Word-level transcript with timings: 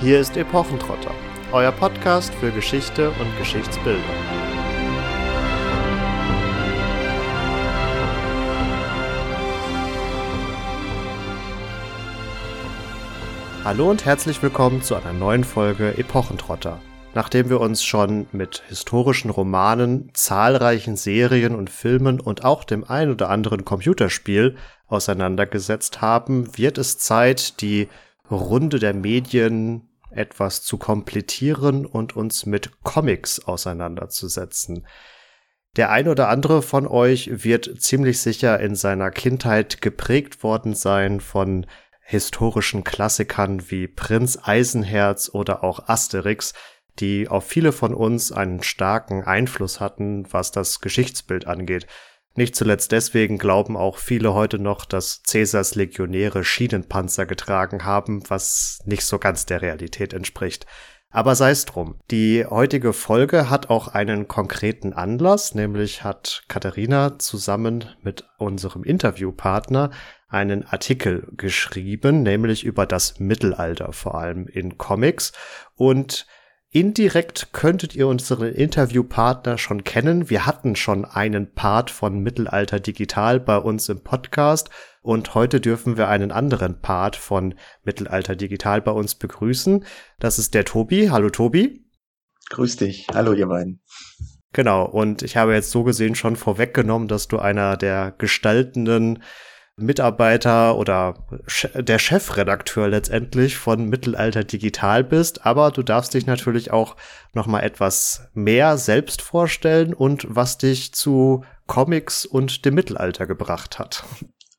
Hier 0.00 0.18
ist 0.18 0.36
Epochentrotter, 0.36 1.14
euer 1.52 1.70
Podcast 1.70 2.34
für 2.34 2.50
Geschichte 2.50 3.10
und 3.10 3.38
Geschichtsbildung. 3.38 4.02
Hallo 13.64 13.88
und 13.88 14.04
herzlich 14.04 14.42
willkommen 14.42 14.82
zu 14.82 14.96
einer 14.96 15.12
neuen 15.12 15.44
Folge 15.44 15.96
Epochentrotter. 15.96 16.80
Nachdem 17.14 17.48
wir 17.48 17.60
uns 17.60 17.84
schon 17.84 18.26
mit 18.32 18.64
historischen 18.68 19.30
Romanen, 19.30 20.10
zahlreichen 20.12 20.96
Serien 20.96 21.54
und 21.54 21.70
Filmen 21.70 22.18
und 22.20 22.44
auch 22.44 22.64
dem 22.64 22.82
ein 22.82 23.12
oder 23.12 23.30
anderen 23.30 23.64
Computerspiel 23.64 24.56
auseinandergesetzt 24.88 26.02
haben, 26.02 26.58
wird 26.58 26.78
es 26.78 26.98
Zeit, 26.98 27.60
die 27.60 27.88
Runde 28.30 28.78
der 28.78 28.94
Medien 28.94 29.88
etwas 30.10 30.62
zu 30.62 30.78
komplettieren 30.78 31.86
und 31.86 32.16
uns 32.16 32.46
mit 32.46 32.82
Comics 32.82 33.40
auseinanderzusetzen. 33.40 34.86
Der 35.76 35.90
ein 35.90 36.08
oder 36.08 36.28
andere 36.28 36.62
von 36.62 36.86
euch 36.86 37.44
wird 37.44 37.82
ziemlich 37.82 38.20
sicher 38.20 38.60
in 38.60 38.76
seiner 38.76 39.10
Kindheit 39.10 39.82
geprägt 39.82 40.42
worden 40.42 40.74
sein 40.74 41.20
von 41.20 41.66
historischen 42.00 42.84
Klassikern 42.84 43.70
wie 43.70 43.88
Prinz 43.88 44.38
Eisenherz 44.40 45.30
oder 45.32 45.64
auch 45.64 45.88
Asterix, 45.88 46.52
die 47.00 47.28
auf 47.28 47.44
viele 47.44 47.72
von 47.72 47.92
uns 47.92 48.30
einen 48.30 48.62
starken 48.62 49.24
Einfluss 49.24 49.80
hatten, 49.80 50.32
was 50.32 50.52
das 50.52 50.80
Geschichtsbild 50.80 51.46
angeht. 51.46 51.86
Nicht 52.36 52.56
zuletzt 52.56 52.90
deswegen 52.90 53.38
glauben 53.38 53.76
auch 53.76 53.98
viele 53.98 54.34
heute 54.34 54.58
noch, 54.58 54.84
dass 54.84 55.22
Cäsars 55.22 55.76
Legionäre 55.76 56.42
Schienenpanzer 56.42 57.26
getragen 57.26 57.84
haben, 57.84 58.22
was 58.28 58.80
nicht 58.84 59.04
so 59.04 59.18
ganz 59.18 59.46
der 59.46 59.62
Realität 59.62 60.12
entspricht. 60.12 60.66
Aber 61.10 61.36
sei 61.36 61.52
es 61.52 61.64
drum. 61.64 62.00
Die 62.10 62.44
heutige 62.44 62.92
Folge 62.92 63.48
hat 63.48 63.70
auch 63.70 63.86
einen 63.86 64.26
konkreten 64.26 64.92
Anlass, 64.92 65.54
nämlich 65.54 66.02
hat 66.02 66.42
Katharina 66.48 67.20
zusammen 67.20 67.84
mit 68.02 68.24
unserem 68.38 68.82
Interviewpartner 68.82 69.90
einen 70.28 70.64
Artikel 70.64 71.28
geschrieben, 71.36 72.24
nämlich 72.24 72.64
über 72.64 72.84
das 72.84 73.20
Mittelalter, 73.20 73.92
vor 73.92 74.16
allem 74.16 74.48
in 74.48 74.76
Comics. 74.76 75.32
Und 75.76 76.26
Indirekt 76.74 77.52
könntet 77.52 77.94
ihr 77.94 78.08
unseren 78.08 78.52
Interviewpartner 78.52 79.58
schon 79.58 79.84
kennen. 79.84 80.28
Wir 80.28 80.44
hatten 80.44 80.74
schon 80.74 81.04
einen 81.04 81.54
Part 81.54 81.88
von 81.88 82.18
Mittelalter 82.18 82.80
Digital 82.80 83.38
bei 83.38 83.58
uns 83.58 83.88
im 83.88 84.02
Podcast 84.02 84.70
und 85.00 85.36
heute 85.36 85.60
dürfen 85.60 85.96
wir 85.96 86.08
einen 86.08 86.32
anderen 86.32 86.80
Part 86.80 87.14
von 87.14 87.54
Mittelalter 87.84 88.34
Digital 88.34 88.82
bei 88.82 88.90
uns 88.90 89.14
begrüßen. 89.14 89.84
Das 90.18 90.40
ist 90.40 90.52
der 90.52 90.64
Tobi. 90.64 91.10
Hallo 91.10 91.30
Tobi. 91.30 91.86
Grüß 92.50 92.78
dich. 92.78 93.06
Hallo 93.14 93.34
ihr 93.34 93.46
beiden. 93.46 93.80
Genau, 94.52 94.84
und 94.84 95.22
ich 95.22 95.36
habe 95.36 95.54
jetzt 95.54 95.70
so 95.70 95.84
gesehen 95.84 96.16
schon 96.16 96.34
vorweggenommen, 96.34 97.06
dass 97.06 97.28
du 97.28 97.38
einer 97.38 97.76
der 97.76 98.12
gestaltenden 98.18 99.22
Mitarbeiter 99.76 100.76
oder 100.78 101.26
der 101.74 101.98
Chefredakteur 101.98 102.88
letztendlich 102.88 103.56
von 103.56 103.88
Mittelalter 103.88 104.44
Digital 104.44 105.02
bist, 105.02 105.44
aber 105.44 105.72
du 105.72 105.82
darfst 105.82 106.14
dich 106.14 106.26
natürlich 106.26 106.70
auch 106.70 106.96
noch 107.32 107.46
mal 107.46 107.60
etwas 107.60 108.28
mehr 108.34 108.78
selbst 108.78 109.20
vorstellen 109.20 109.92
und 109.92 110.26
was 110.28 110.58
dich 110.58 110.94
zu 110.94 111.44
Comics 111.66 112.24
und 112.24 112.64
dem 112.64 112.74
Mittelalter 112.74 113.26
gebracht 113.26 113.78
hat. 113.78 114.04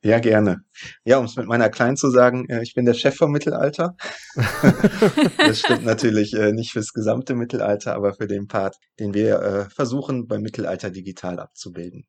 Ja, 0.05 0.19
gerne. 0.19 0.61
Ja, 1.03 1.17
um 1.17 1.25
es 1.25 1.35
mit 1.35 1.47
meiner 1.47 1.69
Kleinen 1.69 1.97
zu 1.97 2.11
sagen, 2.11 2.47
äh, 2.47 2.61
ich 2.61 2.75
bin 2.75 2.85
der 2.85 2.93
Chef 2.93 3.15
vom 3.15 3.31
Mittelalter. 3.31 3.95
das 5.39 5.61
stimmt 5.61 5.83
natürlich 5.83 6.35
äh, 6.35 6.51
nicht 6.51 6.73
fürs 6.73 6.93
gesamte 6.93 7.33
Mittelalter, 7.33 7.95
aber 7.95 8.13
für 8.13 8.27
den 8.27 8.47
Part, 8.47 8.75
den 8.99 9.15
wir 9.15 9.39
äh, 9.41 9.69
versuchen, 9.71 10.27
beim 10.27 10.43
Mittelalter 10.43 10.91
digital 10.91 11.39
abzubilden. 11.39 12.05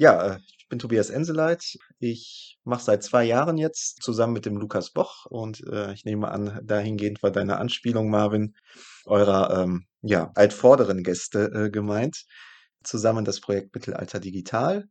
Ja, 0.00 0.38
ich 0.56 0.66
bin 0.70 0.78
Tobias 0.78 1.10
Enseleit. 1.10 1.76
Ich 1.98 2.58
mache 2.64 2.82
seit 2.82 3.02
zwei 3.02 3.22
Jahren 3.22 3.58
jetzt 3.58 4.02
zusammen 4.02 4.32
mit 4.32 4.46
dem 4.46 4.56
Lukas 4.56 4.92
Boch 4.92 5.26
und 5.26 5.62
äh, 5.66 5.92
ich 5.92 6.06
nehme 6.06 6.28
an, 6.30 6.58
dahingehend 6.64 7.22
war 7.22 7.30
deine 7.30 7.58
Anspielung, 7.58 8.08
Marvin, 8.08 8.54
eurer 9.04 9.62
ähm, 9.62 9.84
ja, 10.00 10.32
altvorderen 10.36 11.02
Gäste 11.02 11.50
äh, 11.52 11.70
gemeint. 11.70 12.24
Zusammen 12.82 13.26
das 13.26 13.40
Projekt 13.40 13.74
Mittelalter 13.74 14.20
Digital. 14.20 14.86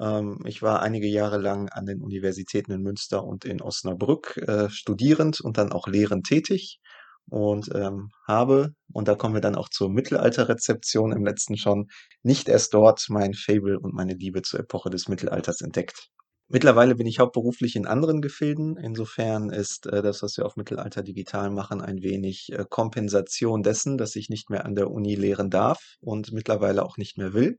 Ähm, 0.00 0.38
ich 0.46 0.62
war 0.62 0.80
einige 0.80 1.08
Jahre 1.08 1.36
lang 1.36 1.68
an 1.68 1.84
den 1.84 2.00
Universitäten 2.00 2.72
in 2.72 2.80
Münster 2.80 3.22
und 3.22 3.44
in 3.44 3.60
Osnabrück 3.60 4.38
äh, 4.48 4.70
studierend 4.70 5.42
und 5.42 5.58
dann 5.58 5.72
auch 5.72 5.88
lehrend 5.88 6.24
tätig 6.24 6.80
und 7.28 7.70
ähm, 7.74 8.10
habe, 8.26 8.74
und 8.92 9.08
da 9.08 9.14
kommen 9.14 9.34
wir 9.34 9.40
dann 9.40 9.56
auch 9.56 9.68
zur 9.68 9.90
Mittelalterrezeption 9.90 11.12
im 11.12 11.24
letzten 11.24 11.56
schon, 11.56 11.88
nicht 12.22 12.48
erst 12.48 12.74
dort 12.74 13.06
mein 13.08 13.34
Fable 13.34 13.78
und 13.78 13.94
meine 13.94 14.14
Liebe 14.14 14.42
zur 14.42 14.60
Epoche 14.60 14.90
des 14.90 15.08
Mittelalters 15.08 15.60
entdeckt. 15.60 16.10
Mittlerweile 16.48 16.94
bin 16.94 17.06
ich 17.06 17.20
hauptberuflich 17.20 17.74
in 17.74 17.86
anderen 17.86 18.20
Gefilden. 18.20 18.76
Insofern 18.76 19.48
ist 19.48 19.86
äh, 19.86 20.02
das, 20.02 20.22
was 20.22 20.36
wir 20.36 20.44
auf 20.44 20.56
Mittelalter 20.56 21.02
digital 21.02 21.50
machen, 21.50 21.80
ein 21.80 22.02
wenig 22.02 22.52
äh, 22.52 22.64
Kompensation 22.68 23.62
dessen, 23.62 23.96
dass 23.96 24.14
ich 24.14 24.28
nicht 24.28 24.50
mehr 24.50 24.66
an 24.66 24.74
der 24.74 24.90
Uni 24.90 25.14
lehren 25.14 25.48
darf 25.48 25.96
und 26.00 26.32
mittlerweile 26.32 26.84
auch 26.84 26.98
nicht 26.98 27.16
mehr 27.16 27.32
will. 27.32 27.56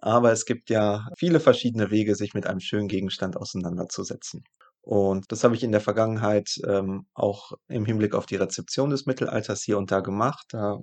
Aber 0.00 0.32
es 0.32 0.44
gibt 0.44 0.70
ja 0.70 1.06
viele 1.16 1.40
verschiedene 1.40 1.90
Wege, 1.90 2.16
sich 2.16 2.34
mit 2.34 2.46
einem 2.46 2.60
schönen 2.60 2.88
Gegenstand 2.88 3.36
auseinanderzusetzen. 3.36 4.42
Und 4.82 5.30
das 5.30 5.44
habe 5.44 5.54
ich 5.54 5.62
in 5.62 5.72
der 5.72 5.80
Vergangenheit 5.80 6.58
ähm, 6.66 7.06
auch 7.14 7.52
im 7.68 7.84
Hinblick 7.84 8.14
auf 8.14 8.26
die 8.26 8.36
Rezeption 8.36 8.90
des 8.90 9.06
Mittelalters 9.06 9.62
hier 9.62 9.78
und 9.78 9.90
da 9.90 10.00
gemacht. 10.00 10.46
Da 10.50 10.78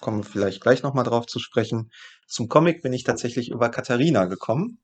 kommen 0.00 0.18
wir 0.18 0.24
vielleicht 0.24 0.60
gleich 0.60 0.82
nochmal 0.82 1.04
drauf 1.04 1.26
zu 1.26 1.38
sprechen. 1.38 1.90
Zum 2.26 2.48
Comic 2.48 2.82
bin 2.82 2.92
ich 2.92 3.04
tatsächlich 3.04 3.50
über 3.50 3.68
Katharina 3.68 4.24
gekommen, 4.24 4.80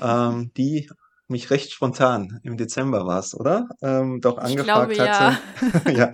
ähm, 0.00 0.50
die 0.56 0.88
mich 1.28 1.50
recht 1.50 1.72
spontan 1.72 2.40
im 2.42 2.56
Dezember 2.56 3.06
war 3.06 3.20
es, 3.20 3.34
oder? 3.34 3.68
Ähm, 3.82 4.20
doch 4.20 4.38
angefragt 4.38 4.92
glaube, 4.92 5.10
hatte, 5.10 5.38
ja. 5.86 5.92
ja, 5.92 6.12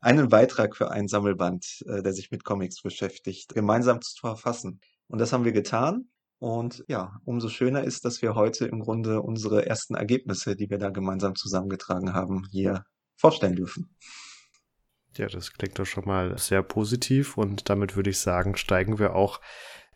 einen 0.00 0.28
Beitrag 0.28 0.76
für 0.76 0.90
ein 0.90 1.06
Sammelband, 1.06 1.84
äh, 1.86 2.02
der 2.02 2.12
sich 2.12 2.30
mit 2.30 2.44
Comics 2.44 2.82
beschäftigt, 2.82 3.54
gemeinsam 3.54 4.00
zu 4.02 4.16
verfassen. 4.18 4.80
Und 5.06 5.20
das 5.20 5.32
haben 5.32 5.44
wir 5.44 5.52
getan. 5.52 6.08
Und 6.38 6.84
ja, 6.88 7.18
umso 7.24 7.48
schöner 7.48 7.84
ist, 7.84 8.04
dass 8.04 8.20
wir 8.20 8.34
heute 8.34 8.66
im 8.66 8.80
Grunde 8.80 9.22
unsere 9.22 9.66
ersten 9.66 9.94
Ergebnisse, 9.94 10.54
die 10.54 10.68
wir 10.68 10.78
da 10.78 10.90
gemeinsam 10.90 11.34
zusammengetragen 11.34 12.12
haben, 12.12 12.44
hier 12.50 12.84
vorstellen 13.16 13.56
dürfen. 13.56 13.96
Ja, 15.16 15.28
das 15.28 15.52
klingt 15.52 15.78
doch 15.78 15.86
schon 15.86 16.04
mal 16.04 16.36
sehr 16.36 16.62
positiv 16.62 17.38
und 17.38 17.70
damit 17.70 17.96
würde 17.96 18.10
ich 18.10 18.18
sagen, 18.18 18.56
steigen 18.56 18.98
wir 18.98 19.14
auch 19.14 19.40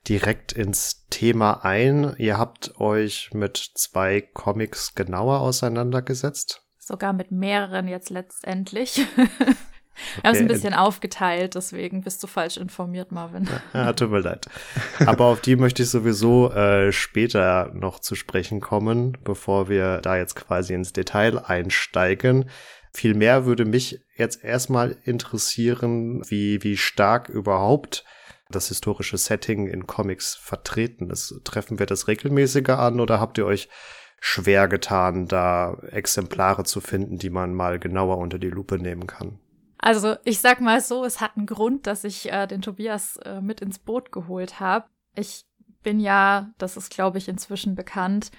direkt 0.08 0.52
ins 0.52 1.06
Thema 1.10 1.64
ein. 1.64 2.14
Ihr 2.16 2.38
habt 2.38 2.80
euch 2.80 3.30
mit 3.34 3.58
zwei 3.74 4.22
Comics 4.22 4.94
genauer 4.94 5.40
auseinandergesetzt. 5.40 6.62
Sogar 6.78 7.12
mit 7.12 7.30
mehreren 7.30 7.86
jetzt 7.86 8.08
letztendlich. 8.08 9.06
Wir 10.16 10.28
haben 10.28 10.34
es 10.34 10.40
ein 10.40 10.48
bisschen 10.48 10.74
aufgeteilt, 10.74 11.54
deswegen 11.54 12.02
bist 12.02 12.22
du 12.22 12.26
falsch 12.26 12.56
informiert, 12.56 13.12
Marvin. 13.12 13.48
Ja, 13.74 13.92
tut 13.92 14.10
mir 14.10 14.20
leid. 14.20 14.46
Aber 15.04 15.26
auf 15.26 15.40
die 15.40 15.56
möchte 15.56 15.82
ich 15.82 15.90
sowieso 15.90 16.50
äh, 16.52 16.92
später 16.92 17.70
noch 17.74 18.00
zu 18.00 18.14
sprechen 18.14 18.60
kommen, 18.60 19.18
bevor 19.24 19.68
wir 19.68 19.98
da 19.98 20.16
jetzt 20.16 20.36
quasi 20.36 20.74
ins 20.74 20.92
Detail 20.92 21.38
einsteigen. 21.38 22.48
Vielmehr 22.92 23.46
würde 23.46 23.64
mich 23.64 24.00
jetzt 24.16 24.42
erstmal 24.42 24.96
interessieren, 25.04 26.22
wie, 26.28 26.62
wie 26.62 26.76
stark 26.76 27.28
überhaupt 27.28 28.04
das 28.50 28.68
historische 28.68 29.16
Setting 29.16 29.68
in 29.68 29.86
Comics 29.86 30.34
vertreten 30.34 31.10
ist. 31.10 31.40
Treffen 31.44 31.78
wir 31.78 31.86
das 31.86 32.08
regelmäßiger 32.08 32.78
an 32.78 33.00
oder 33.00 33.20
habt 33.20 33.38
ihr 33.38 33.46
euch 33.46 33.68
schwer 34.20 34.68
getan, 34.68 35.26
da 35.26 35.78
Exemplare 35.90 36.64
zu 36.64 36.80
finden, 36.80 37.18
die 37.18 37.30
man 37.30 37.54
mal 37.54 37.78
genauer 37.78 38.18
unter 38.18 38.38
die 38.38 38.50
Lupe 38.50 38.78
nehmen 38.78 39.06
kann? 39.06 39.38
Also 39.80 40.16
ich 40.24 40.40
sag 40.40 40.60
mal 40.60 40.80
so, 40.80 41.04
es 41.04 41.20
hat 41.20 41.36
einen 41.36 41.46
Grund, 41.46 41.86
dass 41.86 42.04
ich 42.04 42.30
äh, 42.30 42.46
den 42.46 42.62
Tobias 42.62 43.16
äh, 43.18 43.40
mit 43.40 43.60
ins 43.60 43.78
Boot 43.78 44.12
geholt 44.12 44.60
habe. 44.60 44.86
Ich 45.16 45.46
bin 45.82 46.00
ja, 46.00 46.50
das 46.58 46.76
ist 46.76 46.90
glaube 46.90 47.18
ich 47.18 47.28
inzwischen 47.28 47.74
bekannt, 47.74 48.30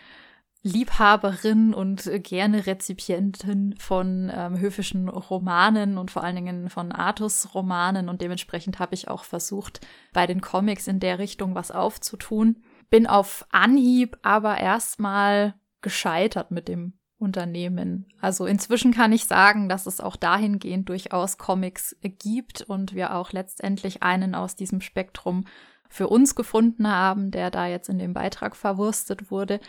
Liebhaberin 0.63 1.73
und 1.73 2.05
äh, 2.05 2.19
gerne 2.19 2.67
Rezipientin 2.67 3.75
von 3.79 4.31
ähm, 4.33 4.59
höfischen 4.59 5.09
Romanen 5.09 5.97
und 5.97 6.11
vor 6.11 6.23
allen 6.23 6.35
Dingen 6.35 6.69
von 6.69 6.91
Artus-Romanen 6.91 8.09
und 8.09 8.21
dementsprechend 8.21 8.77
habe 8.77 8.93
ich 8.93 9.07
auch 9.07 9.23
versucht, 9.23 9.81
bei 10.13 10.27
den 10.27 10.41
Comics 10.41 10.87
in 10.87 10.99
der 10.99 11.17
Richtung 11.17 11.55
was 11.55 11.71
aufzutun. 11.71 12.61
Bin 12.91 13.07
auf 13.07 13.47
Anhieb 13.49 14.19
aber 14.21 14.59
erstmal 14.59 15.55
gescheitert 15.81 16.51
mit 16.51 16.67
dem 16.67 16.93
Unternehmen. 17.21 18.07
Also 18.19 18.45
inzwischen 18.45 18.93
kann 18.93 19.11
ich 19.11 19.25
sagen, 19.25 19.69
dass 19.69 19.85
es 19.85 20.01
auch 20.01 20.15
dahingehend 20.15 20.89
durchaus 20.89 21.37
Comics 21.37 21.95
gibt 22.01 22.61
und 22.61 22.95
wir 22.95 23.15
auch 23.15 23.31
letztendlich 23.31 24.03
einen 24.03 24.35
aus 24.35 24.55
diesem 24.55 24.81
Spektrum 24.81 25.45
für 25.87 26.07
uns 26.07 26.35
gefunden 26.35 26.87
haben, 26.87 27.31
der 27.31 27.51
da 27.51 27.67
jetzt 27.67 27.89
in 27.89 27.99
dem 27.99 28.13
Beitrag 28.13 28.55
verwurstet 28.55 29.29
wurde. 29.29 29.59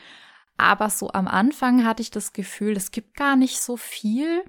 Aber 0.57 0.91
so 0.91 1.11
am 1.13 1.29
Anfang 1.29 1.85
hatte 1.85 2.03
ich 2.03 2.11
das 2.11 2.33
Gefühl, 2.33 2.77
es 2.77 2.91
gibt 2.91 3.17
gar 3.17 3.37
nicht 3.37 3.61
so 3.61 3.77
viel. 3.77 4.45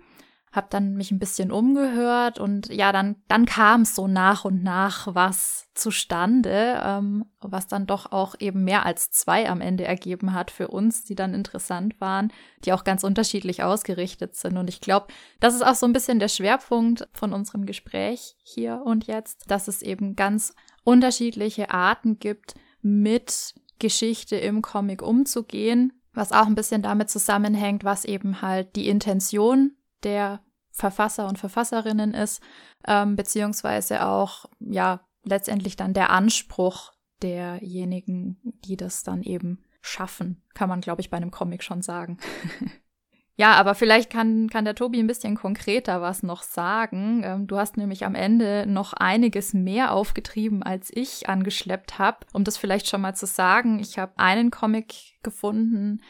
Habe 0.53 0.67
dann 0.69 0.93
mich 0.93 1.09
ein 1.11 1.17
bisschen 1.17 1.51
umgehört 1.51 2.39
und 2.39 2.71
ja, 2.71 2.91
dann, 2.91 3.15
dann 3.27 3.47
kam 3.47 3.85
so 3.85 4.07
nach 4.07 4.45
und 4.45 4.63
nach 4.63 5.13
was 5.15 5.67
zustande, 5.73 6.79
ähm, 6.85 7.25
was 7.41 7.67
dann 7.67 7.87
doch 7.87 8.11
auch 8.11 8.35
eben 8.39 8.63
mehr 8.63 8.85
als 8.85 9.09
zwei 9.09 9.49
am 9.49 9.61
Ende 9.61 9.83
ergeben 9.85 10.33
hat 10.33 10.51
für 10.51 10.67
uns, 10.67 11.03
die 11.03 11.15
dann 11.15 11.33
interessant 11.33 11.99
waren, 11.99 12.31
die 12.63 12.71
auch 12.71 12.83
ganz 12.83 13.03
unterschiedlich 13.03 13.63
ausgerichtet 13.63 14.35
sind. 14.35 14.57
Und 14.57 14.69
ich 14.69 14.79
glaube, 14.79 15.07
das 15.39 15.55
ist 15.55 15.65
auch 15.65 15.73
so 15.73 15.87
ein 15.87 15.93
bisschen 15.93 16.19
der 16.19 16.27
Schwerpunkt 16.27 17.07
von 17.13 17.33
unserem 17.33 17.65
Gespräch 17.65 18.35
hier 18.43 18.83
und 18.85 19.07
jetzt, 19.07 19.49
dass 19.49 19.67
es 19.67 19.81
eben 19.81 20.15
ganz 20.15 20.53
unterschiedliche 20.83 21.71
Arten 21.71 22.19
gibt, 22.19 22.53
mit 22.83 23.55
Geschichte 23.79 24.35
im 24.35 24.61
Comic 24.61 25.01
umzugehen, 25.01 25.93
was 26.13 26.31
auch 26.31 26.45
ein 26.45 26.55
bisschen 26.55 26.83
damit 26.83 27.09
zusammenhängt, 27.09 27.83
was 27.83 28.05
eben 28.05 28.43
halt 28.43 28.75
die 28.75 28.87
Intention 28.87 29.71
der 30.03 30.41
Verfasser 30.71 31.27
und 31.27 31.37
Verfasserinnen 31.37 32.13
ist, 32.13 32.41
ähm, 32.87 33.15
beziehungsweise 33.15 34.05
auch, 34.05 34.45
ja, 34.59 35.01
letztendlich 35.23 35.75
dann 35.75 35.93
der 35.93 36.09
Anspruch 36.09 36.91
derjenigen, 37.21 38.37
die 38.43 38.75
das 38.75 39.03
dann 39.03 39.23
eben 39.23 39.63
schaffen, 39.81 40.41
kann 40.53 40.69
man, 40.69 40.81
glaube 40.81 41.01
ich, 41.01 41.09
bei 41.09 41.17
einem 41.17 41.31
Comic 41.31 41.63
schon 41.63 41.81
sagen. 41.81 42.17
ja, 43.35 43.53
aber 43.53 43.75
vielleicht 43.75 44.09
kann, 44.09 44.49
kann 44.49 44.65
der 44.65 44.75
Tobi 44.75 44.99
ein 44.99 45.07
bisschen 45.07 45.35
konkreter 45.35 46.01
was 46.01 46.23
noch 46.23 46.41
sagen. 46.41 47.21
Ähm, 47.23 47.47
du 47.47 47.57
hast 47.57 47.77
nämlich 47.77 48.05
am 48.05 48.15
Ende 48.15 48.65
noch 48.67 48.93
einiges 48.93 49.53
mehr 49.53 49.93
aufgetrieben, 49.93 50.63
als 50.63 50.89
ich 50.93 51.29
angeschleppt 51.29 51.99
habe. 51.99 52.25
Um 52.33 52.43
das 52.43 52.57
vielleicht 52.57 52.87
schon 52.87 53.01
mal 53.01 53.15
zu 53.15 53.25
sagen, 53.25 53.79
ich 53.79 53.99
habe 53.99 54.13
einen 54.17 54.51
Comic 54.51 55.21
gefunden, 55.21 56.01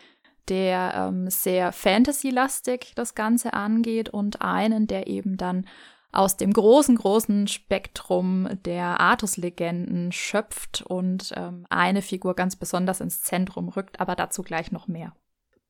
der 0.50 0.94
ähm, 0.96 1.30
sehr 1.30 1.72
Fantasy-lastig 1.72 2.94
das 2.96 3.16
Ganze 3.16 3.54
angeht 3.54 4.10
und 4.10 4.42
einen, 4.42 4.88
der 4.88 5.08
eben 5.08 5.38
dann 5.38 5.66
aus 6.12 6.38
dem 6.38 6.54
großen, 6.54 6.96
großen 6.96 7.48
Spektrum 7.48 8.48
der 8.66 9.00
Artus-Legenden 9.00 10.12
schöpft 10.12 10.84
und 10.88 11.34
ähm, 11.36 11.66
eine 11.70 12.04
Figur 12.04 12.36
ganz 12.36 12.56
besonders 12.56 13.02
ins 13.02 13.22
Zentrum 13.22 13.70
rückt, 13.70 14.00
aber 14.00 14.16
dazu 14.16 14.44
gleich 14.44 14.72
noch 14.72 14.88
mehr. 14.88 15.14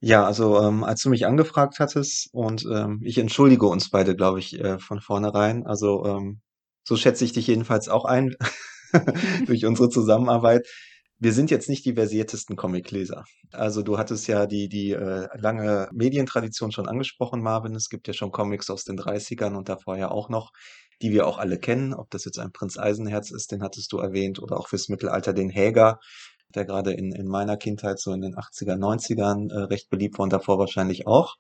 Ja, 0.02 0.26
also 0.26 0.62
ähm, 0.62 0.84
als 0.84 1.02
du 1.02 1.10
mich 1.10 1.26
angefragt 1.26 1.80
hattest 1.80 2.28
und 2.34 2.66
ähm, 2.70 3.00
ich 3.04 3.18
entschuldige 3.18 3.68
uns 3.68 3.90
beide, 3.90 4.18
glaube 4.18 4.40
ich, 4.40 4.60
äh, 4.60 4.78
von 4.78 5.00
vornherein. 5.00 5.66
Also 5.66 6.04
ähm, 6.06 6.42
so 6.84 6.98
schätze 6.98 7.24
ich 7.24 7.32
dich 7.32 7.48
jedenfalls 7.48 7.88
auch 7.88 8.04
ein 8.04 8.36
durch 9.46 9.66
unsere 9.66 9.88
Zusammenarbeit 9.88 10.68
wir 11.20 11.32
sind 11.32 11.52
jetzt 11.52 11.70
nicht 11.70 11.86
die 11.86 11.94
versiertesten 11.94 12.56
Comicleser. 12.56 13.24
Also 13.52 13.82
du 13.82 13.98
hattest 13.98 14.28
ja 14.28 14.46
die, 14.46 14.68
die 14.68 14.92
äh, 14.92 15.28
lange 15.38 15.88
Medientradition 15.94 16.72
schon 16.72 16.88
angesprochen, 16.88 17.42
Marvin. 17.42 17.76
Es 17.76 17.90
gibt 17.90 18.08
ja 18.08 18.14
schon 18.14 18.32
Comics 18.32 18.70
aus 18.70 18.84
den 18.84 19.00
30ern 19.00 19.56
und 19.56 19.70
davor 19.70 19.98
ja 19.98 20.12
auch 20.12 20.30
noch, 20.30 20.52
die 21.02 21.12
wir 21.12 21.28
auch 21.28 21.38
alle 21.38 21.60
kennen. 21.60 21.94
Ob 21.94 22.10
das 22.10 22.26
jetzt 22.26 22.40
ein 22.40 22.52
Prinz 22.52 22.78
Eisenherz 22.78 23.32
ist, 23.32 23.52
den 23.52 23.64
hattest 23.64 23.92
du 23.94 24.00
erwähnt, 24.00 24.42
oder 24.42 24.58
auch 24.58 24.68
fürs 24.68 24.90
Mittelalter 24.90 25.34
den 25.34 25.50
Häger, 25.50 26.00
der 26.56 26.66
gerade 26.66 26.94
in, 26.94 27.12
in 27.12 27.28
meiner 27.28 27.58
Kindheit 27.58 28.00
so 28.00 28.12
in 28.12 28.22
den 28.22 28.36
80er, 28.36 28.76
90ern 28.76 29.52
äh, 29.52 29.64
recht 29.66 29.90
beliebt 29.90 30.18
war 30.18 30.24
und 30.24 30.34
davor 30.34 30.60
wahrscheinlich 30.60 31.08
auch. 31.08 31.36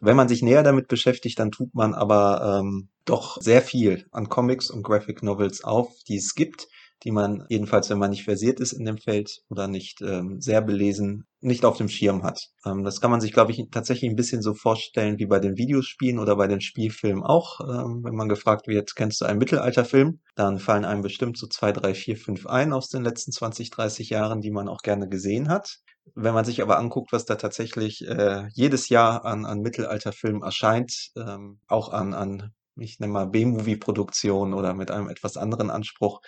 Wenn 0.00 0.16
man 0.16 0.28
sich 0.28 0.40
näher 0.40 0.62
damit 0.62 0.88
beschäftigt, 0.88 1.38
dann 1.38 1.50
tut 1.50 1.74
man 1.74 1.94
aber 1.94 2.60
ähm, 2.60 2.88
doch 3.04 3.40
sehr 3.40 3.60
viel 3.60 4.06
an 4.12 4.30
Comics 4.30 4.70
und 4.70 4.82
Graphic 4.82 5.22
Novels 5.22 5.62
auf, 5.62 5.92
die 6.08 6.16
es 6.16 6.34
gibt 6.34 6.68
die 7.04 7.10
man 7.10 7.44
jedenfalls, 7.48 7.88
wenn 7.90 7.98
man 7.98 8.10
nicht 8.10 8.24
versiert 8.24 8.60
ist 8.60 8.72
in 8.72 8.84
dem 8.84 8.98
Feld 8.98 9.40
oder 9.48 9.68
nicht 9.68 10.02
ähm, 10.02 10.40
sehr 10.40 10.60
belesen, 10.60 11.26
nicht 11.40 11.64
auf 11.64 11.78
dem 11.78 11.88
Schirm 11.88 12.22
hat. 12.22 12.38
Ähm, 12.66 12.84
das 12.84 13.00
kann 13.00 13.10
man 13.10 13.20
sich, 13.20 13.32
glaube 13.32 13.52
ich, 13.52 13.62
tatsächlich 13.70 14.10
ein 14.10 14.16
bisschen 14.16 14.42
so 14.42 14.54
vorstellen 14.54 15.18
wie 15.18 15.26
bei 15.26 15.38
den 15.38 15.56
Videospielen 15.56 16.18
oder 16.18 16.36
bei 16.36 16.46
den 16.46 16.60
Spielfilmen 16.60 17.22
auch. 17.22 17.60
Ähm, 17.60 18.02
wenn 18.04 18.14
man 18.14 18.28
gefragt 18.28 18.66
wird, 18.66 18.94
kennst 18.94 19.20
du 19.20 19.24
einen 19.24 19.38
Mittelalterfilm? 19.38 20.20
Dann 20.34 20.58
fallen 20.58 20.84
einem 20.84 21.02
bestimmt 21.02 21.38
so 21.38 21.46
zwei, 21.46 21.72
drei, 21.72 21.94
vier, 21.94 22.16
fünf 22.16 22.46
ein 22.46 22.72
aus 22.72 22.88
den 22.88 23.02
letzten 23.02 23.32
20, 23.32 23.70
30 23.70 24.10
Jahren, 24.10 24.40
die 24.40 24.50
man 24.50 24.68
auch 24.68 24.82
gerne 24.82 25.08
gesehen 25.08 25.48
hat. 25.48 25.78
Wenn 26.14 26.34
man 26.34 26.44
sich 26.44 26.60
aber 26.60 26.78
anguckt, 26.78 27.12
was 27.12 27.24
da 27.24 27.36
tatsächlich 27.36 28.06
äh, 28.06 28.48
jedes 28.52 28.88
Jahr 28.88 29.24
an, 29.24 29.46
an 29.46 29.60
Mittelalterfilmen 29.60 30.42
erscheint, 30.42 31.10
ähm, 31.16 31.60
auch 31.68 31.90
an, 31.90 32.14
an 32.14 32.52
ich 32.76 32.98
nenne 32.98 33.12
mal 33.12 33.26
B-Movie-Produktionen 33.26 34.54
oder 34.54 34.74
mit 34.74 34.90
einem 34.90 35.08
etwas 35.08 35.36
anderen 35.36 35.70
Anspruch, 35.70 36.20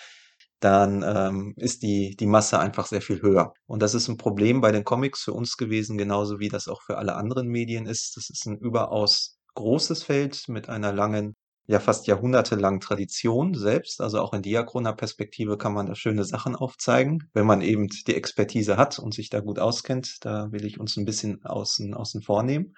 dann 0.62 1.02
ähm, 1.04 1.54
ist 1.56 1.82
die, 1.82 2.14
die 2.16 2.26
Masse 2.26 2.58
einfach 2.58 2.86
sehr 2.86 3.02
viel 3.02 3.20
höher. 3.20 3.52
Und 3.66 3.82
das 3.82 3.94
ist 3.94 4.08
ein 4.08 4.16
Problem 4.16 4.60
bei 4.60 4.70
den 4.70 4.84
Comics 4.84 5.22
für 5.22 5.32
uns 5.32 5.56
gewesen, 5.56 5.98
genauso 5.98 6.38
wie 6.38 6.48
das 6.48 6.68
auch 6.68 6.82
für 6.82 6.98
alle 6.98 7.16
anderen 7.16 7.48
Medien 7.48 7.86
ist. 7.86 8.16
Das 8.16 8.30
ist 8.30 8.46
ein 8.46 8.58
überaus 8.58 9.38
großes 9.54 10.04
Feld 10.04 10.48
mit 10.48 10.68
einer 10.68 10.92
langen, 10.92 11.34
ja 11.66 11.80
fast 11.80 12.06
jahrhundertelangen 12.06 12.80
Tradition 12.80 13.54
selbst. 13.54 14.00
Also 14.00 14.20
auch 14.20 14.32
in 14.32 14.42
diachroner 14.42 14.92
Perspektive 14.92 15.58
kann 15.58 15.74
man 15.74 15.86
da 15.86 15.96
schöne 15.96 16.24
Sachen 16.24 16.54
aufzeigen, 16.54 17.28
wenn 17.34 17.46
man 17.46 17.60
eben 17.60 17.88
die 17.88 18.14
Expertise 18.14 18.76
hat 18.76 19.00
und 19.00 19.14
sich 19.14 19.30
da 19.30 19.40
gut 19.40 19.58
auskennt. 19.58 20.18
Da 20.20 20.52
will 20.52 20.64
ich 20.64 20.78
uns 20.78 20.96
ein 20.96 21.04
bisschen 21.04 21.44
außen, 21.44 21.92
außen 21.94 22.22
vornehmen. 22.22 22.74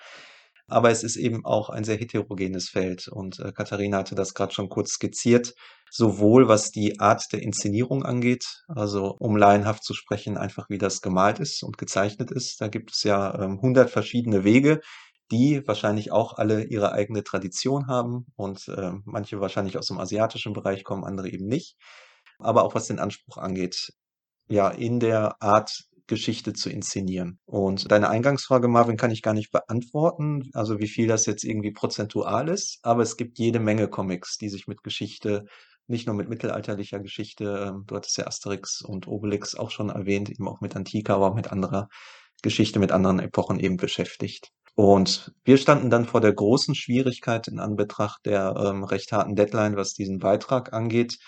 Aber 0.66 0.90
es 0.90 1.02
ist 1.02 1.16
eben 1.16 1.44
auch 1.44 1.68
ein 1.70 1.84
sehr 1.84 1.96
heterogenes 1.96 2.68
Feld. 2.68 3.08
Und 3.08 3.38
äh, 3.40 3.52
Katharina 3.52 3.98
hatte 3.98 4.14
das 4.14 4.34
gerade 4.34 4.54
schon 4.54 4.68
kurz 4.68 4.92
skizziert 4.92 5.54
sowohl 5.94 6.48
was 6.48 6.72
die 6.72 6.98
Art 6.98 7.32
der 7.32 7.40
Inszenierung 7.42 8.04
angeht, 8.04 8.64
also 8.66 9.14
um 9.16 9.36
laienhaft 9.36 9.84
zu 9.84 9.94
sprechen, 9.94 10.36
einfach 10.36 10.68
wie 10.68 10.78
das 10.78 11.02
gemalt 11.02 11.38
ist 11.38 11.62
und 11.62 11.78
gezeichnet 11.78 12.32
ist. 12.32 12.60
Da 12.60 12.66
gibt 12.66 12.90
es 12.92 13.04
ja 13.04 13.32
ähm, 13.40 13.58
100 13.62 13.88
verschiedene 13.90 14.42
Wege, 14.42 14.80
die 15.30 15.62
wahrscheinlich 15.68 16.10
auch 16.10 16.36
alle 16.36 16.64
ihre 16.64 16.90
eigene 16.90 17.22
Tradition 17.22 17.86
haben 17.86 18.26
und 18.34 18.66
äh, 18.66 18.90
manche 19.04 19.40
wahrscheinlich 19.40 19.78
aus 19.78 19.86
dem 19.86 20.00
asiatischen 20.00 20.52
Bereich 20.52 20.82
kommen, 20.82 21.04
andere 21.04 21.30
eben 21.30 21.46
nicht. 21.46 21.76
Aber 22.40 22.64
auch 22.64 22.74
was 22.74 22.88
den 22.88 22.98
Anspruch 22.98 23.36
angeht, 23.36 23.92
ja, 24.48 24.70
in 24.70 24.98
der 24.98 25.40
Art 25.40 25.84
Geschichte 26.06 26.52
zu 26.52 26.70
inszenieren. 26.70 27.38
Und 27.46 27.90
deine 27.90 28.10
Eingangsfrage, 28.10 28.68
Marvin, 28.68 28.96
kann 28.96 29.10
ich 29.10 29.22
gar 29.22 29.34
nicht 29.34 29.50
beantworten, 29.50 30.50
also 30.52 30.78
wie 30.78 30.88
viel 30.88 31.06
das 31.06 31.26
jetzt 31.26 31.44
irgendwie 31.44 31.72
prozentual 31.72 32.48
ist, 32.48 32.78
aber 32.82 33.02
es 33.02 33.16
gibt 33.16 33.38
jede 33.38 33.60
Menge 33.60 33.88
Comics, 33.88 34.36
die 34.36 34.48
sich 34.48 34.66
mit 34.66 34.82
Geschichte 34.82 35.46
nicht 35.86 36.06
nur 36.06 36.16
mit 36.16 36.28
mittelalterlicher 36.28 36.98
Geschichte, 36.98 37.68
ähm, 37.68 37.84
du 37.86 37.96
hattest 37.96 38.16
ja 38.16 38.26
Asterix 38.26 38.80
und 38.80 39.06
Obelix 39.06 39.54
auch 39.54 39.70
schon 39.70 39.90
erwähnt, 39.90 40.30
eben 40.30 40.48
auch 40.48 40.60
mit 40.60 40.76
Antika, 40.76 41.14
aber 41.14 41.30
auch 41.30 41.34
mit 41.34 41.52
anderer 41.52 41.88
Geschichte, 42.42 42.78
mit 42.78 42.92
anderen 42.92 43.20
Epochen 43.20 43.60
eben 43.60 43.76
beschäftigt. 43.76 44.50
Und 44.74 45.32
wir 45.44 45.56
standen 45.56 45.90
dann 45.90 46.04
vor 46.04 46.20
der 46.20 46.32
großen 46.32 46.74
Schwierigkeit 46.74 47.48
in 47.48 47.60
Anbetracht 47.60 48.26
der 48.26 48.54
ähm, 48.56 48.84
recht 48.84 49.12
harten 49.12 49.36
Deadline, 49.36 49.76
was 49.76 49.94
diesen 49.94 50.18
Beitrag 50.18 50.72
angeht, 50.72 51.18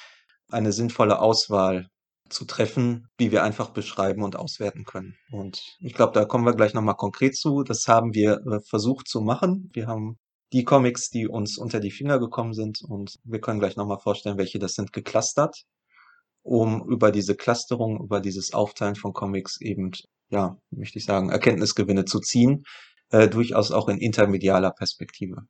eine 0.51 0.73
sinnvolle 0.73 1.21
Auswahl 1.21 1.89
zu 2.29 2.45
treffen, 2.45 3.09
wie 3.19 3.33
wir 3.33 3.43
einfach 3.43 3.71
beschreiben 3.71 4.23
und 4.23 4.37
auswerten 4.37 4.85
können. 4.85 5.17
Und 5.31 5.77
ich 5.81 5.95
glaube, 5.95 6.13
da 6.13 6.25
kommen 6.25 6.45
wir 6.45 6.55
gleich 6.55 6.75
nochmal 6.75 6.97
konkret 6.97 7.37
zu. 7.37 7.63
Das 7.63 7.87
haben 7.89 8.15
wir 8.15 8.41
äh, 8.47 8.61
versucht 8.61 9.09
zu 9.09 9.21
machen. 9.21 9.71
Wir 9.73 9.87
haben 9.87 10.19
die 10.53 10.65
Comics, 10.65 11.11
die 11.11 11.27
uns 11.27 11.59
unter 11.59 11.81
die 11.81 11.91
Finger 11.91 12.19
gekommen 12.19 12.55
sind. 12.55 12.81
Und 12.83 13.17
wir 13.25 13.41
können 13.41 13.61
gleich 13.61 13.77
nochmal 13.77 13.99
vorstellen, 13.99 14.39
welche 14.39 14.59
das 14.59 14.75
sind, 14.75 14.93
geclustert, 14.93 15.63
um 16.43 16.89
über 16.89 17.11
diese 17.11 17.35
Clusterung, 17.35 18.01
über 18.03 18.21
dieses 18.21 18.53
Aufteilen 18.53 18.97
von 18.97 19.13
Comics 19.13 19.61
eben, 19.61 19.91
ja, 20.31 20.57
möchte 20.71 20.99
ich 20.99 21.05
sagen, 21.05 21.31
Erkenntnisgewinne 21.31 22.05
zu 22.05 22.21
ziehen, 22.21 22.65
äh, 23.11 23.29
durchaus 23.29 23.73
auch 23.73 23.89
in 23.89 23.99
intermedialer 23.99 24.71
Perspektive. 24.71 25.43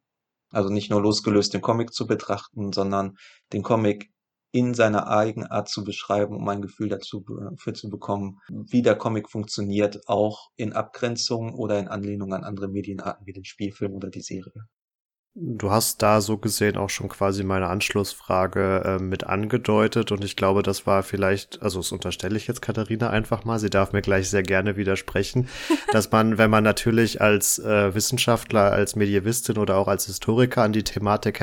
Also 0.50 0.71
nicht 0.71 0.90
nur 0.90 1.02
losgelöst 1.02 1.54
den 1.54 1.61
Comic 1.61 1.92
zu 1.92 2.06
betrachten, 2.06 2.73
sondern 2.73 3.16
den 3.52 3.62
Comic 3.62 4.11
in 4.57 4.73
seiner 4.73 5.09
eigenen 5.09 5.51
Art 5.51 5.69
zu 5.69 5.85
beschreiben, 5.85 6.35
um 6.35 6.49
ein 6.49 6.63
Gefühl 6.63 6.89
dazu 6.89 7.23
für 7.59 7.75
zu 7.75 7.91
bekommen, 7.91 8.41
wie 8.49 8.81
der 8.81 8.97
Comic 8.97 9.29
funktioniert, 9.29 10.09
auch 10.09 10.49
in 10.57 10.73
Abgrenzung 10.73 11.53
oder 11.55 11.79
in 11.79 11.89
Anlehnung 11.89 12.33
an 12.33 12.43
andere 12.43 12.67
Medienarten 12.67 13.27
wie 13.27 13.35
den 13.35 13.45
Spielfilm 13.45 13.93
oder 13.93 14.09
die 14.09 14.23
Serie. 14.23 14.65
Du 15.39 15.71
hast 15.71 16.01
da 16.01 16.23
so 16.23 16.39
gesehen 16.39 16.79
auch 16.79 16.89
schon 16.89 17.11
quasi 17.11 17.45
meine 17.45 17.67
Anschlussfrage 17.67 18.83
äh, 18.87 19.03
mit 19.03 19.25
angedeutet 19.25 20.11
und 20.11 20.25
ich 20.25 20.35
glaube, 20.35 20.63
das 20.63 20.87
war 20.87 21.03
vielleicht, 21.03 21.61
also 21.61 21.81
das 21.81 21.93
unterstelle 21.93 22.39
ich 22.39 22.47
jetzt 22.47 22.63
Katharina 22.63 23.11
einfach 23.11 23.45
mal, 23.45 23.59
sie 23.59 23.69
darf 23.69 23.93
mir 23.93 24.01
gleich 24.01 24.31
sehr 24.31 24.43
gerne 24.43 24.79
widersprechen, 24.79 25.51
dass 25.93 26.11
man, 26.11 26.39
wenn 26.39 26.49
man 26.49 26.65
natürlich 26.65 27.21
als 27.21 27.59
äh, 27.59 27.95
Wissenschaftler, 27.95 28.73
als 28.73 28.97
Medievistin 28.97 29.59
oder 29.59 29.77
auch 29.77 29.89
als 29.89 30.07
Historiker 30.07 30.63
an 30.63 30.73
die 30.73 30.85
Thematik 30.85 31.43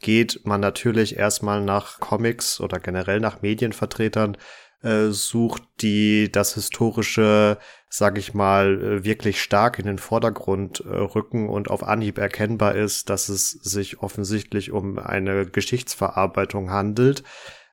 herangeht, 0.00 0.40
man 0.44 0.60
natürlich 0.60 1.16
erstmal 1.16 1.62
nach 1.62 2.00
Comics 2.00 2.60
oder 2.60 2.78
generell 2.78 3.20
nach 3.20 3.42
Medienvertretern 3.42 4.36
äh, 4.82 5.08
sucht, 5.08 5.62
die 5.80 6.30
das 6.30 6.54
historische, 6.54 7.58
sag 7.88 8.18
ich 8.18 8.34
mal, 8.34 8.82
äh, 8.82 9.04
wirklich 9.04 9.40
stark 9.40 9.78
in 9.78 9.86
den 9.86 9.98
Vordergrund 9.98 10.80
äh, 10.80 10.88
rücken 10.88 11.48
und 11.48 11.70
auf 11.70 11.82
Anhieb 11.82 12.18
erkennbar 12.18 12.74
ist, 12.74 13.08
dass 13.10 13.28
es 13.28 13.50
sich 13.50 14.00
offensichtlich 14.02 14.70
um 14.70 14.98
eine 14.98 15.46
Geschichtsverarbeitung 15.46 16.70
handelt. 16.70 17.22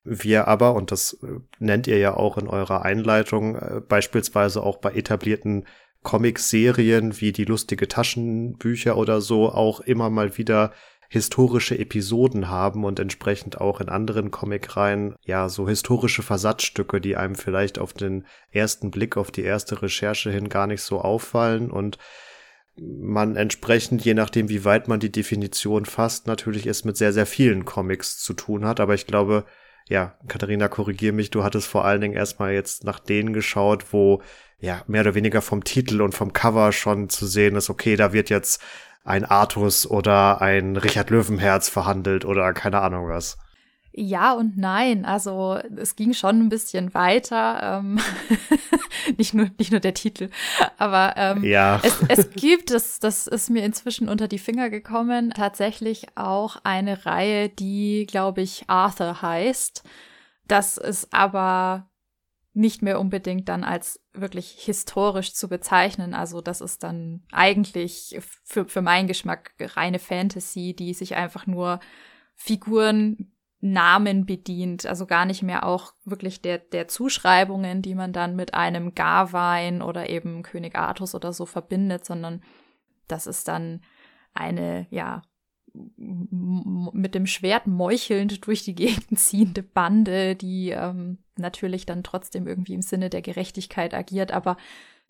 Wir 0.06 0.48
aber, 0.48 0.74
und 0.74 0.92
das 0.92 1.18
nennt 1.58 1.86
ihr 1.86 1.96
ja 1.96 2.14
auch 2.14 2.36
in 2.36 2.46
eurer 2.46 2.82
Einleitung, 2.82 3.58
beispielsweise 3.88 4.62
auch 4.62 4.76
bei 4.76 4.90
etablierten 4.92 5.64
Comic-Serien 6.04 7.20
wie 7.20 7.32
die 7.32 7.46
lustige 7.46 7.88
Taschenbücher 7.88 8.96
oder 8.96 9.20
so 9.20 9.48
auch 9.48 9.80
immer 9.80 10.10
mal 10.10 10.36
wieder 10.36 10.72
historische 11.08 11.78
Episoden 11.78 12.48
haben 12.48 12.84
und 12.84 12.98
entsprechend 12.98 13.60
auch 13.60 13.80
in 13.80 13.88
anderen 13.88 14.30
Comicreihen 14.30 15.14
ja 15.24 15.48
so 15.48 15.68
historische 15.68 16.22
Versatzstücke, 16.22 17.00
die 17.00 17.16
einem 17.16 17.34
vielleicht 17.34 17.78
auf 17.78 17.92
den 17.92 18.26
ersten 18.50 18.90
Blick, 18.90 19.16
auf 19.16 19.30
die 19.30 19.42
erste 19.42 19.82
Recherche 19.82 20.30
hin 20.30 20.48
gar 20.48 20.66
nicht 20.66 20.82
so 20.82 21.00
auffallen 21.00 21.70
und 21.70 21.98
man 22.76 23.36
entsprechend, 23.36 24.04
je 24.04 24.14
nachdem, 24.14 24.48
wie 24.48 24.64
weit 24.64 24.88
man 24.88 25.00
die 25.00 25.12
Definition 25.12 25.84
fasst, 25.84 26.26
natürlich 26.26 26.66
es 26.66 26.84
mit 26.84 26.96
sehr, 26.96 27.12
sehr 27.12 27.26
vielen 27.26 27.64
Comics 27.64 28.18
zu 28.18 28.34
tun 28.34 28.64
hat. 28.64 28.80
Aber 28.80 28.94
ich 28.94 29.06
glaube, 29.06 29.44
ja, 29.88 30.18
Katharina, 30.28 30.68
korrigier 30.68 31.12
mich, 31.12 31.30
du 31.30 31.44
hattest 31.44 31.68
vor 31.68 31.84
allen 31.84 32.00
Dingen 32.00 32.14
erstmal 32.14 32.52
jetzt 32.52 32.84
nach 32.84 32.98
denen 32.98 33.32
geschaut, 33.32 33.92
wo 33.92 34.22
ja 34.58 34.82
mehr 34.86 35.02
oder 35.02 35.14
weniger 35.14 35.42
vom 35.42 35.62
Titel 35.62 36.00
und 36.00 36.14
vom 36.14 36.32
Cover 36.32 36.72
schon 36.72 37.08
zu 37.08 37.26
sehen 37.26 37.54
ist, 37.54 37.70
okay, 37.70 37.96
da 37.96 38.12
wird 38.12 38.30
jetzt 38.30 38.60
ein 39.04 39.24
Artus 39.24 39.88
oder 39.88 40.40
ein 40.40 40.76
Richard 40.76 41.10
Löwenherz 41.10 41.68
verhandelt 41.68 42.24
oder 42.24 42.52
keine 42.52 42.80
Ahnung 42.80 43.08
was. 43.08 43.38
Ja 43.96 44.32
und 44.32 44.58
nein. 44.58 45.04
Also 45.04 45.60
es 45.76 45.94
ging 45.94 46.14
schon 46.14 46.40
ein 46.40 46.48
bisschen 46.48 46.94
weiter. 46.94 47.78
Ähm, 47.78 48.00
nicht, 49.18 49.34
nur, 49.34 49.50
nicht 49.56 49.70
nur 49.70 49.78
der 49.78 49.94
Titel. 49.94 50.30
Aber 50.78 51.14
ähm, 51.16 51.44
ja. 51.44 51.80
es, 51.84 52.00
es 52.08 52.30
gibt, 52.30 52.72
das, 52.72 52.98
das 52.98 53.28
ist 53.28 53.50
mir 53.50 53.64
inzwischen 53.64 54.08
unter 54.08 54.26
die 54.26 54.40
Finger 54.40 54.68
gekommen, 54.68 55.30
tatsächlich 55.30 56.06
auch 56.16 56.56
eine 56.64 57.06
Reihe, 57.06 57.48
die, 57.48 58.06
glaube 58.10 58.40
ich, 58.40 58.64
Arthur 58.66 59.22
heißt. 59.22 59.84
Das 60.48 60.76
ist 60.76 61.14
aber 61.14 61.86
nicht 62.54 62.82
mehr 62.82 63.00
unbedingt 63.00 63.48
dann 63.48 63.64
als 63.64 64.00
wirklich 64.12 64.56
historisch 64.60 65.34
zu 65.34 65.48
bezeichnen. 65.48 66.14
Also 66.14 66.40
das 66.40 66.60
ist 66.60 66.84
dann 66.84 67.24
eigentlich 67.32 68.16
für, 68.44 68.66
für 68.66 68.80
meinen 68.80 69.08
Geschmack 69.08 69.54
reine 69.58 69.98
Fantasy, 69.98 70.74
die 70.74 70.94
sich 70.94 71.16
einfach 71.16 71.46
nur 71.46 71.80
Figuren 72.36 73.32
Namen 73.60 74.26
bedient, 74.26 74.84
also 74.84 75.06
gar 75.06 75.24
nicht 75.24 75.42
mehr 75.42 75.64
auch 75.64 75.94
wirklich 76.04 76.42
der, 76.42 76.58
der 76.58 76.86
Zuschreibungen, 76.86 77.80
die 77.80 77.94
man 77.94 78.12
dann 78.12 78.36
mit 78.36 78.52
einem 78.52 78.94
Garwein 78.94 79.80
oder 79.80 80.10
eben 80.10 80.42
König 80.42 80.76
Artus 80.76 81.14
oder 81.14 81.32
so 81.32 81.46
verbindet, 81.46 82.04
sondern 82.04 82.42
das 83.08 83.26
ist 83.26 83.48
dann 83.48 83.80
eine, 84.34 84.86
ja, 84.90 85.22
mit 85.96 87.14
dem 87.14 87.26
Schwert 87.26 87.66
meuchelnd 87.66 88.46
durch 88.46 88.62
die 88.62 88.74
Gegend 88.74 89.18
ziehende 89.18 89.62
Bande, 89.62 90.36
die 90.36 90.70
ähm, 90.70 91.18
natürlich 91.36 91.84
dann 91.84 92.04
trotzdem 92.04 92.46
irgendwie 92.46 92.74
im 92.74 92.82
Sinne 92.82 93.10
der 93.10 93.22
Gerechtigkeit 93.22 93.92
agiert, 93.92 94.32
aber 94.32 94.56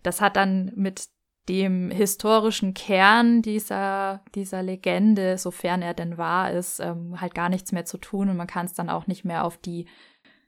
das 0.02 0.20
hat 0.20 0.36
dann 0.36 0.72
mit 0.74 1.08
dem 1.48 1.90
historischen 1.90 2.72
Kern 2.72 3.42
dieser, 3.42 4.22
dieser 4.34 4.62
Legende, 4.62 5.36
sofern 5.36 5.82
er 5.82 5.92
denn 5.92 6.16
wahr 6.16 6.50
ist, 6.50 6.80
ähm, 6.80 7.20
halt 7.20 7.34
gar 7.34 7.50
nichts 7.50 7.72
mehr 7.72 7.84
zu 7.84 7.98
tun 7.98 8.30
und 8.30 8.36
man 8.36 8.46
kann 8.46 8.66
es 8.66 8.72
dann 8.72 8.88
auch 8.88 9.06
nicht 9.06 9.24
mehr 9.24 9.44
auf 9.44 9.58
die 9.58 9.86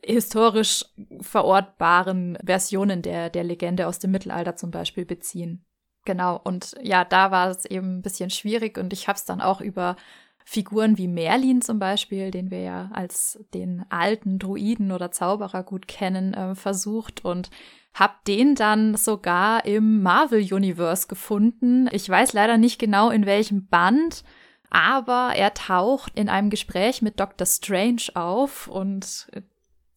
historisch 0.03 0.85
verortbaren 1.21 2.39
Versionen 2.45 3.03
der, 3.03 3.29
der 3.29 3.45
Legende 3.45 3.87
aus 3.87 3.99
dem 3.99 4.13
Mittelalter 4.13 4.57
zum 4.57 4.71
Beispiel 4.71 5.05
beziehen. 5.05 5.65
Genau, 6.07 6.41
und 6.43 6.75
ja, 6.81 7.05
da 7.05 7.33
war 7.33 7.51
es 7.51 7.67
eben 7.67 7.99
ein 7.99 8.03
bisschen 8.03 8.31
schwierig 8.31 8.79
und 8.79 8.93
ich 8.93 9.09
habe 9.09 9.17
es 9.17 9.25
dann 9.25 9.43
auch 9.43 9.61
über 9.61 9.97
Figuren 10.45 10.97
wie 10.97 11.09
Merlin 11.09 11.61
zum 11.61 11.81
Beispiel, 11.81 12.31
den 12.31 12.53
wir 12.53 12.61
ja 12.61 12.89
als 12.93 13.45
den 13.53 13.85
alten 13.91 14.39
Druiden 14.39 14.93
oder 14.93 15.11
Zauberer 15.11 15.65
gut 15.65 15.89
kennen, 15.89 16.33
äh, 16.33 16.55
versucht 16.55 17.25
und 17.25 17.51
hab 17.93 18.25
den 18.25 18.55
dann 18.55 18.97
sogar 18.97 19.65
im 19.65 20.03
Marvel 20.03 20.41
Universe 20.55 21.09
gefunden. 21.09 21.89
Ich 21.91 22.09
weiß 22.09 22.33
leider 22.33 22.57
nicht 22.57 22.79
genau 22.79 23.11
in 23.11 23.27
welchem 23.27 23.67
Band, 23.67 24.23
aber 24.71 25.33
er 25.35 25.55
taucht 25.55 26.17
in 26.17 26.29
einem 26.29 26.51
Gespräch 26.51 27.03
mit 27.03 27.19
Dr. 27.19 27.47
Strange 27.47 28.03
auf 28.15 28.69
und 28.69 29.27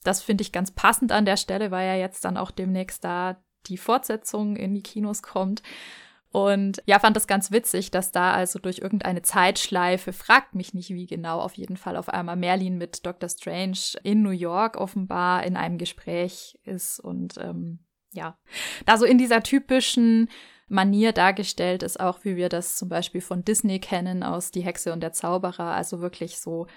das 0.03 0.23
finde 0.23 0.41
ich 0.41 0.51
ganz 0.51 0.71
passend 0.71 1.11
an 1.11 1.25
der 1.25 1.37
Stelle, 1.37 1.69
weil 1.69 1.87
ja 1.87 1.95
jetzt 1.95 2.25
dann 2.25 2.37
auch 2.37 2.49
demnächst 2.49 3.03
da 3.03 3.37
die 3.67 3.77
Fortsetzung 3.77 4.55
in 4.55 4.73
die 4.73 4.83
Kinos 4.83 5.21
kommt. 5.21 5.61
Und 6.31 6.83
ja, 6.85 6.99
fand 6.99 7.15
das 7.15 7.25
ganz 7.25 7.51
witzig, 7.51 7.89
dass 7.89 8.11
da 8.11 8.33
also 8.33 8.59
durch 8.59 8.79
irgendeine 8.79 9.23
Zeitschleife, 9.23 10.13
fragt 10.13 10.53
mich 10.53 10.75
nicht 10.75 10.91
wie 10.91 11.07
genau, 11.07 11.39
auf 11.39 11.55
jeden 11.55 11.75
Fall 11.75 11.97
auf 11.97 12.09
einmal 12.09 12.35
Merlin 12.35 12.77
mit 12.77 13.05
Dr. 13.05 13.29
Strange 13.29 13.79
in 14.03 14.21
New 14.21 14.29
York 14.29 14.77
offenbar 14.77 15.43
in 15.43 15.57
einem 15.57 15.79
Gespräch 15.79 16.59
ist 16.63 16.99
und 16.99 17.35
ähm, 17.39 17.79
ja, 18.11 18.37
da 18.85 18.97
so 18.97 19.05
in 19.05 19.17
dieser 19.17 19.41
typischen 19.41 20.29
Manier 20.67 21.13
dargestellt 21.13 21.81
ist, 21.81 21.99
auch 21.99 22.23
wie 22.23 22.35
wir 22.35 22.49
das 22.49 22.75
zum 22.75 22.89
Beispiel 22.89 23.21
von 23.21 23.43
Disney 23.43 23.79
kennen 23.79 24.21
aus 24.21 24.51
Die 24.51 24.61
Hexe 24.61 24.93
und 24.93 25.01
der 25.01 25.13
Zauberer, 25.13 25.71
also 25.73 25.99
wirklich 25.99 26.39
so 26.39 26.67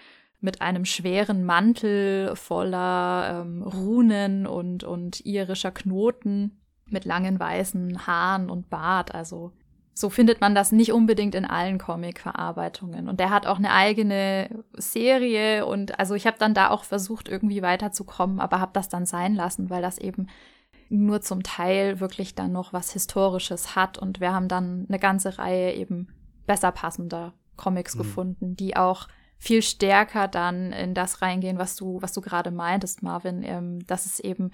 mit 0.40 0.62
einem 0.62 0.86
schweren 0.86 1.44
Mantel 1.44 2.34
voller 2.36 3.42
ähm, 3.42 3.62
Runen 3.62 4.46
und, 4.46 4.82
und 4.82 5.24
irischer 5.26 5.70
Knoten 5.70 6.61
mit 6.92 7.04
langen 7.04 7.40
weißen 7.40 8.06
Haaren 8.06 8.50
und 8.50 8.70
Bart. 8.70 9.14
Also 9.14 9.52
so 9.94 10.08
findet 10.08 10.40
man 10.40 10.54
das 10.54 10.72
nicht 10.72 10.92
unbedingt 10.92 11.34
in 11.34 11.44
allen 11.44 11.78
Comic-Verarbeitungen. 11.78 13.08
Und 13.08 13.20
der 13.20 13.30
hat 13.30 13.46
auch 13.46 13.58
eine 13.58 13.72
eigene 13.72 14.64
Serie 14.74 15.66
und 15.66 15.98
also 15.98 16.14
ich 16.14 16.26
habe 16.26 16.38
dann 16.38 16.54
da 16.54 16.70
auch 16.70 16.84
versucht, 16.84 17.28
irgendwie 17.28 17.62
weiterzukommen, 17.62 18.40
aber 18.40 18.60
habe 18.60 18.72
das 18.74 18.88
dann 18.88 19.04
sein 19.04 19.34
lassen, 19.34 19.68
weil 19.68 19.82
das 19.82 19.98
eben 19.98 20.28
nur 20.88 21.20
zum 21.20 21.42
Teil 21.42 22.00
wirklich 22.00 22.34
dann 22.34 22.52
noch 22.52 22.72
was 22.72 22.92
Historisches 22.92 23.76
hat. 23.76 23.98
Und 23.98 24.20
wir 24.20 24.32
haben 24.32 24.48
dann 24.48 24.86
eine 24.88 24.98
ganze 24.98 25.38
Reihe 25.38 25.74
eben 25.74 26.08
besser 26.46 26.72
passender 26.72 27.34
Comics 27.56 27.94
mhm. 27.94 27.98
gefunden, 27.98 28.56
die 28.56 28.76
auch 28.76 29.08
viel 29.38 29.62
stärker 29.62 30.28
dann 30.28 30.72
in 30.72 30.94
das 30.94 31.20
reingehen, 31.20 31.58
was 31.58 31.76
du, 31.76 32.00
was 32.00 32.12
du 32.12 32.20
gerade 32.20 32.50
meintest, 32.50 33.02
Marvin, 33.02 33.42
ähm, 33.42 33.84
dass 33.86 34.06
es 34.06 34.20
eben 34.20 34.52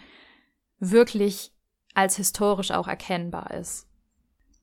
wirklich 0.79 1.53
als 1.99 2.17
historisch 2.17 2.71
auch 2.71 2.87
erkennbar 2.87 3.53
ist. 3.55 3.87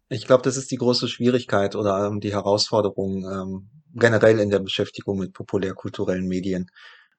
Ich 0.07 0.25
glaube, 0.25 0.43
das 0.43 0.55
ist 0.55 0.71
die 0.71 0.77
große 0.77 1.09
Schwierigkeit 1.09 1.75
oder 1.75 2.07
ähm, 2.07 2.21
die 2.21 2.31
Herausforderung 2.31 3.25
ähm, 3.29 3.69
generell 3.93 4.39
in 4.39 4.49
der 4.49 4.59
Beschäftigung 4.59 5.17
mit 5.19 5.33
populärkulturellen 5.33 6.27
Medien. 6.27 6.71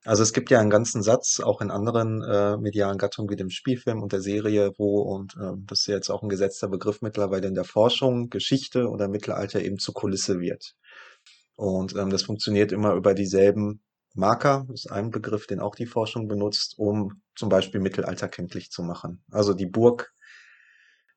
Also 0.04 0.22
es 0.22 0.32
gibt 0.32 0.50
ja 0.50 0.58
einen 0.58 0.70
ganzen 0.70 1.02
Satz, 1.02 1.40
auch 1.40 1.60
in 1.60 1.70
anderen 1.70 2.22
äh, 2.22 2.56
medialen 2.56 2.96
Gattungen 2.96 3.28
wie 3.28 3.36
dem 3.36 3.50
Spielfilm 3.50 4.02
und 4.02 4.12
der 4.12 4.22
Serie, 4.22 4.72
wo, 4.78 5.02
und 5.02 5.34
äh, 5.36 5.52
das 5.66 5.80
ist 5.80 5.86
jetzt 5.88 6.10
auch 6.10 6.22
ein 6.22 6.30
gesetzter 6.30 6.68
Begriff 6.68 7.02
mittlerweile 7.02 7.48
in 7.48 7.54
der 7.54 7.64
Forschung, 7.64 8.30
Geschichte 8.30 8.88
oder 8.88 9.08
Mittelalter 9.08 9.60
eben 9.60 9.78
zur 9.78 9.94
Kulisse 9.94 10.40
wird. 10.40 10.74
Und 11.56 11.94
ähm, 11.94 12.08
das 12.08 12.22
funktioniert 12.22 12.72
immer 12.72 12.94
über 12.94 13.12
dieselben 13.12 13.82
Marker, 14.16 14.66
ist 14.72 14.90
ein 14.90 15.10
Begriff, 15.10 15.46
den 15.46 15.60
auch 15.60 15.74
die 15.74 15.86
Forschung 15.86 16.28
benutzt, 16.28 16.74
um 16.78 17.20
zum 17.34 17.48
Beispiel 17.48 17.80
Mittelalter 17.80 18.28
kenntlich 18.28 18.70
zu 18.70 18.82
machen. 18.82 19.22
Also 19.30 19.54
die 19.54 19.66
Burg 19.66 20.12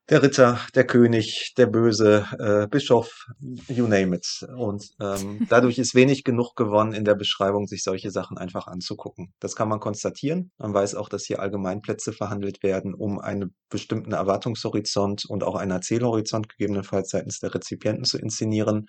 der 0.09 0.23
Ritter, 0.23 0.59
der 0.73 0.85
König, 0.87 1.53
der 1.57 1.67
böse 1.67 2.25
äh, 2.39 2.67
Bischof, 2.67 3.27
you 3.67 3.87
name 3.87 4.15
it. 4.15 4.45
Und 4.57 4.89
ähm, 4.99 5.45
dadurch 5.49 5.77
ist 5.77 5.93
wenig 5.93 6.23
genug 6.23 6.55
gewonnen 6.55 6.93
in 6.93 7.05
der 7.05 7.15
Beschreibung, 7.15 7.67
sich 7.67 7.83
solche 7.83 8.09
Sachen 8.09 8.37
einfach 8.37 8.67
anzugucken. 8.67 9.33
Das 9.39 9.55
kann 9.55 9.69
man 9.69 9.79
konstatieren. 9.79 10.51
Man 10.57 10.73
weiß 10.73 10.95
auch, 10.95 11.09
dass 11.09 11.25
hier 11.25 11.39
Allgemeinplätze 11.39 12.11
verhandelt 12.11 12.63
werden, 12.63 12.95
um 12.95 13.19
einen 13.19 13.53
bestimmten 13.69 14.13
Erwartungshorizont 14.13 15.25
und 15.25 15.43
auch 15.43 15.55
einen 15.55 15.71
Erzählhorizont 15.71 16.49
gegebenenfalls 16.49 17.09
seitens 17.09 17.39
der 17.39 17.53
Rezipienten 17.53 18.03
zu 18.03 18.17
inszenieren. 18.17 18.87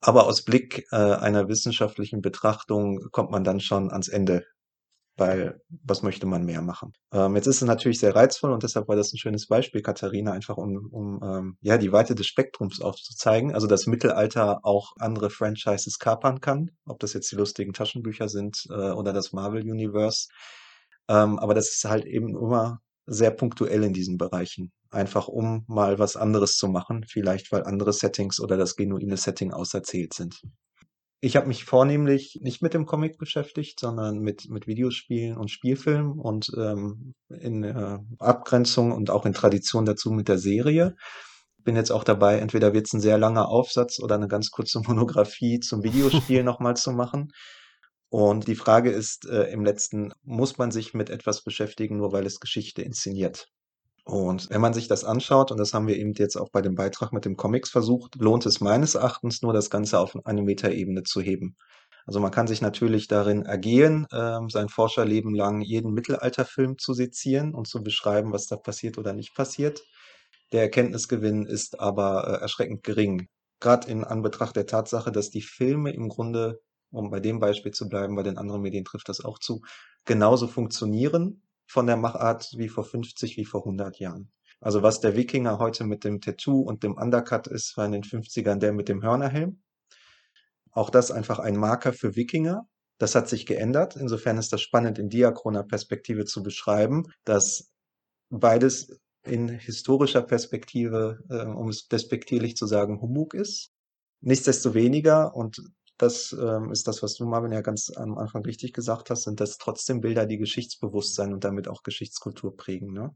Aber 0.00 0.26
aus 0.26 0.44
Blick 0.44 0.86
äh, 0.92 0.96
einer 0.96 1.48
wissenschaftlichen 1.48 2.20
Betrachtung 2.22 3.00
kommt 3.12 3.30
man 3.30 3.44
dann 3.44 3.60
schon 3.60 3.90
ans 3.90 4.08
Ende 4.08 4.44
weil 5.16 5.60
was 5.84 6.02
möchte 6.02 6.26
man 6.26 6.44
mehr 6.44 6.62
machen? 6.62 6.92
Ähm, 7.12 7.36
jetzt 7.36 7.46
ist 7.46 7.56
es 7.56 7.62
natürlich 7.62 7.98
sehr 7.98 8.14
reizvoll 8.14 8.52
und 8.52 8.62
deshalb 8.62 8.88
war 8.88 8.96
das 8.96 9.12
ein 9.12 9.18
schönes 9.18 9.46
Beispiel, 9.46 9.82
Katharina, 9.82 10.32
einfach 10.32 10.56
um, 10.56 10.88
um 10.90 11.20
ähm, 11.22 11.58
ja 11.62 11.78
die 11.78 11.92
Weite 11.92 12.14
des 12.14 12.26
Spektrums 12.26 12.80
aufzuzeigen. 12.80 13.54
Also 13.54 13.66
das 13.66 13.86
Mittelalter 13.86 14.60
auch 14.64 14.92
andere 14.98 15.30
Franchises 15.30 15.98
kapern 15.98 16.40
kann, 16.40 16.70
ob 16.84 16.98
das 17.00 17.14
jetzt 17.14 17.32
die 17.32 17.36
lustigen 17.36 17.72
Taschenbücher 17.72 18.28
sind 18.28 18.66
äh, 18.70 18.90
oder 18.90 19.12
das 19.12 19.32
Marvel 19.32 19.62
Universe. 19.62 20.28
Ähm, 21.08 21.38
aber 21.38 21.54
das 21.54 21.68
ist 21.68 21.84
halt 21.84 22.04
eben 22.04 22.36
immer 22.36 22.80
sehr 23.06 23.30
punktuell 23.30 23.84
in 23.84 23.92
diesen 23.92 24.18
Bereichen. 24.18 24.72
Einfach 24.90 25.28
um 25.28 25.64
mal 25.68 25.98
was 25.98 26.16
anderes 26.16 26.56
zu 26.56 26.68
machen, 26.68 27.04
vielleicht 27.08 27.52
weil 27.52 27.64
andere 27.64 27.92
Settings 27.92 28.40
oder 28.40 28.56
das 28.56 28.76
genuine 28.76 29.16
Setting 29.16 29.52
auserzählt 29.52 30.14
sind. 30.14 30.40
Ich 31.20 31.34
habe 31.36 31.48
mich 31.48 31.64
vornehmlich 31.64 32.38
nicht 32.42 32.62
mit 32.62 32.74
dem 32.74 32.84
Comic 32.84 33.18
beschäftigt, 33.18 33.80
sondern 33.80 34.18
mit, 34.18 34.50
mit 34.50 34.66
Videospielen 34.66 35.36
und 35.36 35.50
Spielfilmen 35.50 36.18
und 36.18 36.52
ähm, 36.56 37.14
in 37.28 37.64
äh, 37.64 37.98
Abgrenzung 38.18 38.92
und 38.92 39.10
auch 39.10 39.24
in 39.24 39.32
Tradition 39.32 39.86
dazu 39.86 40.10
mit 40.10 40.28
der 40.28 40.38
Serie. 40.38 40.94
Bin 41.58 41.74
jetzt 41.74 41.90
auch 41.90 42.04
dabei, 42.04 42.38
entweder 42.38 42.74
wird 42.74 42.86
es 42.86 42.92
ein 42.92 43.00
sehr 43.00 43.18
langer 43.18 43.48
Aufsatz 43.48 43.98
oder 43.98 44.14
eine 44.14 44.28
ganz 44.28 44.50
kurze 44.50 44.80
Monographie 44.86 45.58
zum 45.58 45.82
Videospiel 45.82 46.42
nochmal 46.44 46.76
zu 46.76 46.92
machen. 46.92 47.32
Und 48.08 48.46
die 48.46 48.54
Frage 48.54 48.90
ist 48.90 49.26
äh, 49.26 49.50
im 49.50 49.64
letzten, 49.64 50.12
muss 50.22 50.58
man 50.58 50.70
sich 50.70 50.94
mit 50.94 51.10
etwas 51.10 51.42
beschäftigen, 51.42 51.96
nur 51.96 52.12
weil 52.12 52.26
es 52.26 52.40
Geschichte 52.40 52.82
inszeniert? 52.82 53.48
Und 54.04 54.48
wenn 54.50 54.60
man 54.60 54.72
sich 54.72 54.86
das 54.86 55.02
anschaut, 55.04 55.50
und 55.50 55.58
das 55.58 55.74
haben 55.74 55.88
wir 55.88 55.96
eben 55.96 56.12
jetzt 56.14 56.36
auch 56.36 56.50
bei 56.50 56.62
dem 56.62 56.76
Beitrag 56.76 57.12
mit 57.12 57.24
dem 57.24 57.36
Comics 57.36 57.70
versucht, 57.70 58.14
lohnt 58.14 58.46
es 58.46 58.60
meines 58.60 58.94
Erachtens 58.94 59.42
nur, 59.42 59.52
das 59.52 59.68
Ganze 59.68 59.98
auf 59.98 60.16
eine 60.24 60.42
Metaebene 60.42 61.02
zu 61.02 61.20
heben. 61.20 61.56
Also 62.06 62.20
man 62.20 62.30
kann 62.30 62.46
sich 62.46 62.62
natürlich 62.62 63.08
darin 63.08 63.42
ergehen, 63.42 64.06
äh, 64.12 64.38
sein 64.48 64.68
Forscherleben 64.68 65.34
lang 65.34 65.60
jeden 65.60 65.92
Mittelalterfilm 65.92 66.78
zu 66.78 66.94
sezieren 66.94 67.52
und 67.52 67.66
zu 67.66 67.82
beschreiben, 67.82 68.32
was 68.32 68.46
da 68.46 68.56
passiert 68.56 68.96
oder 68.96 69.12
nicht 69.12 69.34
passiert. 69.34 69.82
Der 70.52 70.62
Erkenntnisgewinn 70.62 71.44
ist 71.44 71.80
aber 71.80 72.28
äh, 72.28 72.42
erschreckend 72.42 72.84
gering. 72.84 73.28
Gerade 73.58 73.90
in 73.90 74.04
Anbetracht 74.04 74.54
der 74.54 74.66
Tatsache, 74.66 75.10
dass 75.10 75.30
die 75.30 75.42
Filme 75.42 75.92
im 75.92 76.08
Grunde, 76.08 76.60
um 76.90 77.10
bei 77.10 77.20
dem 77.20 77.40
Beispiel 77.40 77.72
zu 77.72 77.88
bleiben, 77.88 78.16
bei 78.16 78.22
den 78.22 78.38
anderen 78.38 78.62
Medien 78.62 78.84
trifft 78.84 79.08
das 79.08 79.24
auch 79.24 79.38
zu, 79.38 79.62
genauso 80.04 80.46
funktionieren 80.46 81.42
von 81.66 81.86
der 81.86 81.96
Machart 81.96 82.52
wie 82.56 82.68
vor 82.68 82.84
50, 82.84 83.36
wie 83.36 83.44
vor 83.44 83.62
100 83.62 83.98
Jahren. 83.98 84.30
Also 84.60 84.82
was 84.82 85.00
der 85.00 85.16
Wikinger 85.16 85.58
heute 85.58 85.84
mit 85.84 86.04
dem 86.04 86.20
Tattoo 86.20 86.60
und 86.60 86.82
dem 86.82 86.94
Undercut 86.96 87.46
ist, 87.46 87.76
war 87.76 87.86
in 87.86 87.92
den 87.92 88.04
50ern 88.04 88.56
der 88.56 88.72
mit 88.72 88.88
dem 88.88 89.02
Hörnerhelm. 89.02 89.60
Auch 90.70 90.90
das 90.90 91.10
einfach 91.10 91.38
ein 91.38 91.56
Marker 91.56 91.92
für 91.92 92.16
Wikinger. 92.16 92.68
Das 92.98 93.14
hat 93.14 93.28
sich 93.28 93.46
geändert. 93.46 93.96
Insofern 93.96 94.38
ist 94.38 94.52
das 94.52 94.62
spannend 94.62 94.98
in 94.98 95.10
diachroner 95.10 95.62
Perspektive 95.62 96.24
zu 96.24 96.42
beschreiben, 96.42 97.04
dass 97.24 97.70
beides 98.30 98.98
in 99.24 99.48
historischer 99.48 100.22
Perspektive, 100.22 101.18
äh, 101.28 101.44
um 101.44 101.68
es 101.68 101.88
despektierlich 101.88 102.56
zu 102.56 102.66
sagen, 102.66 103.00
Humbug 103.00 103.34
ist. 103.34 103.72
Nichtsdestoweniger, 104.20 105.34
und 105.34 105.62
das 105.98 106.36
ähm, 106.38 106.70
ist 106.70 106.86
das, 106.88 107.02
was 107.02 107.14
du, 107.14 107.26
Marvin, 107.26 107.52
ja 107.52 107.60
ganz 107.60 107.90
am 107.94 108.18
Anfang 108.18 108.42
richtig 108.44 108.72
gesagt 108.72 109.10
hast, 109.10 109.24
sind 109.24 109.40
das 109.40 109.58
trotzdem 109.58 110.00
Bilder, 110.00 110.26
die 110.26 110.38
Geschichtsbewusstsein 110.38 111.32
und 111.32 111.44
damit 111.44 111.68
auch 111.68 111.82
Geschichtskultur 111.82 112.56
prägen. 112.56 112.92
Ne? 112.92 113.14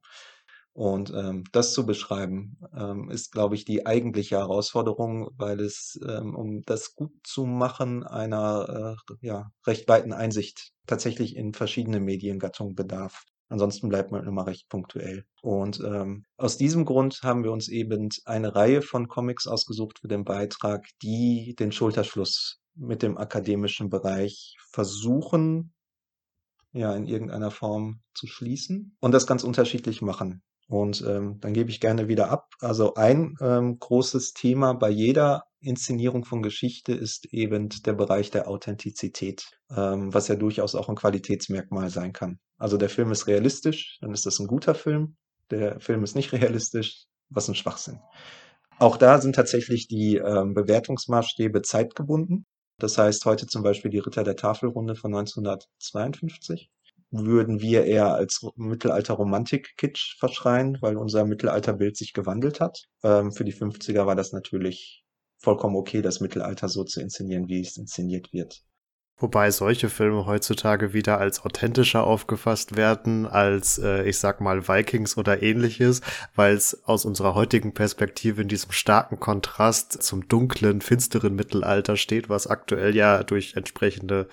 Und 0.72 1.12
ähm, 1.14 1.44
das 1.52 1.72
zu 1.72 1.84
beschreiben, 1.84 2.56
ähm, 2.74 3.10
ist, 3.10 3.32
glaube 3.32 3.56
ich, 3.56 3.64
die 3.64 3.86
eigentliche 3.86 4.38
Herausforderung, 4.38 5.30
weil 5.36 5.60
es, 5.60 5.98
ähm, 6.06 6.36
um 6.36 6.62
das 6.62 6.94
gut 6.94 7.12
zu 7.24 7.44
machen, 7.44 8.04
einer 8.04 8.96
äh, 9.10 9.26
ja, 9.26 9.50
recht 9.66 9.88
weiten 9.88 10.12
Einsicht 10.12 10.72
tatsächlich 10.86 11.36
in 11.36 11.54
verschiedene 11.54 11.98
Mediengattungen 11.98 12.76
bedarf. 12.76 13.24
Ansonsten 13.48 13.88
bleibt 13.88 14.12
man 14.12 14.24
immer 14.24 14.46
recht 14.46 14.68
punktuell. 14.68 15.24
Und 15.42 15.80
ähm, 15.80 16.24
aus 16.36 16.56
diesem 16.56 16.84
Grund 16.84 17.20
haben 17.24 17.42
wir 17.42 17.50
uns 17.50 17.66
eben 17.66 18.08
eine 18.24 18.54
Reihe 18.54 18.80
von 18.80 19.08
Comics 19.08 19.48
ausgesucht 19.48 19.98
für 19.98 20.08
den 20.08 20.24
Beitrag, 20.24 20.86
die 21.02 21.56
den 21.58 21.72
Schulterschluss 21.72 22.59
mit 22.74 23.02
dem 23.02 23.18
akademischen 23.18 23.90
Bereich 23.90 24.56
versuchen, 24.70 25.72
ja, 26.72 26.94
in 26.94 27.06
irgendeiner 27.06 27.50
Form 27.50 28.00
zu 28.14 28.26
schließen 28.26 28.96
und 29.00 29.12
das 29.12 29.26
ganz 29.26 29.44
unterschiedlich 29.44 30.02
machen. 30.02 30.42
Und 30.68 31.04
ähm, 31.04 31.38
dann 31.40 31.52
gebe 31.52 31.68
ich 31.68 31.80
gerne 31.80 32.06
wieder 32.06 32.30
ab. 32.30 32.46
Also 32.60 32.94
ein 32.94 33.34
ähm, 33.40 33.80
großes 33.80 34.34
Thema 34.34 34.72
bei 34.72 34.88
jeder 34.88 35.42
Inszenierung 35.60 36.24
von 36.24 36.42
Geschichte 36.42 36.92
ist 36.92 37.26
eben 37.32 37.68
der 37.84 37.92
Bereich 37.94 38.30
der 38.30 38.46
Authentizität, 38.46 39.50
ähm, 39.76 40.14
was 40.14 40.28
ja 40.28 40.36
durchaus 40.36 40.76
auch 40.76 40.88
ein 40.88 40.94
Qualitätsmerkmal 40.94 41.90
sein 41.90 42.12
kann. 42.12 42.38
Also 42.56 42.76
der 42.76 42.88
Film 42.88 43.10
ist 43.10 43.26
realistisch, 43.26 43.98
dann 44.00 44.12
ist 44.12 44.26
das 44.26 44.38
ein 44.38 44.46
guter 44.46 44.76
Film. 44.76 45.16
Der 45.50 45.80
Film 45.80 46.04
ist 46.04 46.14
nicht 46.14 46.32
realistisch, 46.32 47.06
was 47.30 47.48
ein 47.48 47.56
Schwachsinn. 47.56 47.98
Auch 48.78 48.96
da 48.96 49.20
sind 49.20 49.34
tatsächlich 49.34 49.88
die 49.88 50.16
ähm, 50.16 50.54
Bewertungsmaßstäbe 50.54 51.62
zeitgebunden. 51.62 52.46
Das 52.80 52.96
heißt, 52.98 53.24
heute 53.26 53.46
zum 53.46 53.62
Beispiel 53.62 53.90
die 53.90 53.98
Ritter 53.98 54.24
der 54.24 54.36
Tafelrunde 54.36 54.96
von 54.96 55.14
1952 55.14 56.70
würden 57.10 57.60
wir 57.60 57.84
eher 57.84 58.14
als 58.14 58.46
Mittelalter-Romantik-Kitsch 58.56 60.16
verschreien, 60.18 60.78
weil 60.80 60.96
unser 60.96 61.24
Mittelalterbild 61.24 61.96
sich 61.96 62.12
gewandelt 62.12 62.60
hat. 62.60 62.86
Ähm, 63.02 63.32
für 63.32 63.44
die 63.44 63.52
50er 63.52 64.06
war 64.06 64.14
das 64.14 64.32
natürlich 64.32 65.04
vollkommen 65.38 65.76
okay, 65.76 66.02
das 66.02 66.20
Mittelalter 66.20 66.68
so 66.68 66.84
zu 66.84 67.00
inszenieren, 67.00 67.48
wie 67.48 67.60
es 67.60 67.76
inszeniert 67.76 68.32
wird. 68.32 68.62
Wobei 69.20 69.50
solche 69.50 69.90
Filme 69.90 70.24
heutzutage 70.24 70.94
wieder 70.94 71.18
als 71.18 71.44
authentischer 71.44 72.04
aufgefasst 72.04 72.76
werden 72.76 73.26
als, 73.26 73.76
äh, 73.78 74.02
ich 74.04 74.18
sag 74.18 74.40
mal, 74.40 74.66
Vikings 74.66 75.18
oder 75.18 75.42
ähnliches, 75.42 76.00
weil 76.34 76.54
es 76.54 76.82
aus 76.86 77.04
unserer 77.04 77.34
heutigen 77.34 77.74
Perspektive 77.74 78.40
in 78.40 78.48
diesem 78.48 78.72
starken 78.72 79.20
Kontrast 79.20 80.02
zum 80.02 80.26
dunklen, 80.26 80.80
finsteren 80.80 81.34
Mittelalter 81.34 81.98
steht, 81.98 82.30
was 82.30 82.46
aktuell 82.46 82.96
ja 82.96 83.22
durch 83.22 83.56
entsprechende 83.56 84.26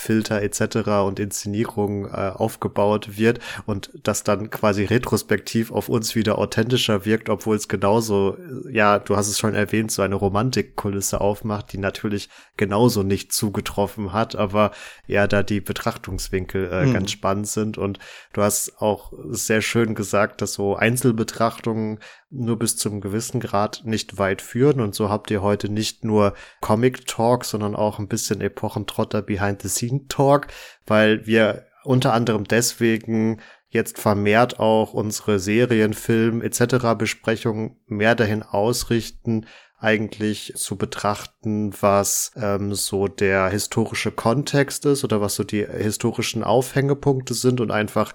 Filter 0.00 0.42
etc. 0.42 0.88
und 1.04 1.18
Inszenierung 1.18 2.06
äh, 2.06 2.30
aufgebaut 2.32 3.18
wird 3.18 3.40
und 3.66 3.90
das 4.04 4.22
dann 4.22 4.48
quasi 4.48 4.84
retrospektiv 4.84 5.72
auf 5.72 5.88
uns 5.88 6.14
wieder 6.14 6.38
authentischer 6.38 7.04
wirkt, 7.04 7.28
obwohl 7.28 7.56
es 7.56 7.66
genauso, 7.66 8.36
äh, 8.36 8.72
ja, 8.72 9.00
du 9.00 9.16
hast 9.16 9.26
es 9.26 9.40
schon 9.40 9.56
erwähnt, 9.56 9.90
so 9.90 10.02
eine 10.02 10.14
Romantikkulisse 10.14 11.20
aufmacht, 11.20 11.72
die 11.72 11.78
natürlich 11.78 12.28
genauso 12.56 13.02
nicht 13.02 13.32
zugetroffen 13.32 14.12
hat, 14.12 14.36
aber 14.36 14.70
ja, 15.08 15.26
da 15.26 15.42
die 15.42 15.60
Betrachtungswinkel 15.60 16.70
äh, 16.70 16.86
mhm. 16.86 16.92
ganz 16.92 17.10
spannend 17.10 17.48
sind 17.48 17.76
und 17.76 17.98
du 18.34 18.42
hast 18.42 18.80
auch 18.80 19.12
sehr 19.30 19.62
schön 19.62 19.96
gesagt, 19.96 20.42
dass 20.42 20.52
so 20.52 20.76
Einzelbetrachtungen 20.76 21.98
nur 22.30 22.58
bis 22.58 22.76
zum 22.76 23.00
gewissen 23.00 23.40
Grad 23.40 23.82
nicht 23.84 24.18
weit 24.18 24.42
führen. 24.42 24.80
Und 24.80 24.94
so 24.94 25.08
habt 25.08 25.30
ihr 25.30 25.42
heute 25.42 25.68
nicht 25.68 26.04
nur 26.04 26.34
Comic 26.60 27.06
Talk, 27.06 27.44
sondern 27.44 27.74
auch 27.74 27.98
ein 27.98 28.08
bisschen 28.08 28.40
Epochentrotter 28.40 29.22
Behind 29.22 29.62
the 29.62 29.68
Scene 29.68 30.06
Talk, 30.08 30.48
weil 30.86 31.26
wir 31.26 31.66
unter 31.84 32.12
anderem 32.12 32.44
deswegen 32.44 33.40
jetzt 33.70 33.98
vermehrt 33.98 34.58
auch 34.60 34.94
unsere 34.94 35.38
Serien, 35.38 35.94
Film 35.94 36.42
etc. 36.42 36.94
Besprechungen 36.98 37.76
mehr 37.86 38.14
dahin 38.14 38.42
ausrichten, 38.42 39.46
eigentlich 39.80 40.54
zu 40.56 40.76
betrachten, 40.76 41.72
was 41.80 42.32
ähm, 42.36 42.74
so 42.74 43.06
der 43.06 43.48
historische 43.48 44.10
Kontext 44.10 44.84
ist 44.86 45.04
oder 45.04 45.20
was 45.20 45.36
so 45.36 45.44
die 45.44 45.64
historischen 45.64 46.42
Aufhängepunkte 46.42 47.34
sind 47.34 47.60
und 47.60 47.70
einfach 47.70 48.12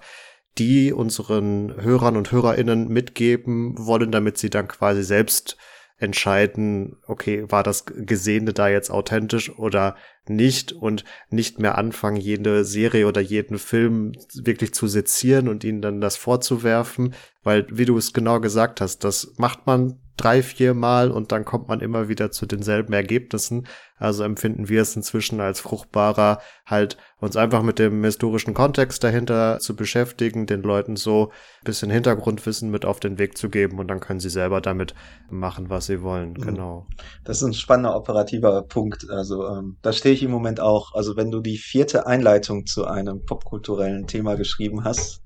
die 0.58 0.92
unseren 0.92 1.74
Hörern 1.82 2.16
und 2.16 2.30
Hörerinnen 2.30 2.88
mitgeben 2.88 3.74
wollen, 3.78 4.12
damit 4.12 4.38
sie 4.38 4.50
dann 4.50 4.68
quasi 4.68 5.02
selbst 5.02 5.56
entscheiden, 5.96 6.96
okay, 7.06 7.44
war 7.48 7.62
das 7.62 7.86
Gesehene 7.86 8.52
da 8.52 8.68
jetzt 8.68 8.90
authentisch 8.90 9.56
oder 9.58 9.96
nicht 10.26 10.72
und 10.72 11.04
nicht 11.30 11.58
mehr 11.58 11.78
anfangen, 11.78 12.16
jede 12.16 12.64
Serie 12.64 13.06
oder 13.06 13.20
jeden 13.20 13.58
Film 13.58 14.12
wirklich 14.34 14.74
zu 14.74 14.88
sezieren 14.88 15.48
und 15.48 15.62
ihnen 15.62 15.82
dann 15.82 16.00
das 16.00 16.16
vorzuwerfen, 16.16 17.14
weil, 17.42 17.66
wie 17.70 17.84
du 17.84 17.96
es 17.96 18.12
genau 18.12 18.40
gesagt 18.40 18.80
hast, 18.80 19.04
das 19.04 19.34
macht 19.36 19.66
man 19.66 20.00
drei, 20.16 20.42
vier 20.42 20.74
Mal 20.74 21.10
und 21.10 21.32
dann 21.32 21.44
kommt 21.44 21.68
man 21.68 21.80
immer 21.80 22.08
wieder 22.08 22.30
zu 22.30 22.46
denselben 22.46 22.92
Ergebnissen. 22.92 23.66
Also 23.96 24.22
empfinden 24.22 24.68
wir 24.68 24.82
es 24.82 24.94
inzwischen 24.94 25.40
als 25.40 25.60
fruchtbarer, 25.60 26.40
halt 26.66 26.96
uns 27.20 27.36
einfach 27.36 27.62
mit 27.62 27.78
dem 27.78 28.02
historischen 28.04 28.54
Kontext 28.54 29.02
dahinter 29.02 29.58
zu 29.60 29.74
beschäftigen, 29.74 30.46
den 30.46 30.62
Leuten 30.62 30.96
so 30.96 31.30
ein 31.30 31.64
bisschen 31.64 31.90
Hintergrundwissen 31.90 32.70
mit 32.70 32.84
auf 32.84 33.00
den 33.00 33.18
Weg 33.18 33.36
zu 33.36 33.48
geben 33.48 33.78
und 33.78 33.88
dann 33.88 34.00
können 34.00 34.20
sie 34.20 34.30
selber 34.30 34.60
damit 34.60 34.94
machen, 35.30 35.70
was 35.70 35.86
sie 35.86 36.02
wollen. 36.02 36.30
Mhm. 36.30 36.42
Genau. 36.42 36.86
Das 37.24 37.38
ist 37.38 37.44
ein 37.44 37.54
spannender 37.54 37.96
operativer 37.96 38.62
Punkt. 38.62 39.08
Also 39.10 39.48
ähm, 39.48 39.78
da 39.82 39.92
stehe 39.92 40.14
ich 40.14 40.22
im 40.22 40.30
Moment 40.30 40.60
auch. 40.60 40.94
Also 40.94 41.16
wenn 41.16 41.30
du 41.30 41.40
die 41.40 41.58
vierte 41.58 42.06
Einleitung 42.06 42.66
zu 42.66 42.84
einem 42.84 43.24
popkulturellen 43.24 44.06
Thema 44.06 44.36
geschrieben 44.36 44.84
hast, 44.84 45.22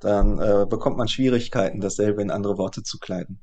dann 0.00 0.38
äh, 0.38 0.64
bekommt 0.68 0.96
man 0.96 1.08
Schwierigkeiten, 1.08 1.80
dasselbe 1.80 2.22
in 2.22 2.30
andere 2.30 2.56
Worte 2.56 2.84
zu 2.84 2.98
kleiden 2.98 3.40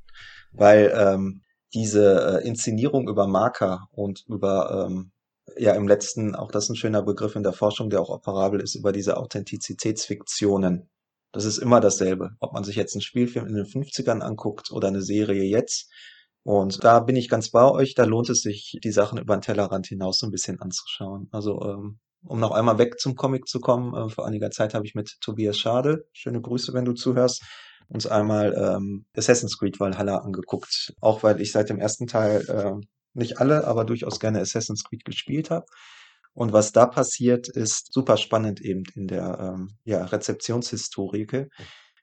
weil 0.58 0.94
ähm, 0.96 1.42
diese 1.74 2.42
äh, 2.42 2.48
Inszenierung 2.48 3.08
über 3.08 3.28
Marker 3.28 3.88
und 3.92 4.24
über 4.28 4.88
ähm, 4.88 5.12
ja 5.58 5.74
im 5.74 5.88
letzten, 5.88 6.36
auch 6.36 6.52
das 6.52 6.66
ist 6.66 6.70
ein 6.72 6.76
schöner 6.76 7.04
Begriff 7.04 7.36
in 7.36 7.44
der 7.44 7.54
Forschung, 7.54 7.90
der 7.90 8.02
auch 8.02 8.10
operabel 8.10 8.62
ist, 8.62 8.76
über 8.76 8.92
diese 8.92 9.18
Authentizitätsfiktionen. 9.18 10.90
Das 11.32 11.46
ist 11.46 11.58
immer 11.58 11.82
dasselbe, 11.82 12.32
ob 12.40 12.54
man 12.54 12.64
sich 12.64 12.78
jetzt 12.78 12.96
einen 12.96 13.02
Spielfilm 13.02 13.46
in 13.46 13.56
den 13.56 13.66
50ern 13.66 14.22
anguckt 14.22 14.72
oder 14.72 14.88
eine 14.88 15.02
Serie 15.02 15.44
jetzt. 15.44 15.92
Und 16.44 16.84
da 16.84 17.00
bin 17.00 17.16
ich 17.16 17.28
ganz 17.28 17.50
bei 17.50 17.70
euch, 17.70 17.96
da 17.96 18.06
lohnt 18.06 18.30
es 18.30 18.42
sich, 18.42 18.78
die 18.84 18.92
Sachen 18.92 19.18
über 19.18 19.36
den 19.36 19.42
Tellerrand 19.42 19.88
hinaus 19.88 20.20
so 20.20 20.28
ein 20.28 20.32
bisschen 20.32 20.62
anzuschauen. 20.62 21.28
Also 21.32 21.62
ähm, 21.62 22.00
um 22.24 22.40
noch 22.40 22.52
einmal 22.52 22.78
weg 22.78 23.00
zum 23.00 23.16
Comic 23.16 23.48
zu 23.48 23.60
kommen, 23.60 23.94
äh, 23.94 24.10
vor 24.10 24.26
einiger 24.26 24.52
Zeit 24.52 24.74
habe 24.74 24.86
ich 24.86 24.96
mit 24.96 25.18
Tobias 25.22 25.58
Schade, 25.58 26.08
schöne 26.14 26.42
Grüße, 26.42 26.74
wenn 26.74 26.86
du 26.86 26.94
zuhörst, 26.94 27.44
uns 27.88 28.08
einmal 28.08 28.54
ähm, 28.54 29.06
Assassin's 29.16 29.58
Creed 29.58 29.80
Valhalla 29.80 30.18
angeguckt. 30.18 30.94
Auch 31.02 31.24
weil 31.24 31.42
ich 31.42 31.52
seit 31.52 31.70
dem 31.70 31.80
ersten 31.80 32.08
Teil 32.08 32.42
äh, 32.48 32.86
nicht 33.14 33.40
alle, 33.40 33.66
aber 33.66 33.86
durchaus 33.86 34.20
gerne 34.20 34.42
Assassin's 34.42 34.84
Creed 34.84 35.06
gespielt 35.06 35.50
habe. 35.50 35.66
Und 36.34 36.52
was 36.52 36.74
da 36.74 36.86
passiert, 36.86 37.48
ist 37.48 37.94
super 37.94 38.18
spannend 38.18 38.60
eben 38.62 38.84
in 38.94 39.08
der 39.08 39.40
ähm, 39.40 39.78
ja, 39.86 40.04
Rezeptionshistorik, 40.04 41.50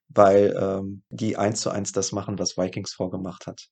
weil 0.08 0.56
ähm, 0.58 1.02
die 1.10 1.36
eins 1.36 1.60
zu 1.60 1.70
eins 1.70 1.92
das 1.92 2.12
machen, 2.12 2.38
was 2.38 2.56
Vikings 2.56 2.94
vorgemacht 2.94 3.46
hat. 3.46 3.68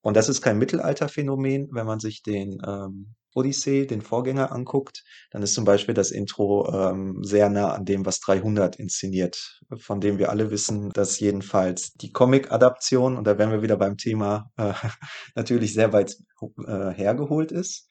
Und 0.00 0.16
das 0.16 0.28
ist 0.30 0.40
kein 0.40 0.58
Mittelalterphänomen, 0.58 1.68
wenn 1.72 1.86
man 1.86 2.00
sich 2.00 2.22
den 2.22 2.62
ähm, 2.66 3.14
Odyssee, 3.34 3.86
den 3.86 4.02
Vorgänger, 4.02 4.52
anguckt, 4.52 5.04
dann 5.30 5.42
ist 5.42 5.54
zum 5.54 5.64
Beispiel 5.64 5.94
das 5.94 6.10
Intro 6.10 6.68
ähm, 6.72 7.22
sehr 7.22 7.48
nah 7.50 7.72
an 7.72 7.84
dem, 7.84 8.04
was 8.06 8.20
300 8.20 8.76
inszeniert, 8.76 9.60
von 9.78 10.00
dem 10.00 10.18
wir 10.18 10.30
alle 10.30 10.50
wissen, 10.50 10.90
dass 10.90 11.20
jedenfalls 11.20 11.92
die 11.94 12.12
Comic-Adaption, 12.12 13.16
und 13.16 13.26
da 13.26 13.38
wären 13.38 13.50
wir 13.50 13.62
wieder 13.62 13.76
beim 13.76 13.96
Thema, 13.96 14.50
äh, 14.56 14.72
natürlich 15.34 15.74
sehr 15.74 15.92
weit 15.92 16.16
äh, 16.66 16.90
hergeholt 16.90 17.52
ist. 17.52 17.88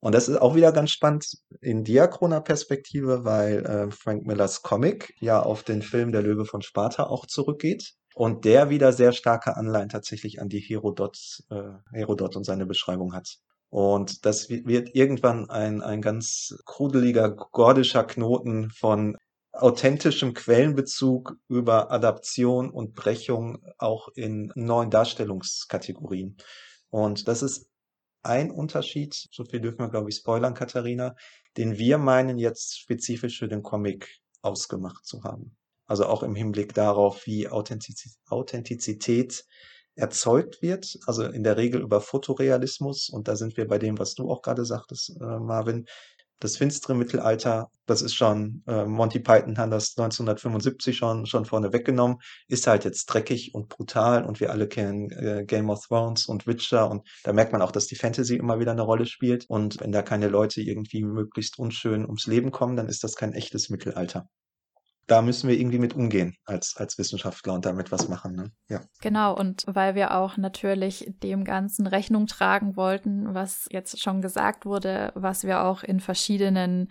Und 0.00 0.14
das 0.14 0.28
ist 0.28 0.36
auch 0.36 0.54
wieder 0.54 0.72
ganz 0.72 0.90
spannend 0.90 1.26
in 1.60 1.82
diachroner 1.82 2.40
Perspektive, 2.40 3.24
weil 3.24 3.64
äh, 3.66 3.90
Frank 3.90 4.26
Millers 4.26 4.62
Comic 4.62 5.14
ja 5.20 5.42
auf 5.42 5.62
den 5.62 5.82
Film 5.82 6.12
Der 6.12 6.22
Löwe 6.22 6.44
von 6.44 6.62
Sparta 6.62 7.04
auch 7.04 7.26
zurückgeht. 7.26 7.94
Und 8.14 8.44
der 8.44 8.70
wieder 8.70 8.92
sehr 8.92 9.12
starke 9.12 9.56
Anleihen 9.56 9.88
tatsächlich 9.88 10.40
an 10.40 10.48
die 10.48 10.60
Herodot, 10.60 11.18
äh, 11.50 11.72
Herodot 11.92 12.36
und 12.36 12.44
seine 12.44 12.64
Beschreibung 12.66 13.14
hat. 13.14 13.36
Und 13.68 14.24
das 14.24 14.48
wird 14.48 14.94
irgendwann 14.94 15.50
ein, 15.50 15.82
ein 15.82 16.00
ganz 16.00 16.56
krudeliger, 16.64 17.30
gordischer 17.30 18.04
Knoten 18.04 18.70
von 18.70 19.16
authentischem 19.52 20.34
Quellenbezug 20.34 21.36
über 21.48 21.90
Adaption 21.90 22.70
und 22.70 22.94
Brechung 22.94 23.58
auch 23.78 24.08
in 24.14 24.52
neuen 24.54 24.90
Darstellungskategorien. 24.90 26.36
Und 26.90 27.26
das 27.28 27.42
ist 27.42 27.68
ein 28.22 28.50
Unterschied, 28.50 29.14
so 29.30 29.44
viel 29.44 29.60
dürfen 29.60 29.78
wir, 29.78 29.88
glaube 29.88 30.10
ich, 30.10 30.16
spoilern, 30.16 30.54
Katharina, 30.54 31.14
den 31.56 31.78
wir 31.78 31.98
meinen 31.98 32.38
jetzt 32.38 32.78
spezifisch 32.78 33.38
für 33.38 33.48
den 33.48 33.62
Comic 33.62 34.20
ausgemacht 34.42 35.06
zu 35.06 35.24
haben. 35.24 35.56
Also 35.86 36.06
auch 36.06 36.22
im 36.22 36.34
Hinblick 36.34 36.74
darauf, 36.74 37.26
wie 37.26 37.48
Authentizität 37.48 39.44
erzeugt 39.96 40.62
wird, 40.62 40.98
also 41.06 41.24
in 41.24 41.42
der 41.42 41.56
Regel 41.56 41.80
über 41.80 42.00
Fotorealismus. 42.00 43.08
Und 43.08 43.28
da 43.28 43.36
sind 43.36 43.56
wir 43.56 43.66
bei 43.66 43.78
dem, 43.78 43.98
was 43.98 44.14
du 44.14 44.30
auch 44.30 44.42
gerade 44.42 44.64
sagtest, 44.64 45.16
äh, 45.20 45.38
Marvin, 45.38 45.86
das 46.38 46.58
finstere 46.58 46.94
Mittelalter, 46.94 47.70
das 47.86 48.02
ist 48.02 48.14
schon, 48.14 48.62
äh, 48.66 48.84
Monty 48.84 49.20
Python 49.20 49.56
hat 49.56 49.72
das 49.72 49.96
1975 49.96 50.94
schon, 50.94 51.24
schon 51.24 51.46
vorne 51.46 51.72
weggenommen, 51.72 52.18
ist 52.46 52.66
halt 52.66 52.84
jetzt 52.84 53.06
dreckig 53.06 53.54
und 53.54 53.70
brutal. 53.70 54.24
Und 54.24 54.38
wir 54.40 54.50
alle 54.50 54.68
kennen 54.68 55.10
äh, 55.12 55.44
Game 55.46 55.70
of 55.70 55.86
Thrones 55.86 56.26
und 56.26 56.46
Witcher. 56.46 56.90
Und 56.90 57.08
da 57.24 57.32
merkt 57.32 57.52
man 57.52 57.62
auch, 57.62 57.72
dass 57.72 57.86
die 57.86 57.96
Fantasy 57.96 58.36
immer 58.36 58.60
wieder 58.60 58.72
eine 58.72 58.82
Rolle 58.82 59.06
spielt. 59.06 59.46
Und 59.48 59.80
wenn 59.80 59.92
da 59.92 60.02
keine 60.02 60.28
Leute 60.28 60.60
irgendwie 60.60 61.02
möglichst 61.02 61.58
unschön 61.58 62.04
ums 62.04 62.26
Leben 62.26 62.50
kommen, 62.50 62.76
dann 62.76 62.88
ist 62.88 63.02
das 63.02 63.16
kein 63.16 63.32
echtes 63.32 63.70
Mittelalter 63.70 64.28
da 65.06 65.22
müssen 65.22 65.48
wir 65.48 65.58
irgendwie 65.58 65.78
mit 65.78 65.94
umgehen 65.94 66.36
als, 66.44 66.76
als 66.76 66.98
Wissenschaftler 66.98 67.54
und 67.54 67.64
damit 67.64 67.90
was 67.92 68.08
machen. 68.08 68.34
Ne? 68.34 68.50
Ja. 68.68 68.80
Genau, 69.00 69.32
und 69.36 69.62
weil 69.66 69.94
wir 69.94 70.16
auch 70.16 70.36
natürlich 70.36 71.08
dem 71.22 71.44
Ganzen 71.44 71.86
Rechnung 71.86 72.26
tragen 72.26 72.74
wollten, 72.76 73.32
was 73.34 73.68
jetzt 73.70 74.00
schon 74.00 74.20
gesagt 74.20 74.66
wurde, 74.66 75.12
was 75.14 75.44
wir 75.44 75.62
auch 75.64 75.84
in 75.84 76.00
verschiedenen 76.00 76.90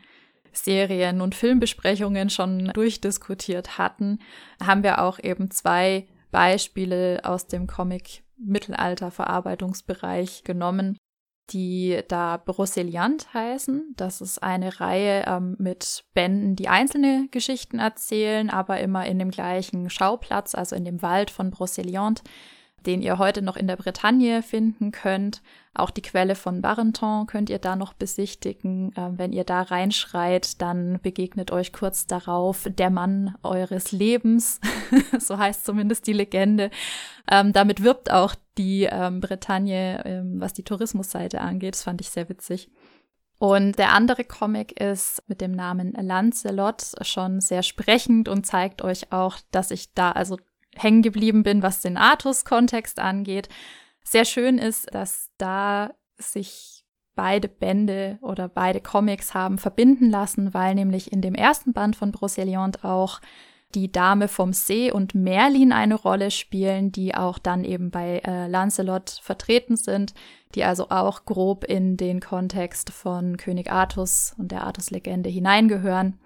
Serien 0.53 1.19
und 1.21 1.35
Filmbesprechungen 1.35 2.29
schon 2.29 2.71
durchdiskutiert 2.73 3.77
hatten, 3.77 4.19
haben 4.63 4.83
wir 4.83 5.01
auch 5.01 5.19
eben 5.19 5.51
zwei 5.51 6.07
Beispiele 6.31 7.19
aus 7.23 7.47
dem 7.47 7.67
Comic 7.67 8.23
Mittelalter-Verarbeitungsbereich 8.37 10.43
genommen, 10.43 10.97
die 11.51 12.01
da 12.07 12.37
Broceliant 12.37 13.33
heißen. 13.33 13.93
Das 13.97 14.21
ist 14.21 14.41
eine 14.41 14.79
Reihe 14.79 15.25
ähm, 15.27 15.55
mit 15.59 16.05
Bänden, 16.13 16.55
die 16.55 16.67
einzelne 16.67 17.27
Geschichten 17.31 17.79
erzählen, 17.79 18.49
aber 18.49 18.79
immer 18.79 19.05
in 19.05 19.19
dem 19.19 19.31
gleichen 19.31 19.89
Schauplatz, 19.89 20.55
also 20.55 20.75
in 20.75 20.85
dem 20.85 21.01
Wald 21.01 21.31
von 21.31 21.51
Broceliant 21.51 22.23
den 22.85 23.01
ihr 23.01 23.17
heute 23.17 23.41
noch 23.41 23.57
in 23.57 23.67
der 23.67 23.75
Bretagne 23.75 24.41
finden 24.43 24.91
könnt. 24.91 25.41
Auch 25.73 25.89
die 25.89 26.01
Quelle 26.01 26.35
von 26.35 26.61
Barenton 26.61 27.27
könnt 27.27 27.49
ihr 27.49 27.59
da 27.59 27.75
noch 27.75 27.93
besichtigen. 27.93 28.93
Ähm, 28.95 29.17
wenn 29.17 29.33
ihr 29.33 29.43
da 29.43 29.61
reinschreit, 29.61 30.61
dann 30.61 30.99
begegnet 31.01 31.51
euch 31.51 31.73
kurz 31.73 32.07
darauf 32.07 32.67
der 32.69 32.89
Mann 32.89 33.35
eures 33.43 33.91
Lebens. 33.91 34.61
so 35.19 35.37
heißt 35.37 35.65
zumindest 35.65 36.07
die 36.07 36.13
Legende. 36.13 36.69
Ähm, 37.29 37.51
damit 37.51 37.83
wirbt 37.83 38.11
auch 38.11 38.35
die 38.57 38.87
ähm, 38.89 39.19
Bretagne, 39.19 40.03
ähm, 40.05 40.39
was 40.39 40.53
die 40.53 40.63
Tourismusseite 40.63 41.41
angeht. 41.41 41.75
Das 41.75 41.83
fand 41.83 41.99
ich 41.99 42.09
sehr 42.09 42.29
witzig. 42.29 42.69
Und 43.37 43.77
der 43.77 43.91
andere 43.91 44.23
Comic 44.23 44.79
ist 44.79 45.21
mit 45.27 45.41
dem 45.41 45.51
Namen 45.51 45.91
Lancelot 45.91 46.93
schon 47.01 47.41
sehr 47.41 47.63
sprechend 47.63 48.29
und 48.29 48.45
zeigt 48.45 48.81
euch 48.81 49.11
auch, 49.11 49.37
dass 49.51 49.71
ich 49.71 49.93
da 49.93 50.11
also 50.11 50.37
hängen 50.81 51.01
geblieben 51.01 51.43
bin, 51.43 51.61
was 51.61 51.81
den 51.81 51.97
Artus-Kontext 51.97 52.99
angeht. 52.99 53.49
Sehr 54.03 54.25
schön 54.25 54.57
ist, 54.57 54.93
dass 54.93 55.29
da 55.37 55.91
sich 56.17 56.85
beide 57.15 57.47
Bände 57.47 58.19
oder 58.21 58.47
beide 58.47 58.81
Comics 58.81 59.33
haben 59.33 59.57
verbinden 59.57 60.09
lassen, 60.09 60.53
weil 60.53 60.75
nämlich 60.75 61.11
in 61.11 61.21
dem 61.21 61.33
ersten 61.33 61.73
Band 61.73 61.95
von 61.95 62.11
Broceliande 62.11 62.83
auch 62.83 63.21
die 63.73 63.91
Dame 63.91 64.27
vom 64.27 64.53
See 64.53 64.91
und 64.91 65.15
Merlin 65.15 65.73
eine 65.73 65.95
Rolle 65.95 66.31
spielen, 66.31 66.91
die 66.91 67.15
auch 67.15 67.37
dann 67.37 67.63
eben 67.63 67.91
bei 67.91 68.21
äh, 68.25 68.47
Lancelot 68.47 69.19
vertreten 69.21 69.75
sind, 69.75 70.13
die 70.55 70.63
also 70.63 70.89
auch 70.89 71.25
grob 71.25 71.65
in 71.65 71.97
den 71.97 72.21
Kontext 72.21 72.91
von 72.91 73.37
König 73.37 73.71
Artus 73.71 74.33
und 74.37 74.51
der 74.51 74.63
Artus-Legende 74.63 75.29
hineingehören. 75.29 76.17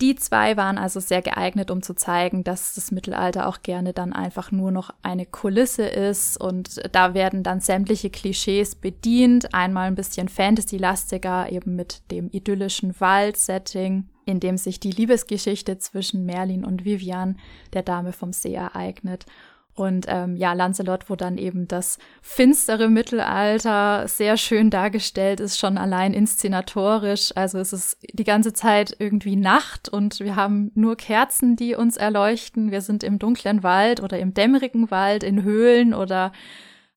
Die 0.00 0.16
zwei 0.16 0.56
waren 0.56 0.76
also 0.76 0.98
sehr 0.98 1.22
geeignet, 1.22 1.70
um 1.70 1.80
zu 1.80 1.94
zeigen, 1.94 2.42
dass 2.42 2.74
das 2.74 2.90
Mittelalter 2.90 3.46
auch 3.46 3.62
gerne 3.62 3.92
dann 3.92 4.12
einfach 4.12 4.50
nur 4.50 4.72
noch 4.72 4.90
eine 5.02 5.24
Kulisse 5.24 5.86
ist 5.86 6.36
und 6.36 6.80
da 6.92 7.14
werden 7.14 7.44
dann 7.44 7.60
sämtliche 7.60 8.10
Klischees 8.10 8.74
bedient. 8.74 9.54
Einmal 9.54 9.86
ein 9.86 9.94
bisschen 9.94 10.28
Fantasy-lastiger, 10.28 11.50
eben 11.52 11.76
mit 11.76 12.02
dem 12.10 12.28
idyllischen 12.32 12.98
Wald-Setting, 12.98 14.08
in 14.26 14.40
dem 14.40 14.56
sich 14.56 14.80
die 14.80 14.90
Liebesgeschichte 14.90 15.78
zwischen 15.78 16.26
Merlin 16.26 16.64
und 16.64 16.84
Vivian, 16.84 17.38
der 17.72 17.84
Dame 17.84 18.12
vom 18.12 18.32
See, 18.32 18.54
ereignet. 18.54 19.26
Und 19.74 20.06
ähm, 20.08 20.36
ja, 20.36 20.52
Lancelot, 20.52 21.10
wo 21.10 21.16
dann 21.16 21.36
eben 21.36 21.66
das 21.66 21.98
finstere 22.22 22.88
Mittelalter 22.88 24.06
sehr 24.06 24.36
schön 24.36 24.70
dargestellt 24.70 25.40
ist, 25.40 25.58
schon 25.58 25.78
allein 25.78 26.14
inszenatorisch. 26.14 27.32
Also 27.34 27.58
es 27.58 27.72
ist 27.72 27.98
die 28.12 28.24
ganze 28.24 28.52
Zeit 28.52 28.94
irgendwie 29.00 29.34
Nacht 29.34 29.88
und 29.88 30.20
wir 30.20 30.36
haben 30.36 30.70
nur 30.74 30.96
Kerzen, 30.96 31.56
die 31.56 31.74
uns 31.74 31.96
erleuchten. 31.96 32.70
Wir 32.70 32.82
sind 32.82 33.02
im 33.02 33.18
dunklen 33.18 33.64
Wald 33.64 34.00
oder 34.00 34.18
im 34.20 34.32
dämmerigen 34.32 34.92
Wald, 34.92 35.24
in 35.24 35.42
Höhlen 35.42 35.92
oder 35.92 36.30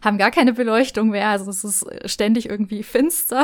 haben 0.01 0.19
gar 0.19 0.29
keine 0.29 0.53
Beleuchtung 0.53 1.09
mehr. 1.09 1.29
Also 1.29 1.49
es 1.49 1.63
ist 1.63 1.87
ständig 2.05 2.47
irgendwie 2.47 2.83
finster. 2.83 3.43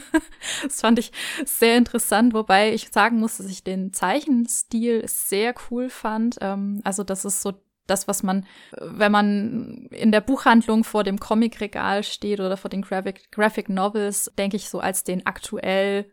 das 0.62 0.82
fand 0.82 0.98
ich 0.98 1.10
sehr 1.46 1.78
interessant, 1.78 2.34
wobei 2.34 2.74
ich 2.74 2.90
sagen 2.90 3.18
muss, 3.18 3.38
dass 3.38 3.46
ich 3.46 3.64
den 3.64 3.94
Zeichenstil 3.94 5.04
sehr 5.06 5.54
cool 5.70 5.88
fand. 5.88 6.36
Ähm, 6.42 6.82
also 6.84 7.02
das 7.02 7.24
ist 7.24 7.40
so 7.40 7.54
das, 7.88 8.06
was 8.06 8.22
man, 8.22 8.46
wenn 8.80 9.10
man 9.10 9.88
in 9.90 10.12
der 10.12 10.20
Buchhandlung 10.20 10.84
vor 10.84 11.04
dem 11.04 11.18
Comicregal 11.18 12.04
steht 12.04 12.38
oder 12.40 12.56
vor 12.56 12.70
den 12.70 12.82
Graphic, 12.82 13.32
Graphic 13.32 13.68
Novels, 13.68 14.30
denke 14.38 14.56
ich 14.56 14.68
so 14.68 14.78
als 14.78 15.04
den 15.04 15.26
aktuell 15.26 16.06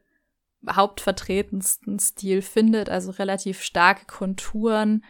hauptvertretensten 0.68 2.00
Stil 2.00 2.42
findet, 2.42 2.90
also 2.90 3.12
relativ 3.12 3.62
starke 3.62 4.06
Konturen. 4.06 5.04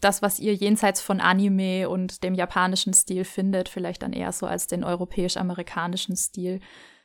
Das, 0.00 0.22
was 0.22 0.38
ihr 0.38 0.54
jenseits 0.54 1.00
von 1.00 1.20
Anime 1.20 1.88
und 1.88 2.22
dem 2.22 2.34
japanischen 2.34 2.94
Stil 2.94 3.24
findet, 3.24 3.68
vielleicht 3.68 4.02
dann 4.02 4.12
eher 4.12 4.32
so 4.32 4.46
als 4.46 4.66
den 4.66 4.84
europäisch-amerikanischen 4.84 6.16
Stil 6.16 6.60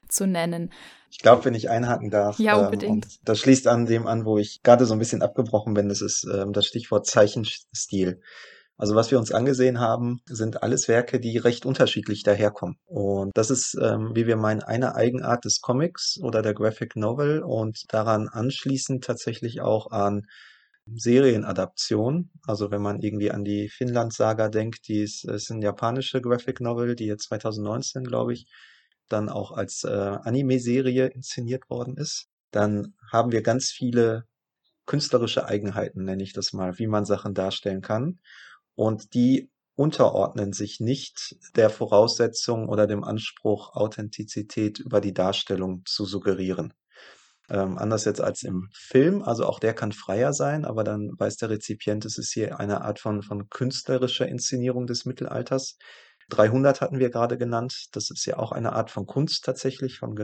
zu 0.07 0.27
nennen. 0.27 0.71
Ich 1.09 1.19
glaube, 1.19 1.45
wenn 1.45 1.55
ich 1.55 1.69
einhaken 1.69 2.09
darf, 2.09 2.37
ja, 2.39 2.57
ähm, 2.57 2.65
unbedingt. 2.65 3.05
Ähm, 3.05 3.11
das 3.23 3.39
schließt 3.39 3.67
an 3.67 3.85
dem 3.85 4.07
an, 4.07 4.25
wo 4.25 4.37
ich 4.37 4.61
gerade 4.61 4.85
so 4.85 4.93
ein 4.93 4.99
bisschen 4.99 5.21
abgebrochen 5.21 5.73
bin, 5.73 5.89
das 5.89 6.01
ist 6.01 6.27
ähm, 6.31 6.53
das 6.53 6.65
Stichwort 6.65 7.05
Zeichenstil. 7.05 8.21
Also 8.81 8.95
was 8.95 9.11
wir 9.11 9.19
uns 9.19 9.31
angesehen 9.31 9.79
haben, 9.79 10.21
sind 10.25 10.63
alles 10.63 10.87
Werke, 10.87 11.19
die 11.19 11.37
recht 11.37 11.67
unterschiedlich 11.67 12.23
daherkommen. 12.23 12.77
Und 12.85 13.29
das 13.35 13.51
ist, 13.51 13.77
ähm, 13.79 14.15
wie 14.15 14.25
wir 14.25 14.37
meinen, 14.37 14.63
eine 14.63 14.95
Eigenart 14.95 15.45
des 15.45 15.61
Comics 15.61 16.17
oder 16.19 16.41
der 16.41 16.55
Graphic 16.55 16.95
Novel 16.95 17.43
und 17.43 17.83
daran 17.89 18.27
anschließend 18.27 19.03
tatsächlich 19.03 19.61
auch 19.61 19.91
an 19.91 20.23
Serienadaption. 20.87 22.31
Also 22.47 22.71
wenn 22.71 22.81
man 22.81 23.01
irgendwie 23.01 23.29
an 23.29 23.43
die 23.43 23.69
Finnland-Saga 23.69 24.49
denkt, 24.49 24.87
die 24.87 25.03
ist, 25.03 25.25
ist 25.25 25.51
eine 25.51 25.63
japanische 25.63 26.19
Graphic 26.19 26.59
Novel, 26.59 26.95
die 26.95 27.05
jetzt 27.05 27.25
2019, 27.25 28.03
glaube 28.03 28.33
ich, 28.33 28.47
dann 29.09 29.29
auch 29.29 29.51
als 29.51 29.83
äh, 29.83 29.91
Anime-Serie 29.91 31.05
inszeniert 31.05 31.69
worden 31.69 31.97
ist. 31.97 32.29
Dann 32.49 32.95
haben 33.11 33.31
wir 33.31 33.43
ganz 33.43 33.69
viele 33.69 34.23
künstlerische 34.87 35.45
Eigenheiten, 35.45 36.03
nenne 36.03 36.23
ich 36.23 36.33
das 36.33 36.51
mal, 36.51 36.79
wie 36.79 36.87
man 36.87 37.05
Sachen 37.05 37.35
darstellen 37.35 37.81
kann 37.81 38.17
und 38.75 39.13
die 39.13 39.49
unterordnen 39.75 40.53
sich 40.53 40.79
nicht 40.79 41.35
der 41.55 41.69
Voraussetzung 41.69 42.69
oder 42.69 42.87
dem 42.87 43.03
Anspruch, 43.03 43.73
Authentizität 43.73 44.79
über 44.79 45.01
die 45.01 45.13
Darstellung 45.13 45.83
zu 45.85 46.05
suggerieren. 46.05 46.73
Ähm, 47.49 47.77
anders 47.77 48.05
jetzt 48.05 48.21
als 48.21 48.43
im 48.43 48.69
Film, 48.73 49.23
also 49.23 49.45
auch 49.45 49.59
der 49.59 49.73
kann 49.73 49.91
freier 49.91 50.33
sein, 50.33 50.65
aber 50.65 50.83
dann 50.83 51.11
weiß 51.17 51.37
der 51.37 51.49
Rezipient, 51.49 52.05
es 52.05 52.17
ist 52.17 52.31
hier 52.31 52.59
eine 52.59 52.81
Art 52.81 52.99
von, 52.99 53.23
von 53.23 53.49
künstlerischer 53.49 54.27
Inszenierung 54.27 54.87
des 54.87 55.05
Mittelalters. 55.05 55.77
300 56.29 56.79
hatten 56.79 56.99
wir 56.99 57.09
gerade 57.09 57.37
genannt. 57.37 57.87
Das 57.91 58.09
ist 58.09 58.25
ja 58.25 58.37
auch 58.37 58.51
eine 58.51 58.73
Art 58.73 58.89
von 58.89 59.05
Kunst 59.05 59.43
tatsächlich, 59.43 59.97
von 59.97 60.15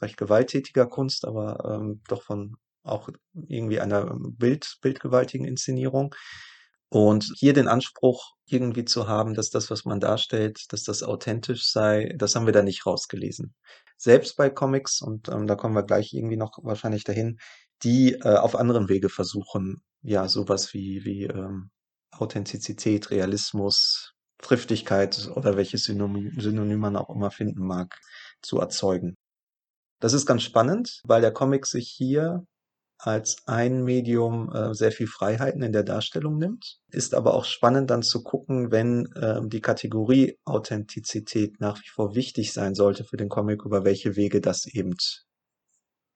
recht 0.00 0.16
gewalttätiger 0.16 0.86
Kunst, 0.86 1.24
aber 1.24 1.80
ähm, 1.80 2.00
doch 2.08 2.22
von 2.22 2.56
auch 2.84 3.08
irgendwie 3.48 3.80
einer 3.80 4.14
Bild, 4.18 4.76
bildgewaltigen 4.82 5.46
Inszenierung. 5.46 6.14
Und 6.92 7.32
hier 7.38 7.54
den 7.54 7.68
Anspruch 7.68 8.34
irgendwie 8.44 8.84
zu 8.84 9.08
haben, 9.08 9.32
dass 9.32 9.48
das, 9.48 9.70
was 9.70 9.86
man 9.86 9.98
darstellt, 9.98 10.70
dass 10.74 10.82
das 10.82 11.02
authentisch 11.02 11.64
sei, 11.70 12.12
das 12.18 12.36
haben 12.36 12.44
wir 12.44 12.52
da 12.52 12.62
nicht 12.62 12.84
rausgelesen. 12.84 13.54
Selbst 13.96 14.36
bei 14.36 14.50
Comics, 14.50 15.00
und 15.00 15.30
ähm, 15.30 15.46
da 15.46 15.54
kommen 15.54 15.74
wir 15.74 15.84
gleich 15.84 16.12
irgendwie 16.12 16.36
noch 16.36 16.58
wahrscheinlich 16.62 17.04
dahin, 17.04 17.38
die 17.82 18.12
äh, 18.12 18.36
auf 18.36 18.54
anderen 18.56 18.90
Wege 18.90 19.08
versuchen, 19.08 19.82
ja, 20.02 20.28
sowas 20.28 20.74
wie, 20.74 21.02
wie 21.06 21.22
ähm, 21.24 21.70
Authentizität, 22.10 23.10
Realismus, 23.10 24.12
Triftigkeit 24.42 25.30
oder 25.34 25.56
welches 25.56 25.84
Synonym, 25.84 26.38
Synonym 26.38 26.78
man 26.78 26.96
auch 26.96 27.08
immer 27.08 27.30
finden 27.30 27.64
mag, 27.64 27.98
zu 28.42 28.58
erzeugen. 28.58 29.16
Das 29.98 30.12
ist 30.12 30.26
ganz 30.26 30.42
spannend, 30.42 31.00
weil 31.04 31.22
der 31.22 31.32
Comic 31.32 31.64
sich 31.64 31.88
hier 31.88 32.44
als 33.02 33.36
ein 33.46 33.82
Medium 33.82 34.52
äh, 34.54 34.74
sehr 34.74 34.92
viel 34.92 35.08
Freiheiten 35.08 35.62
in 35.62 35.72
der 35.72 35.82
Darstellung 35.82 36.38
nimmt. 36.38 36.78
Ist 36.88 37.14
aber 37.14 37.34
auch 37.34 37.44
spannend 37.44 37.90
dann 37.90 38.02
zu 38.02 38.22
gucken, 38.22 38.70
wenn 38.70 39.06
äh, 39.16 39.40
die 39.44 39.60
Kategorie 39.60 40.38
Authentizität 40.44 41.60
nach 41.60 41.78
wie 41.78 41.88
vor 41.88 42.14
wichtig 42.14 42.52
sein 42.52 42.74
sollte 42.74 43.02
für 43.02 43.16
den 43.16 43.28
Comic, 43.28 43.64
über 43.64 43.84
welche 43.84 44.14
Wege 44.14 44.40
das 44.40 44.66
eben 44.66 44.94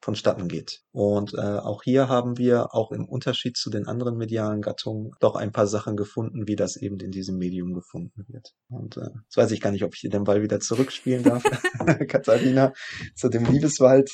vonstatten 0.00 0.48
geht. 0.48 0.82
Und 0.92 1.34
äh, 1.34 1.58
auch 1.58 1.82
hier 1.82 2.08
haben 2.08 2.38
wir 2.38 2.74
auch 2.74 2.92
im 2.92 3.06
Unterschied 3.06 3.56
zu 3.56 3.70
den 3.70 3.86
anderen 3.86 4.16
medialen 4.16 4.62
Gattungen 4.62 5.12
doch 5.20 5.34
ein 5.36 5.52
paar 5.52 5.66
Sachen 5.66 5.96
gefunden, 5.96 6.46
wie 6.46 6.56
das 6.56 6.76
eben 6.76 7.00
in 7.00 7.10
diesem 7.10 7.38
Medium 7.38 7.74
gefunden 7.74 8.24
wird. 8.28 8.52
Und 8.68 8.96
äh, 8.96 9.08
jetzt 9.24 9.36
weiß 9.36 9.50
ich 9.50 9.60
gar 9.60 9.70
nicht, 9.72 9.84
ob 9.84 9.94
ich 9.94 10.00
hier 10.00 10.10
den 10.10 10.24
Ball 10.24 10.42
wieder 10.42 10.60
zurückspielen 10.60 11.24
darf. 11.24 11.42
Katharina, 12.08 12.72
zu 13.14 13.28
dem 13.28 13.44
Liebeswald. 13.44 14.10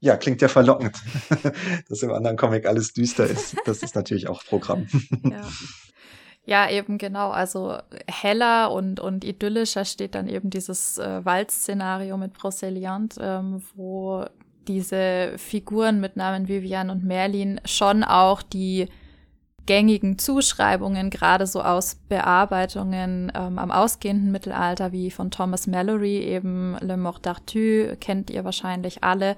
Ja, 0.00 0.16
klingt 0.16 0.42
ja 0.42 0.48
verlockend, 0.48 0.96
dass 1.88 2.02
im 2.02 2.12
anderen 2.12 2.36
Comic 2.36 2.66
alles 2.66 2.92
düster 2.92 3.26
ist. 3.26 3.56
Das 3.64 3.82
ist 3.82 3.94
natürlich 3.94 4.28
auch 4.28 4.44
Programm. 4.44 4.86
ja. 5.22 5.48
Ja, 6.48 6.70
eben 6.70 6.96
genau. 6.96 7.30
Also 7.30 7.76
heller 8.06 8.70
und, 8.70 9.00
und 9.00 9.24
idyllischer 9.24 9.84
steht 9.84 10.14
dann 10.14 10.28
eben 10.28 10.48
dieses 10.48 10.96
äh, 10.96 11.24
Waldszenario 11.24 12.16
mit 12.16 12.34
Broceliande, 12.34 13.16
ähm, 13.20 13.62
wo 13.74 14.24
diese 14.68 15.34
Figuren 15.36 16.00
mit 16.00 16.16
Namen 16.16 16.48
Vivian 16.48 16.90
und 16.90 17.04
Merlin 17.04 17.60
schon 17.64 18.04
auch 18.04 18.42
die 18.42 18.88
gängigen 19.66 20.18
Zuschreibungen, 20.18 21.10
gerade 21.10 21.46
so 21.46 21.60
aus 21.60 21.96
Bearbeitungen 22.08 23.32
ähm, 23.34 23.58
am 23.58 23.70
ausgehenden 23.70 24.30
Mittelalter, 24.30 24.92
wie 24.92 25.10
von 25.10 25.30
Thomas 25.30 25.66
Mallory, 25.66 26.18
eben 26.18 26.76
Le 26.80 26.96
Mort 26.96 27.26
d'Arthur, 27.26 27.96
kennt 27.96 28.30
ihr 28.30 28.44
wahrscheinlich 28.44 29.02
alle, 29.02 29.36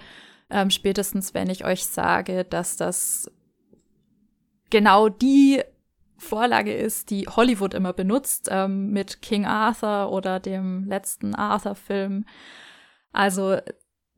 ähm, 0.50 0.70
spätestens 0.70 1.34
wenn 1.34 1.48
ich 1.48 1.64
euch 1.64 1.86
sage, 1.86 2.44
dass 2.44 2.76
das 2.76 3.30
genau 4.70 5.08
die 5.08 5.62
Vorlage 6.18 6.74
ist, 6.74 7.10
die 7.10 7.26
Hollywood 7.28 7.74
immer 7.74 7.92
benutzt, 7.92 8.48
ähm, 8.50 8.90
mit 8.90 9.22
King 9.22 9.46
Arthur 9.46 10.10
oder 10.12 10.40
dem 10.40 10.84
letzten 10.84 11.34
Arthur-Film. 11.34 12.26
Also 13.12 13.58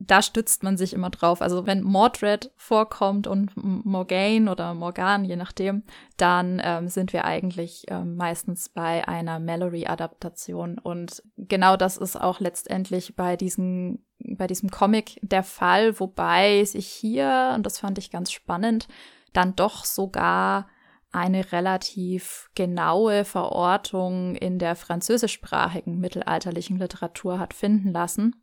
da 0.02 0.22
stützt 0.22 0.62
man 0.62 0.78
sich 0.78 0.94
immer 0.94 1.10
drauf. 1.10 1.42
Also 1.42 1.66
wenn 1.66 1.82
Mordred 1.82 2.50
vorkommt 2.56 3.26
und 3.26 3.52
Morgaine 3.54 4.50
oder 4.50 4.72
Morgan, 4.72 5.26
je 5.26 5.36
nachdem, 5.36 5.82
dann 6.16 6.60
ähm, 6.64 6.88
sind 6.88 7.12
wir 7.12 7.26
eigentlich 7.26 7.84
ähm, 7.88 8.16
meistens 8.16 8.70
bei 8.70 9.06
einer 9.06 9.38
Mallory-Adaptation. 9.38 10.78
Und 10.78 11.22
genau 11.36 11.76
das 11.76 11.98
ist 11.98 12.18
auch 12.18 12.40
letztendlich 12.40 13.14
bei 13.14 13.36
diesen, 13.36 14.06
bei 14.18 14.46
diesem 14.46 14.70
Comic 14.70 15.18
der 15.20 15.42
Fall, 15.42 16.00
wobei 16.00 16.64
sich 16.64 16.86
hier, 16.86 17.52
und 17.54 17.66
das 17.66 17.78
fand 17.78 17.98
ich 17.98 18.10
ganz 18.10 18.32
spannend, 18.32 18.88
dann 19.34 19.54
doch 19.54 19.84
sogar 19.84 20.66
eine 21.12 21.52
relativ 21.52 22.50
genaue 22.54 23.26
Verortung 23.26 24.34
in 24.34 24.58
der 24.58 24.76
französischsprachigen 24.76 25.98
mittelalterlichen 25.98 26.78
Literatur 26.78 27.38
hat 27.38 27.52
finden 27.52 27.92
lassen. 27.92 28.34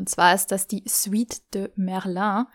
Und 0.00 0.08
zwar 0.08 0.34
ist 0.34 0.50
das 0.50 0.66
die 0.66 0.82
Suite 0.88 1.42
de 1.52 1.70
Merlin. 1.76 2.46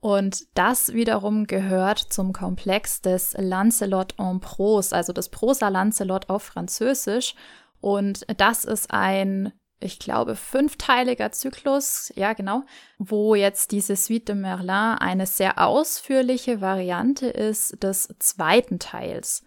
Und 0.00 0.46
das 0.56 0.94
wiederum 0.94 1.46
gehört 1.46 1.98
zum 1.98 2.32
Komplex 2.32 3.02
des 3.02 3.34
Lancelot 3.36 4.14
en 4.18 4.40
Prose, 4.40 4.96
also 4.96 5.12
des 5.12 5.28
Prosa 5.28 5.68
Lancelot 5.68 6.30
auf 6.30 6.42
Französisch. 6.42 7.34
Und 7.82 8.24
das 8.40 8.64
ist 8.64 8.92
ein, 8.92 9.52
ich 9.78 9.98
glaube, 9.98 10.36
fünfteiliger 10.36 11.32
Zyklus, 11.32 12.10
ja 12.16 12.32
genau, 12.32 12.62
wo 12.98 13.34
jetzt 13.34 13.72
diese 13.72 13.94
Suite 13.94 14.30
de 14.30 14.36
Merlin 14.36 14.96
eine 14.98 15.26
sehr 15.26 15.58
ausführliche 15.58 16.62
Variante 16.62 17.26
ist 17.26 17.82
des 17.82 18.08
zweiten 18.20 18.78
Teils. 18.78 19.44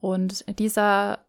Und 0.00 0.58
dieser 0.58 1.20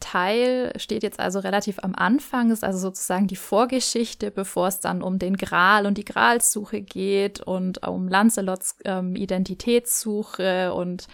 Teil 0.00 0.72
steht 0.76 1.02
jetzt 1.02 1.20
also 1.20 1.38
relativ 1.38 1.78
am 1.82 1.94
Anfang, 1.94 2.50
ist 2.50 2.64
also 2.64 2.78
sozusagen 2.78 3.26
die 3.26 3.36
Vorgeschichte, 3.36 4.30
bevor 4.30 4.68
es 4.68 4.80
dann 4.80 5.02
um 5.02 5.18
den 5.18 5.36
Gral 5.36 5.86
und 5.86 5.98
die 5.98 6.04
Gralssuche 6.04 6.80
geht 6.80 7.40
und 7.40 7.86
um 7.86 8.08
Lancelots 8.08 8.78
ähm, 8.84 9.14
Identitätssuche 9.14 10.74
und 10.74 11.06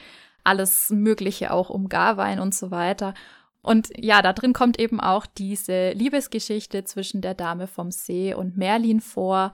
alles 0.44 0.90
Mögliche 0.90 1.52
auch 1.52 1.70
um 1.70 1.88
Garwein 1.88 2.40
und 2.40 2.54
so 2.54 2.70
weiter. 2.70 3.14
Und 3.62 3.90
ja, 3.96 4.22
da 4.22 4.32
drin 4.32 4.52
kommt 4.52 4.78
eben 4.78 5.00
auch 5.00 5.26
diese 5.26 5.90
Liebesgeschichte 5.90 6.84
zwischen 6.84 7.20
der 7.20 7.34
Dame 7.34 7.66
vom 7.66 7.90
See 7.90 8.32
und 8.32 8.56
Merlin 8.56 9.00
vor. 9.00 9.52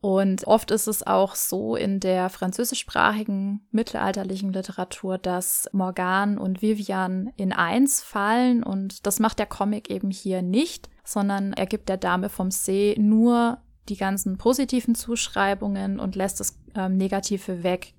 Und 0.00 0.46
oft 0.46 0.70
ist 0.70 0.86
es 0.86 1.04
auch 1.04 1.34
so 1.34 1.74
in 1.74 1.98
der 1.98 2.28
französischsprachigen 2.28 3.66
mittelalterlichen 3.72 4.52
Literatur, 4.52 5.18
dass 5.18 5.68
Morgan 5.72 6.38
und 6.38 6.62
Vivian 6.62 7.32
in 7.36 7.52
eins 7.52 8.00
fallen 8.02 8.62
und 8.62 9.06
das 9.06 9.18
macht 9.18 9.40
der 9.40 9.46
Comic 9.46 9.90
eben 9.90 10.10
hier 10.10 10.42
nicht, 10.42 10.88
sondern 11.02 11.52
er 11.52 11.66
gibt 11.66 11.88
der 11.88 11.96
Dame 11.96 12.28
vom 12.28 12.52
See 12.52 12.94
nur 12.98 13.58
die 13.88 13.96
ganzen 13.96 14.38
positiven 14.38 14.94
Zuschreibungen 14.94 15.98
und 15.98 16.14
lässt 16.14 16.38
das 16.38 16.58
ähm, 16.76 16.96
Negative 16.96 17.62
weg. 17.64 17.94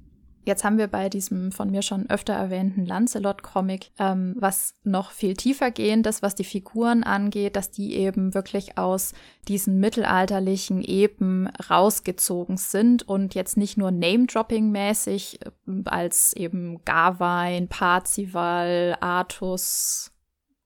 Jetzt 0.50 0.64
haben 0.64 0.80
wir 0.80 0.88
bei 0.88 1.10
diesem 1.10 1.52
von 1.52 1.70
mir 1.70 1.84
schon 1.84 2.10
öfter 2.10 2.34
erwähnten 2.34 2.84
Lancelot-Comic 2.84 3.92
ähm, 4.00 4.34
was 4.36 4.74
noch 4.84 5.12
viel 5.12 5.36
tiefer 5.36 5.70
gehendes, 5.70 6.24
was 6.24 6.34
die 6.34 6.44
Figuren 6.44 7.04
angeht, 7.04 7.56
dass 7.56 7.70
die 7.70 7.94
eben 7.94 8.34
wirklich 8.34 8.76
aus 8.76 9.14
diesen 9.48 9.80
mittelalterlichen 9.80 10.84
Epen 10.84 11.52
rausgezogen 11.70 12.58
sind 12.58 13.08
und 13.08 13.36
jetzt 13.36 13.58
nicht 13.58 13.78
nur 13.78 13.92
Name-Dropping-mäßig 13.92 15.46
äh, 15.46 15.52
als 15.86 16.34
eben 16.34 16.84
Gawain, 16.84 17.68
Parzival, 17.68 18.98
Artus, 19.02 20.12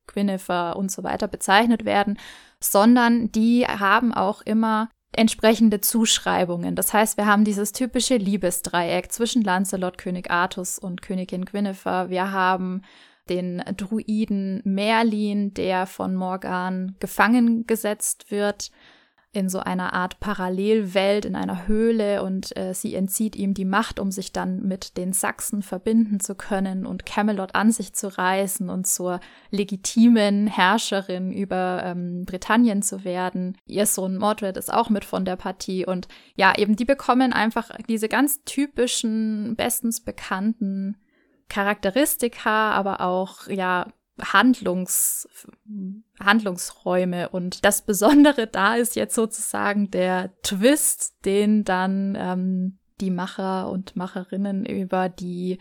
Guinevere 0.07 0.75
und 0.75 0.91
so 0.91 1.03
weiter 1.03 1.27
bezeichnet 1.27 1.83
werden, 1.83 2.17
sondern 2.61 3.33
die 3.33 3.65
haben 3.67 4.13
auch 4.13 4.43
immer 4.43 4.87
entsprechende 5.17 5.81
Zuschreibungen. 5.81 6.75
Das 6.75 6.93
heißt, 6.93 7.17
wir 7.17 7.25
haben 7.25 7.45
dieses 7.45 7.71
typische 7.71 8.17
Liebesdreieck 8.17 9.11
zwischen 9.11 9.43
Lancelot, 9.43 9.97
König 9.97 10.31
Artus 10.31 10.79
und 10.79 11.01
Königin 11.01 11.45
Guinevere. 11.45 12.09
Wir 12.09 12.31
haben 12.31 12.81
den 13.29 13.63
Druiden 13.77 14.61
Merlin, 14.65 15.53
der 15.53 15.85
von 15.85 16.15
Morgan 16.15 16.95
gefangen 16.99 17.65
gesetzt 17.67 18.31
wird 18.31 18.71
in 19.33 19.49
so 19.49 19.59
einer 19.59 19.93
Art 19.93 20.19
Parallelwelt, 20.19 21.25
in 21.25 21.35
einer 21.35 21.67
Höhle 21.67 22.23
und 22.23 22.55
äh, 22.55 22.73
sie 22.73 22.93
entzieht 22.93 23.35
ihm 23.35 23.55
die 23.55 23.65
Macht, 23.65 23.99
um 23.99 24.11
sich 24.11 24.31
dann 24.31 24.61
mit 24.61 24.95
den 24.95 25.11
Sachsen 25.11 25.63
verbinden 25.63 26.19
zu 26.19 26.35
können 26.35 26.85
und 26.85 27.07
Camelot 27.07 27.55
an 27.55 27.71
sich 27.71 27.93
zu 27.93 28.15
reißen 28.15 28.69
und 28.69 28.85
zur 28.85 29.19
legitimen 29.49 30.45
Herrscherin 30.45 31.31
über 31.31 31.81
ähm, 31.83 32.25
Britannien 32.25 32.83
zu 32.83 33.03
werden. 33.03 33.57
Ihr 33.65 33.87
Sohn 33.87 34.17
Mordred 34.17 34.55
ist 34.55 34.71
auch 34.71 34.91
mit 34.91 35.03
von 35.03 35.25
der 35.25 35.35
Partie 35.35 35.83
und 35.83 36.07
ja, 36.35 36.53
eben 36.55 36.75
die 36.75 36.85
bekommen 36.85 37.33
einfach 37.33 37.71
diese 37.89 38.09
ganz 38.09 38.43
typischen, 38.43 39.55
bestens 39.55 40.01
bekannten 40.01 40.97
Charakteristika, 41.49 42.71
aber 42.71 43.01
auch 43.01 43.47
ja 43.47 43.87
Handlungs, 44.21 45.27
Handlungsräume. 46.19 47.29
Und 47.29 47.65
das 47.65 47.81
Besondere 47.81 48.47
da 48.47 48.75
ist 48.75 48.95
jetzt 48.95 49.15
sozusagen 49.15 49.89
der 49.91 50.31
Twist, 50.43 51.25
den 51.25 51.63
dann 51.63 52.15
ähm, 52.17 52.79
die 53.01 53.11
Macher 53.11 53.69
und 53.69 53.95
Macherinnen 53.95 54.65
über 54.65 55.09
die 55.09 55.59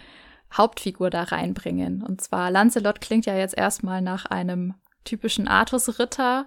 Hauptfigur 0.52 1.10
da 1.10 1.22
reinbringen. 1.22 2.02
Und 2.02 2.20
zwar 2.20 2.50
Lancelot 2.50 3.00
klingt 3.00 3.26
ja 3.26 3.36
jetzt 3.36 3.56
erstmal 3.56 4.02
nach 4.02 4.26
einem 4.26 4.74
typischen 5.04 5.48
Artus-Ritter, 5.48 6.46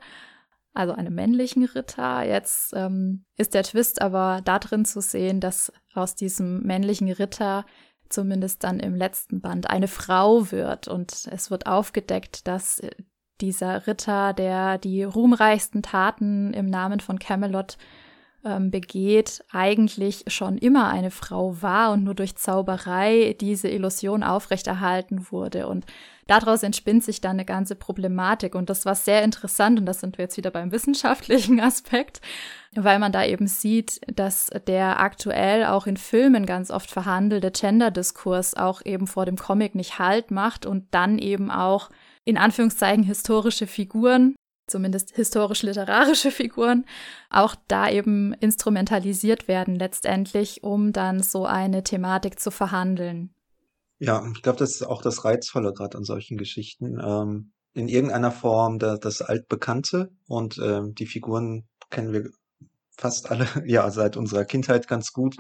also 0.74 0.94
einem 0.94 1.16
männlichen 1.16 1.66
Ritter. 1.66 2.24
Jetzt 2.24 2.74
ähm, 2.76 3.26
ist 3.38 3.54
der 3.54 3.64
Twist 3.64 4.02
aber 4.02 4.42
da 4.44 4.60
drin 4.60 4.86
zu 4.86 5.02
sehen, 5.02 5.40
dass 5.40 5.72
aus 5.94 6.16
diesem 6.16 6.62
männlichen 6.64 7.12
Ritter 7.12 7.66
zumindest 8.10 8.64
dann 8.64 8.80
im 8.80 8.96
letzten 8.96 9.42
Band, 9.42 9.70
eine 9.70 9.88
Frau 9.88 10.52
wird. 10.52 10.88
Und 10.88 11.28
es 11.32 11.52
wird 11.52 11.68
aufgedeckt, 11.68 12.48
dass 12.48 12.80
äh, 12.80 12.92
dieser 13.42 13.88
Ritter, 13.88 14.34
der 14.34 14.78
die 14.78 15.04
ruhmreichsten 15.04 15.82
Taten 15.82 16.54
im 16.54 16.68
Namen 16.68 17.00
von 17.00 17.20
Camelot 17.20 17.78
ähm, 18.46 18.70
begeht, 18.70 19.44
eigentlich 19.52 20.24
schon 20.28 20.58
immer 20.58 20.88
eine 20.90 21.12
Frau 21.12 21.62
war 21.62 21.92
und 21.92 22.04
nur 22.04 22.14
durch 22.14 22.36
Zauberei 22.36 23.36
diese 23.42 23.68
Illusion 23.68 24.24
aufrechterhalten 24.24 25.32
wurde. 25.32 25.68
Und 25.68 25.86
daraus 26.28 26.62
entspinnt 26.64 27.04
sich 27.04 27.22
dann 27.22 27.32
eine 27.32 27.46
ganze 27.46 27.76
Problematik. 27.76 28.54
Und 28.54 28.70
das 28.70 28.86
war 28.86 28.96
sehr 28.96 29.24
interessant, 29.24 29.80
und 29.80 29.88
das 29.88 30.00
sind 30.00 30.18
wir 30.18 30.26
jetzt 30.26 30.38
wieder 30.38 30.52
beim 30.52 30.72
wissenschaftlichen 30.72 31.60
Aspekt, 31.62 32.22
weil 32.76 33.00
man 33.00 33.12
da 33.12 33.26
eben 33.26 33.48
sieht, 33.48 34.00
dass 34.16 34.52
der 34.68 35.00
aktuell 35.00 35.66
auch 35.66 35.88
in 35.88 35.98
Filmen 35.98 36.46
ganz 36.46 36.70
oft 36.70 36.92
verhandelte 36.92 37.52
Gender-Diskurs 37.52 38.54
auch 38.54 38.86
eben 38.86 39.08
vor 39.08 39.26
dem 39.26 39.38
Comic 39.38 39.74
nicht 39.74 39.98
Halt 39.98 40.30
macht 40.30 40.66
und 40.66 40.86
dann 40.92 41.18
eben 41.18 41.50
auch 41.50 41.90
in 42.24 42.38
Anführungszeichen 42.38 43.04
historische 43.04 43.68
Figuren 43.68 44.36
zumindest 44.68 45.16
historisch-literarische 45.16 46.32
Figuren, 46.32 46.86
auch 47.30 47.56
da 47.68 47.90
eben 47.90 48.34
instrumentalisiert 48.34 49.48
werden 49.48 49.76
letztendlich, 49.76 50.64
um 50.64 50.94
dann 50.94 51.22
so 51.22 51.46
eine 51.46 51.84
Thematik 51.84 52.40
zu 52.40 52.52
verhandeln. 52.52 53.34
Ja, 54.00 54.26
ich 54.36 54.42
glaube, 54.42 54.60
das 54.60 54.72
ist 54.72 54.84
auch 54.84 55.02
das 55.02 55.24
Reizvolle 55.24 55.74
gerade 55.74 55.98
an 55.98 56.04
solchen 56.04 56.38
Geschichten. 56.38 57.00
Ähm, 57.00 57.52
in 57.74 57.88
irgendeiner 57.88 58.32
Form 58.32 58.80
da, 58.80 58.98
das 58.98 59.22
Altbekannte 59.22 60.12
und 60.28 60.58
ähm, 60.58 60.96
die 60.96 61.06
Figuren 61.06 61.68
kennen 61.90 62.14
wir 62.14 62.30
fast 62.98 63.32
alle, 63.32 63.48
ja, 63.66 63.90
seit 63.92 64.18
unserer 64.18 64.46
Kindheit 64.46 64.88
ganz 64.88 65.12
gut, 65.12 65.36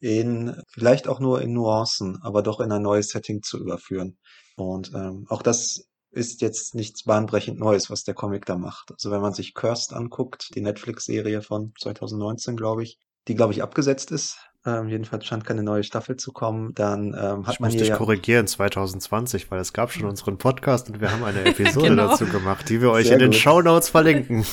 in 0.00 0.60
vielleicht 0.68 1.08
auch 1.08 1.20
nur 1.20 1.42
in 1.42 1.52
Nuancen, 1.52 2.18
aber 2.22 2.42
doch 2.42 2.60
in 2.60 2.72
ein 2.72 2.82
neues 2.82 3.08
Setting 3.08 3.42
zu 3.42 3.58
überführen. 3.58 4.18
Und 4.56 4.92
ähm, 4.94 5.26
auch 5.28 5.42
das 5.42 5.89
ist 6.12 6.40
jetzt 6.40 6.74
nichts 6.74 7.04
bahnbrechend 7.04 7.58
Neues, 7.58 7.90
was 7.90 8.04
der 8.04 8.14
Comic 8.14 8.44
da 8.46 8.56
macht. 8.56 8.90
Also 8.92 9.10
wenn 9.10 9.20
man 9.20 9.32
sich 9.32 9.54
Cursed 9.54 9.92
anguckt, 9.92 10.50
die 10.54 10.60
Netflix-Serie 10.60 11.42
von 11.42 11.72
2019, 11.80 12.56
glaube 12.56 12.82
ich, 12.82 12.98
die, 13.28 13.34
glaube 13.34 13.52
ich, 13.52 13.62
abgesetzt 13.62 14.10
ist. 14.10 14.38
Ähm, 14.66 14.88
jedenfalls 14.88 15.24
scheint 15.24 15.44
keine 15.44 15.62
neue 15.62 15.84
Staffel 15.84 16.16
zu 16.16 16.32
kommen. 16.32 16.74
Dann 16.74 17.14
ähm, 17.18 17.46
hat 17.46 17.54
ich 17.54 17.60
man 17.60 17.70
muss 17.70 17.78
dich 17.78 17.88
ja 17.88 17.96
korrigieren, 17.96 18.46
2020, 18.46 19.50
weil 19.50 19.60
es 19.60 19.72
gab 19.72 19.92
schon 19.92 20.04
unseren 20.04 20.36
Podcast 20.36 20.90
und 20.90 21.00
wir 21.00 21.10
haben 21.12 21.24
eine 21.24 21.44
Episode 21.44 21.88
Genau. 21.90 22.08
dazu 22.08 22.26
gemacht, 22.26 22.68
die 22.68 22.80
wir 22.82 22.90
euch 22.90 23.06
Sehr 23.06 23.14
in 23.14 23.20
den 23.20 23.30
gut. 23.30 23.40
Show 23.40 23.62
Notes 23.62 23.88
verlinken. 23.88 24.44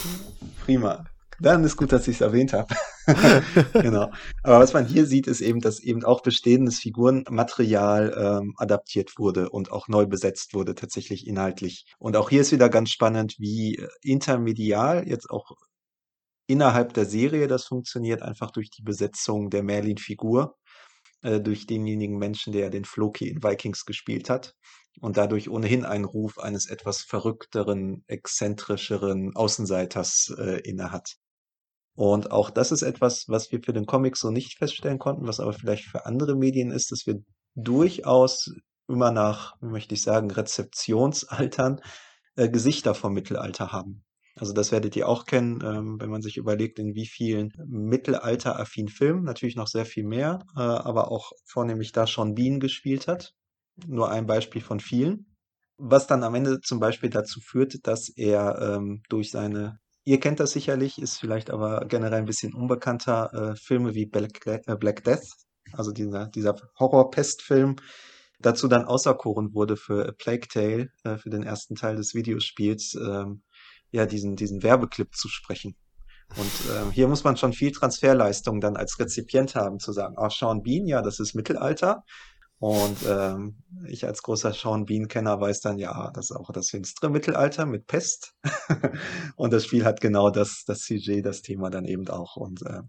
prima. 0.63 1.05
Dann 1.39 1.63
ist 1.63 1.77
gut, 1.77 1.91
dass 1.91 2.07
ich 2.07 2.15
es 2.15 2.21
erwähnt 2.21 2.53
habe. 2.53 2.73
genau. 3.73 4.11
Aber 4.43 4.59
was 4.59 4.73
man 4.73 4.85
hier 4.85 5.05
sieht, 5.05 5.27
ist 5.27 5.41
eben, 5.41 5.61
dass 5.61 5.79
eben 5.79 6.03
auch 6.03 6.21
bestehendes 6.21 6.79
Figurenmaterial 6.79 8.41
ähm, 8.41 8.53
adaptiert 8.57 9.13
wurde 9.17 9.49
und 9.49 9.71
auch 9.71 9.87
neu 9.87 10.05
besetzt 10.05 10.53
wurde, 10.53 10.73
tatsächlich 10.73 11.27
inhaltlich. 11.27 11.85
Und 11.99 12.15
auch 12.15 12.29
hier 12.29 12.41
ist 12.41 12.51
wieder 12.51 12.69
ganz 12.69 12.89
spannend, 12.89 13.35
wie 13.37 13.75
äh, 13.75 13.87
intermedial 14.01 15.07
jetzt 15.07 15.29
auch 15.29 15.51
innerhalb 16.47 16.93
der 16.93 17.05
Serie 17.05 17.47
das 17.47 17.65
funktioniert, 17.65 18.21
einfach 18.21 18.51
durch 18.51 18.69
die 18.71 18.81
Besetzung 18.81 19.49
der 19.49 19.63
Merlin-Figur, 19.63 20.57
äh, 21.21 21.39
durch 21.39 21.67
denjenigen 21.67 22.17
Menschen, 22.17 22.53
der 22.53 22.69
den 22.69 22.85
Floki 22.85 23.27
in 23.27 23.43
Vikings 23.43 23.85
gespielt 23.85 24.29
hat 24.29 24.55
und 25.01 25.17
dadurch 25.17 25.49
ohnehin 25.49 25.85
einen 25.85 26.05
Ruf 26.05 26.39
eines 26.39 26.67
etwas 26.67 27.01
verrückteren, 27.01 28.03
exzentrischeren 28.07 29.35
Außenseiters 29.35 30.33
äh, 30.37 30.61
innehat. 30.61 31.17
Und 31.97 32.31
auch 32.31 32.51
das 32.51 32.71
ist 32.71 32.83
etwas, 32.83 33.25
was 33.27 33.51
wir 33.51 33.59
für 33.63 33.73
den 33.73 33.87
Comic 33.87 34.17
so 34.17 34.29
nicht 34.29 34.59
feststellen 34.59 34.99
konnten, 34.99 35.25
was 35.25 35.39
aber 35.39 35.51
vielleicht 35.51 35.85
für 35.85 36.05
andere 36.05 36.35
Medien 36.35 36.69
ist, 36.69 36.91
dass 36.91 37.07
wir 37.07 37.15
durchaus 37.55 38.51
immer 38.87 39.11
nach, 39.11 39.59
möchte 39.61 39.95
ich 39.95 40.03
sagen, 40.03 40.29
Rezeptionsaltern 40.29 41.81
äh, 42.35 42.49
Gesichter 42.49 42.93
vom 42.93 43.13
Mittelalter 43.13 43.71
haben. 43.71 44.03
Also 44.35 44.53
das 44.53 44.71
werdet 44.71 44.95
ihr 44.95 45.09
auch 45.09 45.25
kennen, 45.25 45.59
ähm, 45.63 45.99
wenn 45.99 46.11
man 46.11 46.21
sich 46.21 46.37
überlegt, 46.37 46.77
in 46.77 46.93
wie 46.93 47.07
vielen 47.07 47.51
mittelalteraffinen 47.65 48.89
Filmen, 48.89 49.23
natürlich 49.23 49.55
noch 49.55 49.67
sehr 49.67 49.87
viel 49.87 50.03
mehr, 50.03 50.45
äh, 50.55 50.59
aber 50.59 51.11
auch 51.11 51.31
vornehmlich 51.45 51.93
da 51.93 52.05
Sean 52.05 52.35
Bean 52.35 52.59
gespielt 52.59 53.07
hat. 53.07 53.33
Nur 53.87 54.11
ein 54.11 54.27
Beispiel 54.27 54.61
von 54.61 54.79
vielen. 54.79 55.35
Was 55.77 56.05
dann 56.05 56.23
am 56.23 56.35
Ende 56.35 56.59
zum 56.61 56.79
Beispiel 56.79 57.09
dazu 57.09 57.39
führt, 57.39 57.87
dass 57.87 58.09
er 58.09 58.59
ähm, 58.61 59.01
durch 59.09 59.31
seine, 59.31 59.79
ihr 60.07 60.21
kennt 60.21 60.39
das 60.39 60.51
sicherlich, 60.51 61.01
ist 61.01 61.19
vielleicht 61.19 61.49
aber 61.49 61.85
generell 61.85 62.19
ein 62.19 62.25
bisschen 62.25 62.53
unbekannter, 62.53 63.33
äh, 63.33 63.55
Filme 63.57 63.93
wie 63.93 64.05
Black, 64.05 64.47
äh, 64.47 64.75
Black 64.77 65.03
Death, 65.03 65.33
also 65.73 65.91
dieser, 65.91 66.27
dieser 66.27 66.55
Horror-Pest-Film, 66.79 67.75
dazu 68.39 68.69
dann 68.69 68.85
auserkoren 68.85 69.53
wurde 69.53 69.75
für 69.75 70.07
A 70.07 70.13
Plague 70.13 70.47
Tale, 70.47 70.87
äh, 71.03 71.17
für 71.17 71.29
den 71.29 71.43
ersten 71.43 71.75
Teil 71.75 71.97
des 71.97 72.13
Videospiels, 72.13 72.95
ähm, 72.95 73.43
ja, 73.91 74.05
diesen, 74.05 74.37
diesen 74.37 74.63
Werbeclip 74.63 75.13
zu 75.13 75.27
sprechen. 75.27 75.75
Und 76.37 76.51
ähm, 76.73 76.91
hier 76.91 77.09
muss 77.09 77.25
man 77.25 77.35
schon 77.35 77.51
viel 77.51 77.73
Transferleistung 77.73 78.61
dann 78.61 78.77
als 78.77 78.97
Rezipient 78.99 79.55
haben, 79.55 79.79
zu 79.79 79.91
sagen, 79.91 80.15
ah, 80.17 80.29
Sean 80.29 80.63
Bean, 80.63 80.87
ja, 80.87 81.01
das 81.01 81.19
ist 81.19 81.35
Mittelalter. 81.35 82.05
Und 82.59 82.97
ähm, 83.07 83.57
ich 83.87 84.05
als 84.05 84.23
großer 84.23 84.51
Sean 84.51 84.85
Bean-Kenner 84.85 85.39
weiß 85.39 85.61
dann, 85.61 85.77
ja, 85.77 86.09
das 86.11 86.31
ist 86.31 86.35
auch 86.35 86.51
das 86.51 86.69
finstere 86.69 87.11
Mittelalter 87.11 87.67
mit 87.67 87.85
Pest. 87.85 88.33
und 89.35 89.53
das 89.53 89.65
Spiel 89.65 89.85
hat 89.85 90.01
genau 90.01 90.31
das, 90.31 90.63
das 90.65 90.79
CG, 90.79 91.21
das 91.21 91.43
Thema 91.43 91.69
dann 91.69 91.85
eben 91.85 92.07
auch. 92.07 92.35
Und 92.35 92.63
äh, 92.63 92.81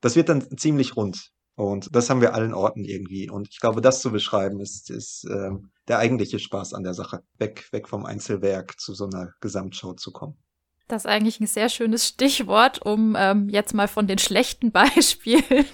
das 0.00 0.14
wird 0.14 0.28
dann 0.28 0.56
ziemlich 0.58 0.96
rund. 0.96 1.30
Und 1.54 1.88
das 1.92 2.08
haben 2.08 2.20
wir 2.20 2.34
allen 2.34 2.54
Orten 2.54 2.84
irgendwie. 2.84 3.30
Und 3.30 3.48
ich 3.50 3.58
glaube, 3.58 3.80
das 3.80 4.00
zu 4.00 4.12
beschreiben, 4.12 4.60
ist, 4.60 4.90
ist 4.90 5.26
ähm, 5.28 5.70
der 5.88 5.98
eigentliche 5.98 6.38
Spaß 6.38 6.74
an 6.74 6.84
der 6.84 6.94
Sache. 6.94 7.22
Weg, 7.38 7.72
weg 7.72 7.88
vom 7.88 8.04
Einzelwerk 8.04 8.78
zu 8.78 8.94
so 8.94 9.06
einer 9.06 9.32
Gesamtshow 9.40 9.94
zu 9.94 10.12
kommen. 10.12 10.36
Das 10.86 11.04
ist 11.04 11.10
eigentlich 11.10 11.40
ein 11.40 11.46
sehr 11.46 11.68
schönes 11.68 12.06
Stichwort, 12.06 12.84
um 12.84 13.16
ähm, 13.18 13.48
jetzt 13.48 13.74
mal 13.74 13.88
von 13.88 14.06
den 14.06 14.18
schlechten 14.18 14.70
Beispielen 14.72 15.66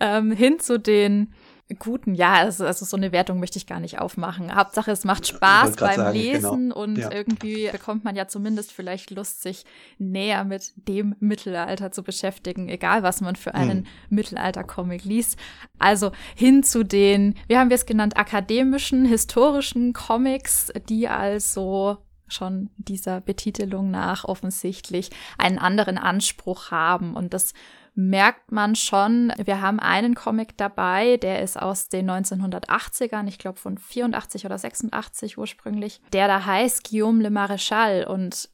ähm, 0.00 0.32
hin 0.32 0.58
zu 0.60 0.78
den 0.78 1.32
guten. 1.78 2.14
Ja, 2.14 2.34
also, 2.34 2.66
also 2.66 2.84
so 2.84 2.96
eine 2.96 3.12
Wertung 3.12 3.40
möchte 3.40 3.58
ich 3.58 3.66
gar 3.66 3.80
nicht 3.80 3.98
aufmachen. 3.98 4.54
Hauptsache, 4.54 4.90
es 4.90 5.04
macht 5.04 5.26
Spaß 5.26 5.76
beim 5.76 5.96
sagen, 5.96 6.18
Lesen 6.18 6.68
genau. 6.68 6.76
und 6.82 6.96
Ja. 6.98 7.10
irgendwie 7.12 7.68
bekommt 7.70 8.04
man 8.04 8.16
ja 8.16 8.26
zumindest 8.28 8.72
vielleicht 8.72 9.10
Lust, 9.10 9.42
sich 9.42 9.64
näher 9.98 10.44
mit 10.44 10.72
dem 10.76 11.14
Mittelalter 11.20 11.92
zu 11.92 12.02
beschäftigen, 12.02 12.68
egal 12.68 13.02
was 13.02 13.20
man 13.20 13.36
für 13.36 13.54
einen 13.54 13.78
Hm. 13.78 13.86
Mittelalter-Comic 14.10 15.04
liest. 15.04 15.38
Also 15.78 16.12
hin 16.34 16.62
zu 16.62 16.84
den, 16.84 17.34
wie 17.48 17.56
haben 17.56 17.70
wir 17.70 17.76
es 17.76 17.86
genannt, 17.86 18.16
akademischen, 18.16 19.04
historischen 19.04 19.92
Comics, 19.92 20.72
die 20.88 21.08
also 21.08 21.98
schon 22.28 22.70
dieser 22.76 23.20
Betitelung 23.20 23.90
nach 23.90 24.24
offensichtlich 24.24 25.10
einen 25.36 25.58
anderen 25.58 25.98
Anspruch 25.98 26.70
haben. 26.70 27.14
Und 27.14 27.34
das 27.34 27.54
merkt 27.94 28.52
man 28.52 28.74
schon. 28.74 29.32
Wir 29.42 29.60
haben 29.60 29.80
einen 29.80 30.14
Comic 30.14 30.56
dabei, 30.56 31.16
der 31.16 31.42
ist 31.42 31.60
aus 31.60 31.88
den 31.88 32.10
1980ern, 32.10 33.26
ich 33.26 33.38
glaube 33.38 33.58
von 33.58 33.78
84 33.78 34.46
oder 34.46 34.58
86 34.58 35.38
ursprünglich, 35.38 36.00
der 36.12 36.28
da 36.28 36.44
heißt 36.44 36.88
Guillaume 36.88 37.22
le 37.22 37.28
Maréchal. 37.28 38.04
Und 38.04 38.48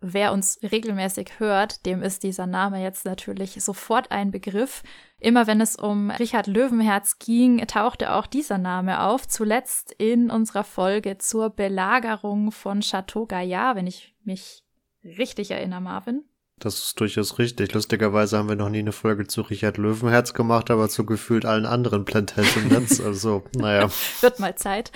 wer 0.00 0.32
uns 0.32 0.58
regelmäßig 0.62 1.38
hört, 1.38 1.86
dem 1.86 2.02
ist 2.02 2.22
dieser 2.22 2.46
Name 2.46 2.82
jetzt 2.82 3.04
natürlich 3.04 3.62
sofort 3.62 4.10
ein 4.10 4.30
Begriff. 4.30 4.82
Immer 5.18 5.46
wenn 5.46 5.60
es 5.60 5.76
um 5.76 6.10
Richard 6.10 6.48
Löwenherz 6.48 7.18
ging, 7.18 7.64
tauchte 7.66 8.12
auch 8.12 8.26
dieser 8.26 8.58
Name 8.58 9.02
auf. 9.02 9.28
Zuletzt 9.28 9.92
in 9.92 10.30
unserer 10.30 10.64
Folge 10.64 11.18
zur 11.18 11.50
Belagerung 11.50 12.50
von 12.50 12.80
Chateau 12.80 13.26
Gaillard, 13.26 13.76
wenn 13.76 13.86
ich 13.86 14.14
mich 14.24 14.64
richtig 15.04 15.52
erinnere, 15.52 15.80
Marvin. 15.80 16.24
Das 16.58 16.78
ist 16.78 17.00
durchaus 17.00 17.38
richtig. 17.38 17.74
Lustigerweise 17.74 18.38
haben 18.38 18.48
wir 18.48 18.56
noch 18.56 18.68
nie 18.68 18.78
eine 18.78 18.92
Folge 18.92 19.26
zu 19.26 19.40
Richard 19.42 19.78
Löwenherz 19.78 20.32
gemacht, 20.32 20.70
aber 20.70 20.88
zu 20.88 21.04
gefühlt 21.04 21.44
allen 21.44 21.66
anderen 21.66 22.04
Plantagenets. 22.04 23.00
Also, 23.04 23.42
naja. 23.56 23.90
Wird 24.20 24.38
mal 24.38 24.54
Zeit. 24.54 24.92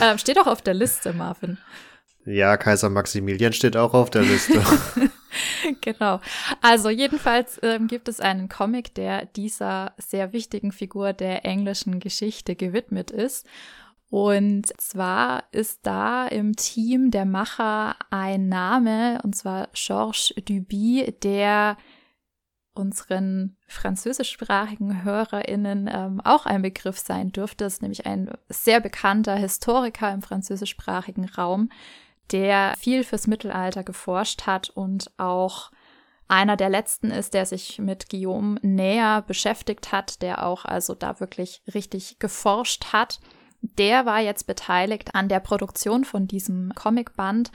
Ähm, 0.00 0.18
steht 0.18 0.38
auch 0.38 0.46
auf 0.46 0.60
der 0.60 0.74
Liste, 0.74 1.12
Marvin. 1.14 1.58
Ja, 2.26 2.56
Kaiser 2.56 2.90
Maximilian 2.90 3.52
steht 3.52 3.76
auch 3.76 3.94
auf 3.94 4.10
der 4.10 4.22
Liste. 4.22 4.60
genau. 5.80 6.20
Also 6.60 6.90
jedenfalls 6.90 7.60
ähm, 7.62 7.86
gibt 7.86 8.08
es 8.08 8.20
einen 8.20 8.48
Comic, 8.48 8.94
der 8.94 9.26
dieser 9.26 9.94
sehr 9.96 10.32
wichtigen 10.32 10.72
Figur 10.72 11.12
der 11.12 11.44
englischen 11.44 12.00
Geschichte 12.00 12.56
gewidmet 12.56 13.12
ist. 13.12 13.46
Und 14.08 14.80
zwar 14.80 15.44
ist 15.50 15.80
da 15.82 16.28
im 16.28 16.54
Team 16.54 17.10
der 17.10 17.24
Macher 17.24 17.96
ein 18.10 18.48
Name, 18.48 19.20
und 19.24 19.34
zwar 19.34 19.68
Georges 19.74 20.32
Duby, 20.36 21.14
der 21.22 21.76
unseren 22.76 23.56
französischsprachigen 23.66 25.02
HörerInnen 25.02 25.90
ähm, 25.92 26.20
auch 26.22 26.46
ein 26.46 26.62
Begriff 26.62 26.98
sein 26.98 27.32
dürfte. 27.32 27.64
Das 27.64 27.74
ist 27.74 27.82
nämlich 27.82 28.06
ein 28.06 28.30
sehr 28.48 28.80
bekannter 28.80 29.34
Historiker 29.34 30.12
im 30.12 30.22
französischsprachigen 30.22 31.24
Raum, 31.24 31.70
der 32.32 32.74
viel 32.78 33.02
fürs 33.02 33.26
Mittelalter 33.26 33.82
geforscht 33.82 34.46
hat 34.46 34.70
und 34.70 35.10
auch 35.16 35.70
einer 36.28 36.56
der 36.56 36.68
letzten 36.68 37.10
ist, 37.10 37.34
der 37.34 37.46
sich 37.46 37.78
mit 37.78 38.10
Guillaume 38.10 38.58
näher 38.62 39.22
beschäftigt 39.22 39.92
hat, 39.92 40.22
der 40.22 40.44
auch 40.44 40.64
also 40.64 40.94
da 40.94 41.20
wirklich 41.20 41.62
richtig 41.72 42.18
geforscht 42.18 42.92
hat. 42.92 43.20
Der 43.78 44.06
war 44.06 44.20
jetzt 44.20 44.46
beteiligt 44.46 45.14
an 45.14 45.28
der 45.28 45.40
Produktion 45.40 46.04
von 46.04 46.26
diesem 46.26 46.72
Comicband 46.74 47.50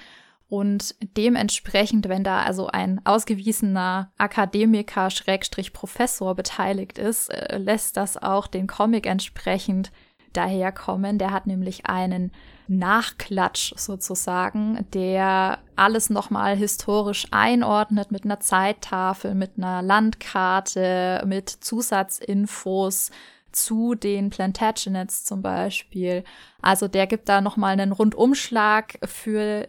Und 0.47 0.95
dementsprechend, 1.16 2.09
wenn 2.09 2.26
da 2.26 2.41
also 2.41 2.68
ein 2.68 2.99
ausgewiesener 3.05 4.12
Akademiker, 4.18 5.09
Schrägstrich 5.09 5.72
Professor 5.72 6.36
beteiligt 6.36 6.97
ist, 6.97 7.30
äh, 7.30 7.57
lässt 7.57 7.95
das 7.95 8.22
auch 8.22 8.47
den 8.47 8.68
Comic 8.68 9.05
entsprechend 9.05 9.93
daherkommen. 10.34 11.18
Der 11.18 11.32
hat 11.32 11.47
nämlich 11.47 11.86
einen 11.86 12.34
Nachklatsch 12.68 13.74
sozusagen, 13.78 14.86
der 14.93 15.59
alles 15.78 16.09
nochmal 16.09 16.57
historisch 16.57 17.28
einordnet 17.32 18.12
mit 18.12 18.26
einer 18.26 18.41
Zeittafel, 18.41 19.36
mit 19.36 19.51
einer 19.57 19.82
Landkarte, 19.82 21.24
mit 21.26 21.49
Zusatzinfos 21.49 23.12
zu 23.52 23.95
den 23.95 24.30
Plantagenets 24.30 25.24
zum 25.24 25.41
Beispiel. 25.41 26.24
Also 26.62 26.88
der 26.88 27.08
gibt 27.08 27.30
da 27.30 27.41
nochmal 27.41 27.74
einen 27.74 27.91
Rundumschlag 27.91 28.99
für 29.04 29.68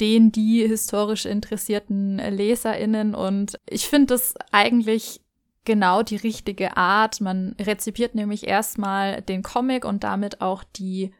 den 0.00 0.32
die 0.32 0.66
historisch 0.66 1.24
interessierten 1.24 2.18
LeserInnen. 2.18 3.14
Und 3.14 3.58
ich 3.66 3.86
finde 3.86 4.14
das 4.14 4.34
eigentlich 4.50 5.20
genau 5.64 6.02
die 6.02 6.16
richtige 6.16 6.76
Art. 6.76 7.20
Man 7.20 7.54
rezipiert 7.60 8.14
nämlich 8.14 8.46
erstmal 8.46 9.22
den 9.22 9.42
Comic 9.42 9.84
und 9.84 10.04
damit 10.04 10.40
auch 10.40 10.64
die 10.64 11.12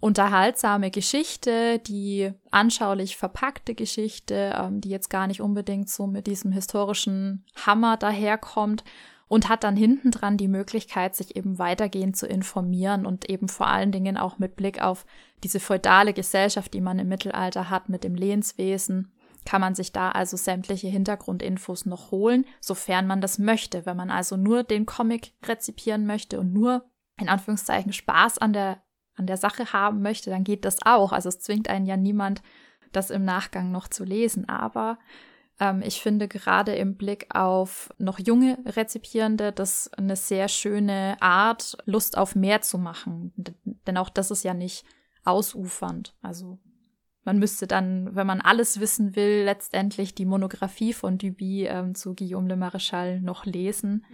unterhaltsame 0.00 0.90
Geschichte, 0.90 1.80
die 1.80 2.32
anschaulich 2.50 3.16
verpackte 3.16 3.74
Geschichte, 3.74 4.54
ähm, 4.56 4.80
die 4.80 4.90
jetzt 4.90 5.10
gar 5.10 5.26
nicht 5.26 5.40
unbedingt 5.40 5.90
so 5.90 6.06
mit 6.06 6.26
diesem 6.26 6.52
historischen 6.52 7.44
Hammer 7.66 7.96
daherkommt 7.96 8.84
und 9.28 9.48
hat 9.48 9.62
dann 9.62 9.76
hinten 9.76 10.10
dran 10.10 10.36
die 10.36 10.48
Möglichkeit, 10.48 11.14
sich 11.14 11.36
eben 11.36 11.58
weitergehend 11.58 12.16
zu 12.16 12.26
informieren 12.26 13.06
und 13.06 13.28
eben 13.28 13.48
vor 13.48 13.68
allen 13.68 13.92
Dingen 13.92 14.16
auch 14.16 14.38
mit 14.38 14.56
Blick 14.56 14.82
auf 14.82 15.06
diese 15.44 15.60
feudale 15.60 16.14
Gesellschaft, 16.14 16.72
die 16.74 16.80
man 16.80 16.98
im 16.98 17.08
Mittelalter 17.08 17.70
hat 17.70 17.88
mit 17.88 18.04
dem 18.04 18.14
Lehnswesen, 18.14 19.12
kann 19.44 19.60
man 19.60 19.74
sich 19.74 19.92
da 19.92 20.10
also 20.10 20.36
sämtliche 20.36 20.88
Hintergrundinfos 20.88 21.86
noch 21.86 22.10
holen, 22.10 22.44
sofern 22.60 23.06
man 23.06 23.20
das 23.20 23.38
möchte. 23.38 23.86
Wenn 23.86 23.96
man 23.96 24.10
also 24.10 24.36
nur 24.36 24.62
den 24.62 24.86
Comic 24.86 25.32
rezipieren 25.46 26.06
möchte 26.06 26.40
und 26.40 26.52
nur 26.52 26.84
in 27.20 27.28
Anführungszeichen 27.28 27.92
Spaß 27.92 28.38
an 28.38 28.52
der, 28.52 28.82
an 29.14 29.26
der 29.26 29.36
Sache 29.36 29.72
haben 29.72 30.02
möchte, 30.02 30.30
dann 30.30 30.44
geht 30.44 30.64
das 30.64 30.78
auch. 30.84 31.12
Also 31.12 31.28
es 31.28 31.40
zwingt 31.40 31.68
einen 31.68 31.86
ja 31.86 31.96
niemand, 31.96 32.42
das 32.92 33.10
im 33.10 33.24
Nachgang 33.24 33.70
noch 33.70 33.88
zu 33.88 34.04
lesen. 34.04 34.48
Aber 34.48 34.98
ähm, 35.60 35.82
ich 35.82 36.00
finde 36.00 36.28
gerade 36.28 36.74
im 36.74 36.96
Blick 36.96 37.34
auf 37.34 37.92
noch 37.98 38.18
junge 38.18 38.58
Rezipierende 38.64 39.52
das 39.52 39.92
eine 39.94 40.16
sehr 40.16 40.48
schöne 40.48 41.16
Art, 41.20 41.76
Lust 41.84 42.16
auf 42.16 42.34
mehr 42.34 42.62
zu 42.62 42.78
machen. 42.78 43.32
Denn 43.86 43.96
auch 43.96 44.08
das 44.08 44.30
ist 44.30 44.44
ja 44.44 44.54
nicht 44.54 44.84
ausufernd. 45.24 46.14
Also 46.22 46.58
man 47.24 47.38
müsste 47.38 47.66
dann, 47.66 48.14
wenn 48.14 48.26
man 48.26 48.40
alles 48.40 48.80
wissen 48.80 49.14
will, 49.14 49.42
letztendlich 49.44 50.14
die 50.14 50.24
Monographie 50.24 50.94
von 50.94 51.18
Duby 51.18 51.66
ähm, 51.66 51.94
zu 51.94 52.14
Guillaume 52.14 52.48
le 52.48 52.54
Maréchal 52.54 53.20
noch 53.20 53.44
lesen. 53.44 54.06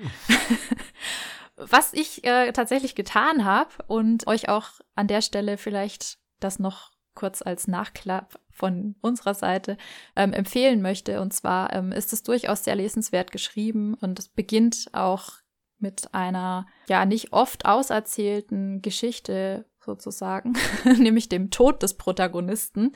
Was 1.56 1.92
ich 1.92 2.24
äh, 2.24 2.50
tatsächlich 2.50 2.96
getan 2.96 3.44
habe 3.44 3.70
und 3.86 4.26
euch 4.26 4.48
auch 4.48 4.70
an 4.96 5.06
der 5.06 5.22
Stelle 5.22 5.56
vielleicht 5.58 6.18
das 6.40 6.58
noch 6.58 6.93
kurz 7.14 7.42
als 7.42 7.68
Nachklapp 7.68 8.40
von 8.50 8.94
unserer 9.00 9.34
Seite 9.34 9.76
ähm, 10.16 10.32
empfehlen 10.32 10.82
möchte. 10.82 11.20
Und 11.20 11.32
zwar 11.32 11.72
ähm, 11.72 11.92
ist 11.92 12.12
es 12.12 12.22
durchaus 12.22 12.64
sehr 12.64 12.76
lesenswert 12.76 13.30
geschrieben 13.32 13.94
und 13.94 14.18
es 14.18 14.28
beginnt 14.28 14.88
auch 14.92 15.32
mit 15.78 16.14
einer 16.14 16.66
ja 16.88 17.04
nicht 17.04 17.32
oft 17.32 17.66
auserzählten 17.66 18.80
Geschichte 18.80 19.66
sozusagen, 19.80 20.54
nämlich 20.84 21.28
dem 21.28 21.50
Tod 21.50 21.82
des 21.82 21.94
Protagonisten 21.94 22.94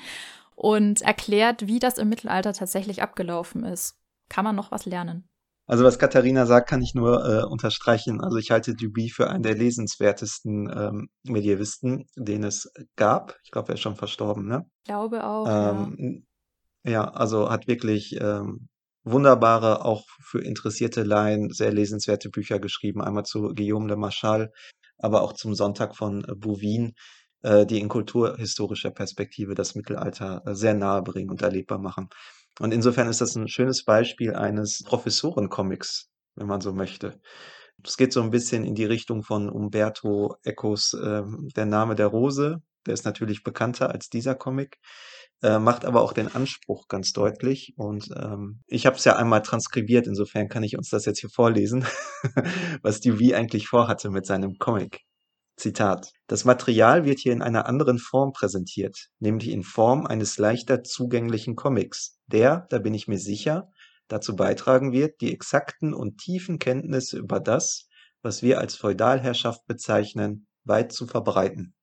und 0.54 1.02
erklärt, 1.02 1.66
wie 1.66 1.78
das 1.78 1.98
im 1.98 2.08
Mittelalter 2.08 2.52
tatsächlich 2.52 3.02
abgelaufen 3.02 3.64
ist. 3.64 4.00
Kann 4.28 4.44
man 4.44 4.56
noch 4.56 4.70
was 4.70 4.86
lernen? 4.86 5.28
Also 5.68 5.84
was 5.84 5.98
Katharina 5.98 6.46
sagt, 6.46 6.70
kann 6.70 6.80
ich 6.80 6.94
nur 6.94 7.24
äh, 7.24 7.44
unterstreichen. 7.44 8.22
Also 8.22 8.38
ich 8.38 8.50
halte 8.50 8.74
Duby 8.74 9.10
für 9.10 9.28
einen 9.28 9.42
der 9.42 9.54
lesenswertesten 9.54 10.70
ähm, 10.74 11.08
Medievisten, 11.24 12.06
den 12.16 12.42
es 12.42 12.72
gab. 12.96 13.36
Ich 13.44 13.50
glaube, 13.50 13.68
er 13.68 13.74
ist 13.74 13.82
schon 13.82 13.94
verstorben, 13.94 14.46
ne? 14.46 14.64
Ich 14.78 14.88
glaube 14.88 15.22
auch. 15.22 15.46
Ähm, 15.46 16.24
ja. 16.84 16.92
ja. 16.92 17.04
also 17.10 17.50
hat 17.50 17.68
wirklich 17.68 18.18
ähm, 18.18 18.68
wunderbare, 19.04 19.84
auch 19.84 20.04
für 20.22 20.40
interessierte 20.40 21.02
Laien 21.02 21.50
sehr 21.50 21.70
lesenswerte 21.70 22.30
Bücher 22.30 22.58
geschrieben. 22.60 23.02
Einmal 23.02 23.24
zu 23.24 23.52
Guillaume 23.54 23.88
de 23.88 23.96
Marchal, 23.98 24.50
aber 24.96 25.20
auch 25.20 25.34
zum 25.34 25.54
Sonntag 25.54 25.96
von 25.96 26.24
äh, 26.24 26.34
Bouvin, 26.34 26.94
äh, 27.42 27.66
die 27.66 27.80
in 27.80 27.90
kulturhistorischer 27.90 28.90
Perspektive 28.90 29.54
das 29.54 29.74
Mittelalter 29.74 30.42
äh, 30.46 30.54
sehr 30.54 30.72
nahe 30.72 31.02
bringen 31.02 31.30
und 31.30 31.42
erlebbar 31.42 31.78
machen. 31.78 32.08
Und 32.61 32.72
insofern 32.72 33.09
ist 33.09 33.20
das 33.20 33.36
ein 33.36 33.48
schönes 33.48 33.84
Beispiel 33.84 34.34
eines 34.34 34.82
Professoren-Comics, 34.84 36.11
wenn 36.36 36.46
man 36.46 36.61
so 36.61 36.72
möchte. 36.72 37.20
Es 37.84 37.96
geht 37.96 38.12
so 38.12 38.22
ein 38.22 38.30
bisschen 38.30 38.64
in 38.64 38.74
die 38.74 38.84
Richtung 38.84 39.22
von 39.22 39.48
Umberto 39.48 40.34
Ecos 40.42 40.94
äh, 40.94 41.22
Der 41.54 41.66
Name 41.66 41.94
der 41.94 42.09
Rose. 42.09 42.62
Der 42.86 42.94
ist 42.94 43.04
natürlich 43.04 43.42
bekannter 43.44 43.90
als 43.90 44.09
dieser 44.09 44.34
Comic, 44.34 44.78
äh, 45.42 45.59
macht 45.59 45.84
aber 45.84 46.02
auch 46.02 46.12
den 46.12 46.34
Anspruch 46.34 46.88
ganz 46.88 47.12
deutlich. 47.12 47.74
Und 47.76 48.09
ähm, 48.16 48.62
ich 48.66 48.86
habe 48.86 48.96
es 48.96 49.04
ja 49.04 49.16
einmal 49.16 49.42
transkribiert, 49.42 50.06
insofern 50.06 50.48
kann 50.48 50.62
ich 50.62 50.76
uns 50.76 50.88
das 50.88 51.04
jetzt 51.04 51.20
hier 51.20 51.30
vorlesen, 51.30 51.84
was 52.82 53.00
Duvy 53.00 53.34
eigentlich 53.34 53.68
vorhatte 53.68 54.11
mit 54.11 54.26
seinem 54.26 54.59
Comic. 54.59 55.07
Zitat. 55.59 56.12
Das 56.26 56.44
Material 56.44 57.04
wird 57.04 57.18
hier 57.18 57.32
in 57.32 57.42
einer 57.42 57.66
anderen 57.66 57.98
Form 57.98 58.32
präsentiert, 58.32 59.09
nämlich 59.18 59.48
in 59.48 59.62
Form 59.62 60.06
eines 60.06 60.38
leichter 60.38 60.82
zugänglichen 60.82 61.56
Comics, 61.56 62.18
der, 62.26 62.66
da 62.70 62.78
bin 62.78 62.94
ich 62.94 63.09
mir 63.09 63.18
sicher, 63.18 63.68
dazu 64.09 64.36
beitragen 64.36 64.92
wird, 64.92 65.20
die 65.20 65.32
exakten 65.32 65.94
und 65.94 66.18
tiefen 66.18 66.59
Kenntnisse 66.59 67.18
über 67.18 67.40
das, 67.40 67.88
was 68.22 68.42
wir 68.42 68.59
als 68.59 68.76
Feudalherrschaft 68.76 69.66
bezeichnen, 69.66 70.46
weit 70.64 70.92
zu 70.92 71.06
verbreiten. 71.06 71.74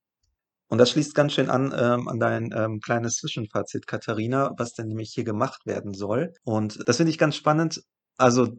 Und 0.68 0.80
das 0.80 0.90
schließt 0.90 1.14
ganz 1.14 1.34
schön 1.34 1.50
an 1.50 1.74
ähm, 1.78 2.08
an 2.08 2.20
dein 2.20 2.52
ähm, 2.56 2.80
kleines 2.80 3.18
Zwischenfazit, 3.18 3.86
Katharina, 3.86 4.52
was 4.58 4.74
denn 4.74 4.88
nämlich 4.88 5.12
hier 5.14 5.24
gemacht 5.24 5.66
werden 5.66 5.94
soll. 5.94 6.34
Und 6.44 6.88
das 6.88 6.98
finde 6.98 7.12
ich 7.12 7.20
ganz 7.20 7.36
spannend. 7.36 7.84
Also 8.18 8.58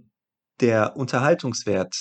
der 0.60 0.96
Unterhaltungswert, 0.96 1.96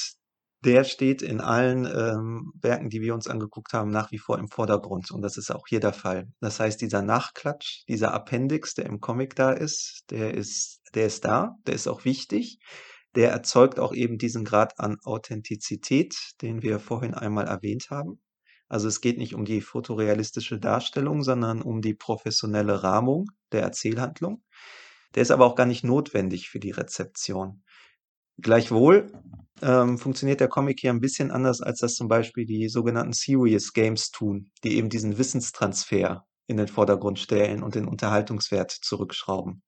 der 0.66 0.84
steht 0.84 1.22
in 1.22 1.42
allen 1.42 1.86
ähm, 1.86 2.52
Werken, 2.60 2.90
die 2.90 3.02
wir 3.02 3.14
uns 3.14 3.28
angeguckt 3.28 3.74
haben, 3.74 3.92
nach 3.92 4.12
wie 4.12 4.18
vor 4.18 4.40
im 4.40 4.48
Vordergrund. 4.48 5.12
Und 5.12 5.22
das 5.22 5.38
ist 5.38 5.52
auch 5.52 5.68
hier 5.68 5.80
der 5.80 5.94
Fall. 5.94 6.28
Das 6.42 6.60
heißt, 6.60 6.82
dieser 6.82 7.04
Nachklatsch, 7.04 7.84
dieser 7.88 8.14
Appendix, 8.14 8.74
der 8.74 8.88
im 8.88 9.00
Comic 9.00 9.36
da 9.36 9.52
ist, 9.52 10.04
der 10.10 10.34
ist, 10.34 10.82
der 10.96 11.06
ist 11.06 11.24
da, 11.24 11.56
der 11.68 11.76
ist 11.76 11.88
auch 11.88 12.04
wichtig. 12.04 12.58
Der 13.16 13.32
erzeugt 13.32 13.80
auch 13.80 13.94
eben 13.94 14.18
diesen 14.18 14.44
Grad 14.44 14.80
an 14.80 14.98
Authentizität, 15.04 16.16
den 16.42 16.64
wir 16.64 16.80
vorhin 16.80 17.14
einmal 17.14 17.48
erwähnt 17.48 17.88
haben. 17.90 18.20
Also 18.68 18.88
es 18.88 19.00
geht 19.00 19.20
nicht 19.20 19.36
um 19.36 19.46
die 19.46 19.62
fotorealistische 19.62 20.60
Darstellung, 20.60 21.22
sondern 21.22 21.62
um 21.62 21.82
die 21.82 21.94
professionelle 21.94 22.84
Rahmung 22.84 23.28
der 23.52 23.62
Erzählhandlung. 23.62 24.44
Der 25.14 25.22
ist 25.22 25.32
aber 25.32 25.46
auch 25.46 25.56
gar 25.56 25.68
nicht 25.68 25.84
notwendig 25.84 26.50
für 26.50 26.60
die 26.60 26.72
Rezeption. 26.72 27.64
Gleichwohl 28.38 29.12
ähm, 29.62 29.98
funktioniert 29.98 30.42
der 30.42 30.50
Comic 30.50 30.80
hier 30.82 30.92
ein 30.92 31.00
bisschen 31.00 31.32
anders, 31.32 31.62
als 31.62 31.80
das 31.80 31.96
zum 31.96 32.08
Beispiel 32.08 32.46
die 32.46 32.68
sogenannten 32.70 33.14
Serious 33.14 33.74
Games 33.74 34.12
tun, 34.12 34.52
die 34.64 34.78
eben 34.78 34.90
diesen 34.90 35.18
Wissenstransfer 35.18 36.26
in 36.48 36.58
den 36.58 36.68
Vordergrund 36.68 37.20
stellen 37.20 37.64
und 37.64 37.76
den 37.76 37.88
Unterhaltungswert 37.88 38.72
zurückschrauben. 38.72 39.64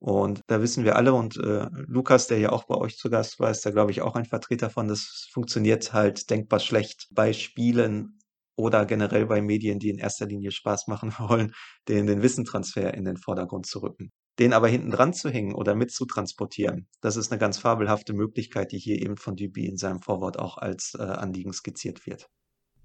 Und 0.00 0.40
da 0.46 0.62
wissen 0.62 0.84
wir 0.84 0.96
alle, 0.96 1.12
und 1.12 1.36
äh, 1.36 1.68
Lukas, 1.86 2.26
der 2.26 2.38
ja 2.38 2.50
auch 2.52 2.64
bei 2.64 2.74
euch 2.74 2.96
zu 2.96 3.10
Gast 3.10 3.38
war, 3.38 3.50
ist 3.50 3.64
da, 3.66 3.70
glaube 3.70 3.90
ich, 3.90 4.00
auch 4.00 4.16
ein 4.16 4.24
Vertreter 4.24 4.70
von, 4.70 4.88
das 4.88 5.28
funktioniert 5.30 5.92
halt 5.92 6.30
denkbar 6.30 6.58
schlecht 6.58 7.08
bei 7.10 7.34
Spielen 7.34 8.18
oder 8.56 8.86
generell 8.86 9.26
bei 9.26 9.42
Medien, 9.42 9.78
die 9.78 9.90
in 9.90 9.98
erster 9.98 10.26
Linie 10.26 10.52
Spaß 10.52 10.86
machen 10.86 11.12
wollen, 11.18 11.52
den, 11.88 12.06
den 12.06 12.22
Wissentransfer 12.22 12.94
in 12.94 13.04
den 13.04 13.18
Vordergrund 13.18 13.66
zu 13.66 13.80
rücken. 13.80 14.10
Den 14.40 14.52
aber 14.52 14.68
hinten 14.68 14.90
dran 14.90 15.12
zu 15.12 15.30
hängen 15.30 15.54
oder 15.54 15.74
mitzutransportieren, 15.74 16.88
das 17.00 17.16
ist 17.16 17.30
eine 17.30 17.38
ganz 17.38 17.58
fabelhafte 17.58 18.14
Möglichkeit, 18.14 18.72
die 18.72 18.78
hier 18.78 19.00
eben 19.00 19.16
von 19.16 19.36
Duby 19.36 19.66
in 19.66 19.76
seinem 19.76 20.00
Vorwort 20.00 20.38
auch 20.38 20.56
als 20.56 20.96
äh, 20.98 21.02
Anliegen 21.02 21.52
skizziert 21.52 22.06
wird. 22.06 22.28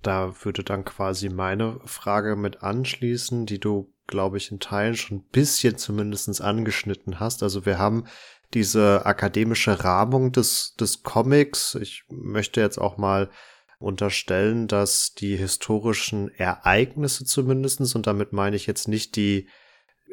Da 0.02 0.36
würde 0.44 0.64
dann 0.64 0.86
quasi 0.86 1.30
meine 1.30 1.80
Frage 1.86 2.36
mit 2.36 2.62
anschließen, 2.62 3.48
die 3.48 3.60
du, 3.60 3.92
glaube 4.06 4.38
ich, 4.38 4.52
in 4.52 4.60
Teilen 4.60 4.96
schon 4.96 5.18
ein 5.18 5.30
bisschen 5.32 5.78
zumindest 5.78 6.42
angeschnitten 6.42 7.20
hast. 7.20 7.42
Also 7.42 7.66
wir 7.66 7.80
haben 7.80 8.06
diese 8.54 9.06
akademische 9.06 9.84
Rahmung 9.84 10.32
des, 10.32 10.76
des 10.80 11.02
Comics. 11.02 11.76
Ich 11.76 12.04
möchte 12.10 12.62
jetzt 12.62 12.78
auch 12.78 12.98
mal 12.98 13.32
unterstellen, 13.80 14.68
dass 14.68 15.14
die 15.14 15.36
historischen 15.36 16.30
Ereignisse 16.30 17.26
zumindestens 17.26 17.96
und 17.96 18.08
damit 18.08 18.32
meine 18.32 18.56
ich 18.56 18.68
jetzt 18.68 18.88
nicht 18.88 19.16
die 19.16 19.48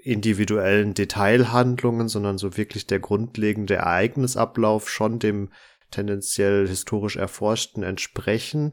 individuellen 0.02 0.94
Detailhandlungen, 0.94 2.08
sondern 2.08 2.38
so 2.38 2.56
wirklich 2.56 2.86
der 2.86 2.98
grundlegende 2.98 3.74
Ereignisablauf 3.74 4.90
schon 4.90 5.18
dem 5.18 5.50
tendenziell 5.90 6.66
historisch 6.66 7.16
Erforschten 7.16 7.82
entsprechen. 7.82 8.72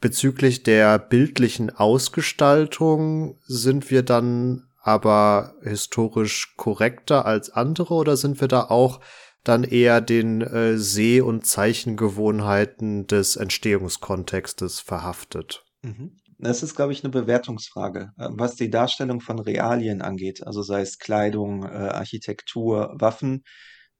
Bezüglich 0.00 0.62
der 0.62 0.98
bildlichen 0.98 1.70
Ausgestaltung 1.70 3.38
sind 3.44 3.90
wir 3.90 4.02
dann 4.02 4.68
aber 4.82 5.54
historisch 5.62 6.54
korrekter 6.56 7.26
als 7.26 7.50
andere 7.50 7.94
oder 7.94 8.16
sind 8.16 8.40
wir 8.40 8.48
da 8.48 8.62
auch 8.62 9.00
dann 9.42 9.64
eher 9.64 10.00
den 10.00 10.42
äh, 10.42 10.78
Seh- 10.78 11.20
und 11.20 11.46
Zeichengewohnheiten 11.46 13.06
des 13.06 13.36
Entstehungskontextes 13.36 14.80
verhaftet? 14.80 15.64
Mhm. 15.82 16.18
Das 16.38 16.62
ist, 16.62 16.74
glaube 16.74 16.92
ich, 16.92 17.02
eine 17.02 17.10
Bewertungsfrage, 17.10 18.12
äh, 18.18 18.28
was 18.30 18.56
die 18.56 18.70
Darstellung 18.70 19.20
von 19.20 19.38
Realien 19.38 20.02
angeht, 20.02 20.46
also 20.46 20.62
sei 20.62 20.80
es 20.80 20.98
Kleidung, 20.98 21.64
äh, 21.64 21.68
Architektur, 21.68 22.94
Waffen, 22.98 23.42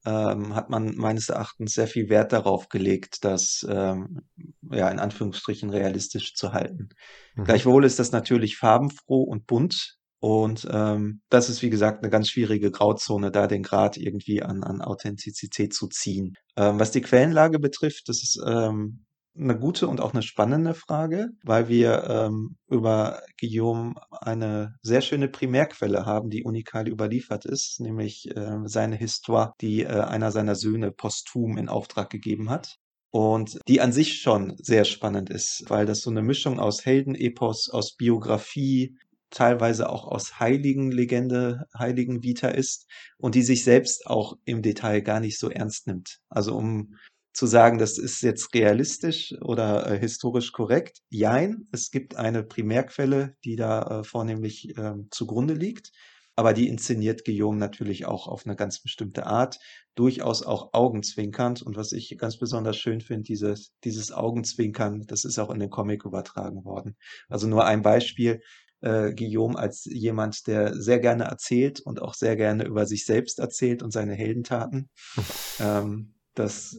ähm, 0.04 0.54
hat 0.54 0.70
man 0.70 0.94
meines 0.96 1.28
Erachtens 1.28 1.74
sehr 1.74 1.88
viel 1.88 2.08
Wert 2.08 2.32
darauf 2.32 2.68
gelegt, 2.68 3.24
das 3.24 3.66
ähm, 3.68 4.22
ja 4.70 4.88
in 4.88 5.00
Anführungsstrichen 5.00 5.70
realistisch 5.70 6.34
zu 6.34 6.52
halten. 6.52 6.90
Mhm. 7.34 7.44
Gleichwohl 7.44 7.84
ist 7.84 7.98
das 7.98 8.12
natürlich 8.12 8.56
farbenfroh 8.56 9.22
und 9.22 9.46
bunt 9.46 9.96
und 10.20 10.66
ähm, 10.70 11.20
das 11.28 11.48
ist, 11.48 11.62
wie 11.62 11.70
gesagt, 11.70 12.02
eine 12.02 12.10
ganz 12.10 12.28
schwierige 12.28 12.70
Grauzone, 12.70 13.30
da 13.30 13.46
den 13.46 13.62
Grad 13.62 13.96
irgendwie 13.96 14.42
an, 14.42 14.64
an 14.64 14.80
Authentizität 14.80 15.74
zu 15.74 15.88
ziehen. 15.88 16.34
Ähm, 16.56 16.78
was 16.78 16.90
die 16.90 17.02
Quellenlage 17.02 17.58
betrifft, 17.58 18.08
das 18.08 18.22
ist 18.22 18.40
ähm, 18.46 19.04
eine 19.38 19.58
gute 19.58 19.88
und 19.88 20.00
auch 20.00 20.12
eine 20.12 20.22
spannende 20.22 20.74
Frage, 20.74 21.28
weil 21.44 21.68
wir 21.68 22.04
ähm, 22.04 22.56
über 22.68 23.22
Guillaume 23.38 23.94
eine 24.10 24.74
sehr 24.82 25.00
schöne 25.00 25.28
Primärquelle 25.28 26.06
haben, 26.06 26.30
die 26.30 26.44
unikal 26.44 26.88
überliefert 26.88 27.44
ist, 27.44 27.80
nämlich 27.80 28.34
äh, 28.36 28.58
seine 28.64 28.96
Histoire, 28.96 29.54
die 29.60 29.82
äh, 29.82 29.88
einer 29.88 30.32
seiner 30.32 30.54
Söhne 30.54 30.92
posthum 30.92 31.58
in 31.58 31.68
Auftrag 31.68 32.10
gegeben 32.10 32.50
hat. 32.50 32.76
Und 33.10 33.58
die 33.68 33.80
an 33.80 33.92
sich 33.92 34.20
schon 34.20 34.56
sehr 34.58 34.84
spannend 34.84 35.30
ist, 35.30 35.64
weil 35.68 35.86
das 35.86 36.00
so 36.00 36.10
eine 36.10 36.22
Mischung 36.22 36.60
aus 36.60 36.84
Heldenepos, 36.84 37.70
aus 37.70 37.96
Biografie, 37.96 38.96
teilweise 39.30 39.88
auch 39.88 40.06
aus 40.06 40.38
Heiligenlegende, 40.38 41.66
Heiligenvita 41.76 42.48
ist 42.48 42.86
und 43.18 43.34
die 43.34 43.42
sich 43.42 43.64
selbst 43.64 44.06
auch 44.06 44.36
im 44.44 44.62
Detail 44.62 45.00
gar 45.00 45.20
nicht 45.20 45.38
so 45.38 45.50
ernst 45.50 45.86
nimmt. 45.86 46.18
Also 46.28 46.56
um 46.56 46.94
zu 47.36 47.46
sagen, 47.46 47.76
das 47.76 47.98
ist 47.98 48.22
jetzt 48.22 48.54
realistisch 48.54 49.34
oder 49.42 49.90
äh, 49.90 49.98
historisch 49.98 50.52
korrekt. 50.52 51.02
Jein, 51.10 51.68
es 51.70 51.90
gibt 51.90 52.16
eine 52.16 52.42
Primärquelle, 52.42 53.36
die 53.44 53.56
da 53.56 54.00
äh, 54.00 54.04
vornehmlich 54.04 54.74
äh, 54.78 54.94
zugrunde 55.10 55.52
liegt. 55.52 55.92
Aber 56.34 56.54
die 56.54 56.66
inszeniert 56.68 57.26
Guillaume 57.26 57.58
natürlich 57.58 58.06
auch 58.06 58.26
auf 58.26 58.46
eine 58.46 58.56
ganz 58.56 58.80
bestimmte 58.80 59.26
Art, 59.26 59.58
durchaus 59.94 60.42
auch 60.42 60.72
augenzwinkernd. 60.72 61.60
Und 61.60 61.76
was 61.76 61.92
ich 61.92 62.16
ganz 62.16 62.38
besonders 62.38 62.78
schön 62.78 63.02
finde, 63.02 63.24
dieses, 63.24 63.72
dieses 63.84 64.12
Augenzwinkern, 64.12 65.04
das 65.06 65.26
ist 65.26 65.38
auch 65.38 65.50
in 65.50 65.60
den 65.60 65.70
Comic 65.70 66.06
übertragen 66.06 66.64
worden. 66.64 66.96
Also 67.28 67.46
nur 67.46 67.66
ein 67.66 67.82
Beispiel. 67.82 68.40
Äh, 68.80 69.14
Guillaume 69.14 69.58
als 69.58 69.84
jemand, 69.84 70.46
der 70.46 70.74
sehr 70.74 71.00
gerne 71.00 71.24
erzählt 71.24 71.80
und 71.80 72.00
auch 72.00 72.14
sehr 72.14 72.36
gerne 72.36 72.64
über 72.64 72.86
sich 72.86 73.04
selbst 73.04 73.38
erzählt 73.38 73.82
und 73.82 73.90
seine 73.90 74.14
Heldentaten. 74.14 74.88
ähm, 75.60 76.14
das 76.34 76.78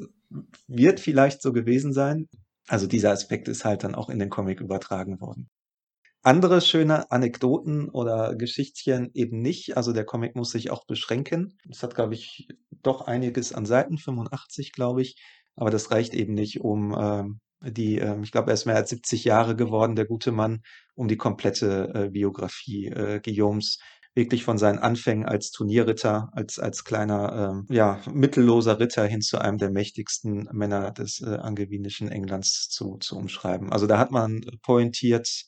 wird 0.68 1.00
vielleicht 1.00 1.42
so 1.42 1.54
gewesen 1.54 1.94
sein. 1.94 2.28
Also 2.68 2.88
dieser 2.88 3.12
Aspekt 3.12 3.48
ist 3.48 3.66
halt 3.66 3.84
dann 3.84 3.96
auch 3.96 4.10
in 4.10 4.20
den 4.20 4.30
Comic 4.30 4.60
übertragen 4.60 5.22
worden. 5.22 5.50
Andere 6.24 6.60
schöne 6.60 7.10
Anekdoten 7.12 7.90
oder 7.90 8.36
Geschichtchen 8.36 9.12
eben 9.14 9.42
nicht. 9.42 9.78
Also 9.78 9.94
der 9.94 10.04
Comic 10.04 10.36
muss 10.36 10.52
sich 10.52 10.72
auch 10.72 10.86
beschränken. 10.86 11.58
Es 11.70 11.84
hat, 11.84 11.96
glaube 11.96 12.16
ich, 12.16 12.50
doch 12.84 13.02
einiges 13.02 13.54
an 13.54 13.66
Seiten, 13.66 13.98
85, 13.98 14.74
glaube 14.74 15.02
ich. 15.02 15.16
Aber 15.56 15.70
das 15.70 15.90
reicht 15.92 16.14
eben 16.14 16.34
nicht, 16.34 16.60
um 16.60 16.94
ähm, 17.00 17.40
die, 17.62 17.98
ähm, 17.98 18.24
ich 18.24 18.32
glaube, 18.32 18.52
er 18.52 18.56
ist 18.56 18.66
mehr 18.66 18.76
als 18.76 18.90
70 18.90 19.24
Jahre 19.24 19.56
geworden, 19.56 19.96
der 19.96 20.06
gute 20.06 20.32
Mann, 20.32 20.62
um 20.96 21.08
die 21.08 21.18
komplette 21.18 21.92
äh, 21.94 22.10
Biografie 22.10 22.88
äh, 22.88 23.20
Guillaumes 23.24 23.80
wirklich 24.18 24.44
von 24.44 24.58
seinen 24.58 24.80
Anfängen 24.80 25.26
als 25.26 25.52
Turnierritter, 25.52 26.30
als, 26.34 26.60
als 26.60 26.84
kleiner, 26.84 27.54
ähm, 27.54 27.66
ja, 27.74 28.02
mittelloser 28.12 28.80
Ritter 28.80 29.06
hin 29.06 29.22
zu 29.22 29.40
einem 29.40 29.58
der 29.58 29.72
mächtigsten 29.72 30.50
Männer 30.52 30.92
des 30.92 31.22
äh, 31.22 31.36
angewinischen 31.36 32.10
Englands 32.10 32.68
zu, 32.68 32.98
zu 32.98 33.16
umschreiben. 33.16 33.72
Also 33.72 33.88
da 33.88 33.98
hat 33.98 34.12
man 34.12 34.42
pointiert 34.64 35.46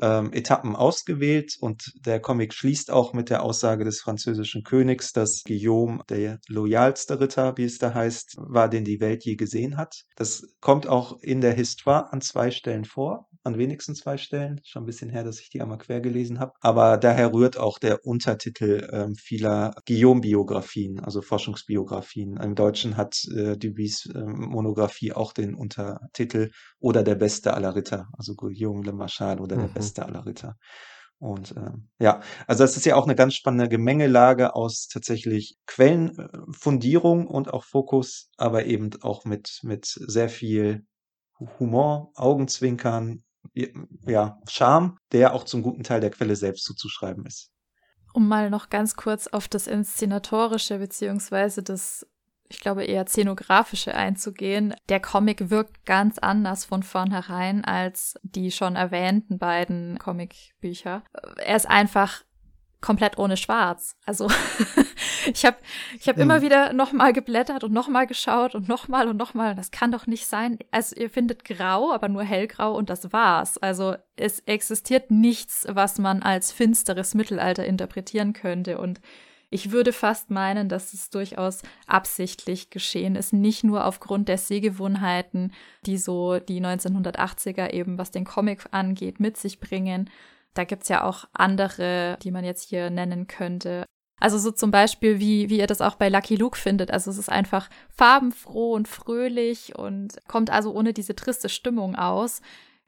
ähm, 0.00 0.32
Etappen 0.32 0.76
ausgewählt 0.76 1.56
und 1.60 1.92
der 2.04 2.20
Comic 2.20 2.52
schließt 2.52 2.90
auch 2.90 3.12
mit 3.12 3.30
der 3.30 3.42
Aussage 3.42 3.84
des 3.84 4.00
französischen 4.00 4.62
Königs, 4.64 5.12
dass 5.12 5.42
Guillaume 5.44 6.02
der 6.08 6.40
loyalste 6.48 7.20
Ritter, 7.20 7.56
wie 7.56 7.64
es 7.64 7.78
da 7.78 7.94
heißt, 7.94 8.36
war, 8.36 8.68
den 8.68 8.84
die 8.84 9.00
Welt 9.00 9.24
je 9.24 9.36
gesehen 9.36 9.76
hat. 9.76 10.02
Das 10.16 10.42
kommt 10.60 10.86
auch 10.86 11.20
in 11.22 11.40
der 11.40 11.54
Histoire 11.54 12.12
an 12.12 12.20
zwei 12.20 12.50
Stellen 12.50 12.84
vor, 12.84 13.28
an 13.44 13.58
wenigstens 13.58 14.00
zwei 14.00 14.16
Stellen. 14.16 14.60
Schon 14.64 14.82
ein 14.82 14.86
bisschen 14.86 15.10
her, 15.10 15.22
dass 15.22 15.38
ich 15.38 15.50
die 15.50 15.60
einmal 15.60 15.78
quer 15.78 16.00
gelesen 16.00 16.40
habe. 16.40 16.52
Aber 16.60 16.96
daher 16.96 17.32
rührt 17.32 17.58
auch 17.58 17.78
der 17.78 18.04
Untertitel 18.04 18.88
ähm, 18.90 19.14
vieler 19.14 19.74
Guillaume-Biografien, 19.86 21.00
also 21.00 21.22
Forschungsbiografien. 21.22 22.38
Im 22.38 22.54
Deutschen 22.54 22.96
hat 22.96 23.22
äh, 23.36 23.56
Dubys 23.56 24.06
äh, 24.06 24.24
Monographie 24.24 25.12
auch 25.12 25.32
den 25.32 25.54
Untertitel 25.54 26.50
oder 26.80 27.02
der 27.02 27.14
beste 27.14 27.54
aller 27.54 27.76
Ritter, 27.76 28.08
also 28.16 28.34
Guillaume 28.34 28.84
Le 28.84 28.92
Marchal 28.92 29.40
oder 29.40 29.56
mhm. 29.56 29.60
der 29.60 29.68
beste 29.68 30.04
aller 30.04 30.24
Ritter. 30.24 30.56
Und 31.18 31.56
äh, 31.56 31.70
ja, 32.00 32.20
also 32.46 32.64
das 32.64 32.76
ist 32.76 32.86
ja 32.86 32.96
auch 32.96 33.04
eine 33.04 33.14
ganz 33.14 33.34
spannende 33.34 33.68
Gemengelage 33.68 34.54
aus 34.54 34.88
tatsächlich 34.88 35.56
Quellenfundierung 35.66 37.26
und 37.26 37.52
auch 37.52 37.64
Fokus, 37.64 38.30
aber 38.36 38.66
eben 38.66 38.90
auch 39.02 39.24
mit, 39.24 39.60
mit 39.62 39.86
sehr 39.86 40.28
viel 40.28 40.84
Humor, 41.58 42.10
Augenzwinkern, 42.14 43.22
ja, 43.52 44.38
Charme, 44.48 44.96
der 45.12 45.34
auch 45.34 45.44
zum 45.44 45.62
guten 45.62 45.82
Teil 45.82 46.00
der 46.00 46.10
Quelle 46.10 46.36
selbst 46.36 46.64
zuzuschreiben 46.64 47.26
ist. 47.26 47.50
Um 48.12 48.28
mal 48.28 48.50
noch 48.50 48.70
ganz 48.70 48.96
kurz 48.96 49.26
auf 49.26 49.48
das 49.48 49.66
Inszenatorische 49.66 50.78
beziehungsweise 50.78 51.62
das, 51.62 52.06
ich 52.48 52.60
glaube, 52.60 52.84
eher 52.84 53.06
Szenografische 53.06 53.94
einzugehen. 53.94 54.74
Der 54.88 55.00
Comic 55.00 55.50
wirkt 55.50 55.84
ganz 55.84 56.18
anders 56.18 56.64
von 56.64 56.82
vornherein 56.82 57.64
als 57.64 58.14
die 58.22 58.52
schon 58.52 58.76
erwähnten 58.76 59.38
beiden 59.38 59.98
Comicbücher. 59.98 61.02
Er 61.38 61.56
ist 61.56 61.68
einfach 61.68 62.22
komplett 62.84 63.18
ohne 63.18 63.38
Schwarz. 63.38 63.96
Also 64.04 64.28
ich 65.26 65.44
habe 65.46 65.56
ich 65.98 66.06
hab 66.06 66.16
mhm. 66.16 66.22
immer 66.22 66.42
wieder 66.42 66.74
nochmal 66.74 67.14
geblättert 67.14 67.64
und 67.64 67.72
nochmal 67.72 68.06
geschaut 68.06 68.54
und 68.54 68.68
nochmal 68.68 69.08
und 69.08 69.16
nochmal. 69.16 69.54
Das 69.54 69.70
kann 69.70 69.90
doch 69.90 70.06
nicht 70.06 70.26
sein. 70.26 70.58
Also 70.70 70.94
ihr 70.96 71.08
findet 71.08 71.46
grau, 71.46 71.92
aber 71.92 72.08
nur 72.10 72.22
hellgrau 72.22 72.76
und 72.76 72.90
das 72.90 73.10
war's. 73.10 73.56
Also 73.56 73.96
es 74.16 74.40
existiert 74.40 75.10
nichts, 75.10 75.66
was 75.66 75.98
man 75.98 76.22
als 76.22 76.52
finsteres 76.52 77.14
Mittelalter 77.14 77.64
interpretieren 77.64 78.34
könnte. 78.34 78.76
Und 78.76 79.00
ich 79.48 79.70
würde 79.70 79.94
fast 79.94 80.30
meinen, 80.30 80.68
dass 80.68 80.92
es 80.92 81.08
durchaus 81.08 81.62
absichtlich 81.86 82.68
geschehen 82.68 83.16
ist, 83.16 83.32
nicht 83.32 83.64
nur 83.64 83.86
aufgrund 83.86 84.28
der 84.28 84.36
Sehgewohnheiten, 84.36 85.54
die 85.86 85.96
so 85.96 86.38
die 86.38 86.60
1980er 86.60 87.72
eben, 87.72 87.96
was 87.96 88.10
den 88.10 88.26
Comic 88.26 88.66
angeht, 88.72 89.20
mit 89.20 89.38
sich 89.38 89.58
bringen, 89.58 90.10
da 90.54 90.64
gibt's 90.64 90.88
ja 90.88 91.04
auch 91.04 91.24
andere, 91.32 92.18
die 92.22 92.30
man 92.30 92.44
jetzt 92.44 92.68
hier 92.68 92.90
nennen 92.90 93.26
könnte. 93.26 93.84
Also 94.20 94.38
so 94.38 94.50
zum 94.52 94.70
Beispiel, 94.70 95.18
wie, 95.18 95.50
wie 95.50 95.58
ihr 95.58 95.66
das 95.66 95.80
auch 95.80 95.96
bei 95.96 96.08
Lucky 96.08 96.36
Luke 96.36 96.56
findet. 96.56 96.90
Also 96.90 97.10
es 97.10 97.18
ist 97.18 97.28
einfach 97.28 97.68
farbenfroh 97.90 98.72
und 98.72 98.88
fröhlich 98.88 99.76
und 99.76 100.18
kommt 100.28 100.50
also 100.50 100.72
ohne 100.72 100.92
diese 100.92 101.16
triste 101.16 101.48
Stimmung 101.48 101.96
aus. 101.96 102.40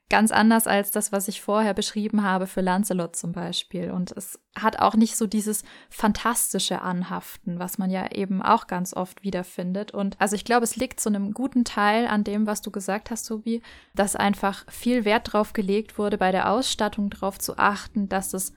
Ganz 0.09 0.31
anders 0.31 0.69
als 0.69 0.93
das, 0.93 1.11
was 1.11 1.27
ich 1.27 1.41
vorher 1.41 1.75
beschrieben 1.75 2.23
habe 2.23 2.47
für 2.47 2.61
Lancelot 2.61 3.17
zum 3.17 3.33
Beispiel. 3.33 3.91
Und 3.91 4.13
es 4.13 4.39
hat 4.57 4.79
auch 4.79 4.95
nicht 4.95 5.17
so 5.17 5.27
dieses 5.27 5.65
fantastische 5.91 6.81
Anhaften, 6.81 7.59
was 7.59 7.77
man 7.79 7.91
ja 7.91 8.13
eben 8.13 8.41
auch 8.41 8.69
ganz 8.69 8.95
oft 8.95 9.25
wiederfindet. 9.25 9.91
Und 9.91 10.21
also 10.21 10.37
ich 10.37 10.45
glaube, 10.45 10.63
es 10.63 10.77
liegt 10.77 11.01
zu 11.01 11.09
einem 11.09 11.35
guten 11.35 11.65
Teil 11.65 12.07
an 12.07 12.23
dem, 12.23 12.47
was 12.47 12.63
du 12.63 12.71
gesagt 12.71 13.11
hast, 13.11 13.25
Tobi, 13.25 13.63
dass 13.97 14.15
einfach 14.15 14.65
viel 14.71 15.05
Wert 15.05 15.33
drauf 15.33 15.55
gelegt 15.55 15.99
wurde, 15.99 16.19
bei 16.19 16.31
der 16.31 16.53
Ausstattung 16.53 17.11
darauf 17.11 17.41
zu 17.41 17.59
achten, 17.59 18.09
dass 18.09 18.33
es 18.33 18.53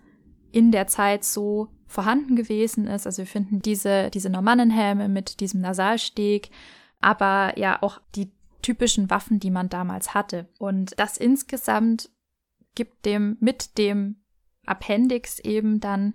in 0.51 0.71
der 0.71 0.85
Zeit 0.85 1.23
so 1.23 1.69
vorhanden 1.87 2.35
gewesen 2.35 2.85
ist. 2.85 3.07
Also 3.07 3.23
wir 3.23 3.27
finden 3.27 3.63
diese, 3.63 4.11
diese 4.11 4.29
Normannenhelme 4.29 5.09
mit 5.09 5.39
diesem 5.39 5.61
Nasalsteg, 5.61 6.51
aber 7.01 7.57
ja 7.57 7.81
auch 7.81 7.99
die 8.15 8.31
typischen 8.61 9.09
Waffen, 9.09 9.39
die 9.39 9.51
man 9.51 9.69
damals 9.69 10.13
hatte. 10.13 10.49
Und 10.57 10.99
das 10.99 11.17
insgesamt 11.17 12.09
gibt 12.75 13.05
dem 13.05 13.37
mit 13.39 13.77
dem 13.77 14.21
Appendix 14.65 15.39
eben 15.39 15.79
dann 15.79 16.13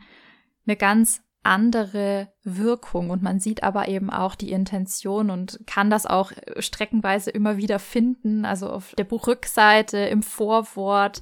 eine 0.66 0.76
ganz 0.76 1.22
andere 1.42 2.32
Wirkung 2.42 3.10
und 3.10 3.22
man 3.22 3.38
sieht 3.38 3.62
aber 3.62 3.88
eben 3.88 4.08
auch 4.08 4.34
die 4.34 4.50
Intention 4.50 5.30
und 5.30 5.60
kann 5.66 5.90
das 5.90 6.06
auch 6.06 6.32
streckenweise 6.58 7.30
immer 7.30 7.58
wieder 7.58 7.78
finden, 7.78 8.46
also 8.46 8.70
auf 8.70 8.94
der 8.96 9.04
Buchrückseite, 9.04 9.98
im 9.98 10.22
Vorwort 10.22 11.20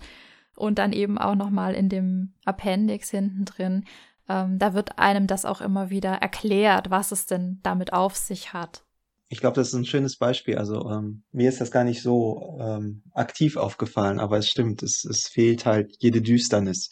und 0.55 0.79
dann 0.79 0.93
eben 0.93 1.18
auch 1.18 1.35
nochmal 1.35 1.75
in 1.75 1.89
dem 1.89 2.35
Appendix 2.45 3.11
hinten 3.11 3.45
drin. 3.45 3.85
Ähm, 4.29 4.61
da 4.61 4.75
wird 4.75 4.99
einem 5.01 5.27
das 5.27 5.45
auch 5.45 5.61
immer 5.61 5.91
wieder 5.91 6.12
erklärt, 6.12 6.91
was 6.91 7.11
es 7.11 7.27
denn 7.27 7.59
damit 7.64 7.93
auf 7.93 8.14
sich 8.14 8.53
hat. 8.53 8.85
Ich 9.33 9.41
glaube, 9.41 9.55
das 9.55 9.68
ist 9.68 9.74
ein 9.74 9.87
schönes 9.87 10.18
Beispiel. 10.18 10.59
Also 10.59 10.91
ähm, 10.91 11.22
mir 11.33 11.49
ist 11.49 11.59
das 11.59 11.70
gar 11.70 11.85
nicht 11.85 12.03
so 12.03 12.59
ähm, 12.61 13.03
aktiv 13.14 13.57
aufgefallen, 13.57 14.20
aber 14.20 14.37
es 14.37 14.47
stimmt, 14.47 14.83
es, 14.83 15.07
es 15.07 15.26
fehlt 15.26 15.64
halt 15.64 15.97
jede 16.01 16.20
Düsternis. 16.20 16.91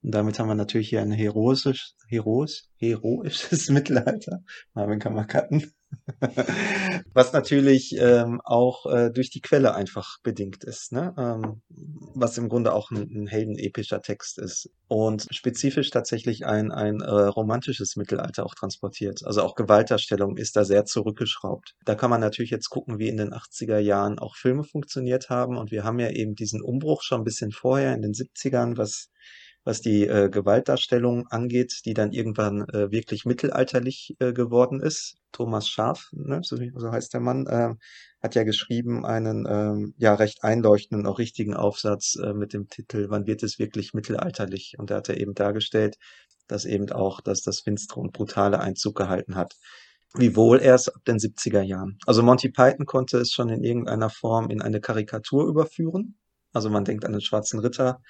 Und 0.00 0.14
damit 0.14 0.38
haben 0.38 0.48
wir 0.48 0.54
natürlich 0.54 0.88
hier 0.88 1.02
ein 1.02 1.12
heroisches, 1.12 1.94
heroisch, 2.08 2.62
heroisches 2.78 3.68
Mittelalter. 3.68 4.38
Marvin 4.72 5.00
kann 5.00 5.12
man 5.12 5.26
cutten. 5.26 5.70
was 7.12 7.32
natürlich 7.32 7.96
ähm, 7.98 8.40
auch 8.44 8.86
äh, 8.86 9.10
durch 9.10 9.30
die 9.30 9.40
Quelle 9.40 9.74
einfach 9.74 10.18
bedingt 10.22 10.64
ist, 10.64 10.92
ne? 10.92 11.14
ähm, 11.18 11.62
was 12.14 12.38
im 12.38 12.48
Grunde 12.48 12.72
auch 12.72 12.90
ein, 12.90 13.08
ein 13.14 13.26
heldenepischer 13.26 14.02
Text 14.02 14.38
ist 14.38 14.70
und 14.88 15.26
spezifisch 15.30 15.90
tatsächlich 15.90 16.46
ein, 16.46 16.70
ein 16.70 17.00
äh, 17.00 17.10
romantisches 17.10 17.96
Mittelalter 17.96 18.44
auch 18.44 18.54
transportiert. 18.54 19.24
Also 19.24 19.42
auch 19.42 19.54
Gewaltdarstellung 19.54 20.36
ist 20.36 20.56
da 20.56 20.64
sehr 20.64 20.84
zurückgeschraubt. 20.84 21.74
Da 21.84 21.94
kann 21.94 22.10
man 22.10 22.20
natürlich 22.20 22.50
jetzt 22.50 22.70
gucken, 22.70 22.98
wie 22.98 23.08
in 23.08 23.16
den 23.16 23.32
80er 23.32 23.78
Jahren 23.78 24.18
auch 24.18 24.36
Filme 24.36 24.64
funktioniert 24.64 25.30
haben 25.30 25.56
und 25.56 25.70
wir 25.70 25.84
haben 25.84 25.98
ja 25.98 26.10
eben 26.10 26.34
diesen 26.34 26.62
Umbruch 26.62 27.02
schon 27.02 27.20
ein 27.20 27.24
bisschen 27.24 27.52
vorher 27.52 27.94
in 27.94 28.02
den 28.02 28.12
70ern, 28.12 28.76
was 28.76 29.08
was 29.64 29.80
die 29.80 30.06
äh, 30.06 30.28
Gewaltdarstellung 30.28 31.28
angeht, 31.28 31.82
die 31.84 31.94
dann 31.94 32.12
irgendwann 32.12 32.68
äh, 32.68 32.90
wirklich 32.90 33.24
mittelalterlich 33.24 34.16
äh, 34.18 34.32
geworden 34.32 34.80
ist. 34.80 35.16
Thomas 35.30 35.68
Scharf, 35.68 36.10
ne, 36.12 36.40
so, 36.42 36.56
so 36.76 36.90
heißt 36.90 37.14
der 37.14 37.20
Mann, 37.20 37.46
äh, 37.46 37.74
hat 38.20 38.34
ja 38.34 38.44
geschrieben 38.44 39.06
einen 39.06 39.46
ähm, 39.48 39.94
ja 39.98 40.14
recht 40.14 40.44
einleuchtenden, 40.44 41.06
auch 41.06 41.18
richtigen 41.18 41.54
Aufsatz 41.54 42.16
äh, 42.16 42.34
mit 42.34 42.52
dem 42.52 42.68
Titel 42.68 43.06
Wann 43.08 43.26
wird 43.26 43.42
es 43.42 43.58
wirklich 43.58 43.94
mittelalterlich? 43.94 44.74
Und 44.78 44.90
da 44.90 44.96
hat 44.96 45.08
er 45.08 45.18
eben 45.18 45.34
dargestellt, 45.34 45.96
dass 46.48 46.64
eben 46.64 46.90
auch, 46.90 47.20
dass 47.20 47.42
das 47.42 47.60
Finstere 47.60 48.00
und 48.00 48.12
Brutale 48.12 48.60
Einzug 48.60 48.96
gehalten 48.96 49.36
hat. 49.36 49.54
Wiewohl 50.14 50.60
erst 50.60 50.94
ab 50.94 51.02
den 51.06 51.16
70er 51.16 51.62
Jahren. 51.62 51.98
Also 52.06 52.22
Monty 52.22 52.50
Python 52.50 52.84
konnte 52.84 53.18
es 53.18 53.32
schon 53.32 53.48
in 53.48 53.64
irgendeiner 53.64 54.10
Form 54.10 54.50
in 54.50 54.60
eine 54.60 54.80
Karikatur 54.80 55.46
überführen. 55.46 56.16
Also 56.52 56.68
man 56.68 56.84
denkt 56.84 57.04
an 57.04 57.12
den 57.12 57.20
schwarzen 57.20 57.60
Ritter, 57.60 58.00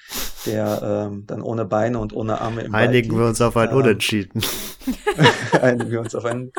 der 0.46 1.08
ähm, 1.10 1.24
dann 1.26 1.42
ohne 1.42 1.64
Beine 1.64 1.98
und 1.98 2.12
ohne 2.12 2.40
Arme 2.40 2.62
im 2.62 2.74
Einigen 2.74 3.16
wir 3.16 3.26
uns 3.26 3.40
auf 3.40 3.56
ein 3.56 3.70
Unentschieden. 3.70 4.42
Einigen 5.60 5.90
wir 5.90 6.00
uns 6.00 6.14
auf 6.14 6.24
ein, 6.24 6.50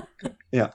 ja. 0.51 0.73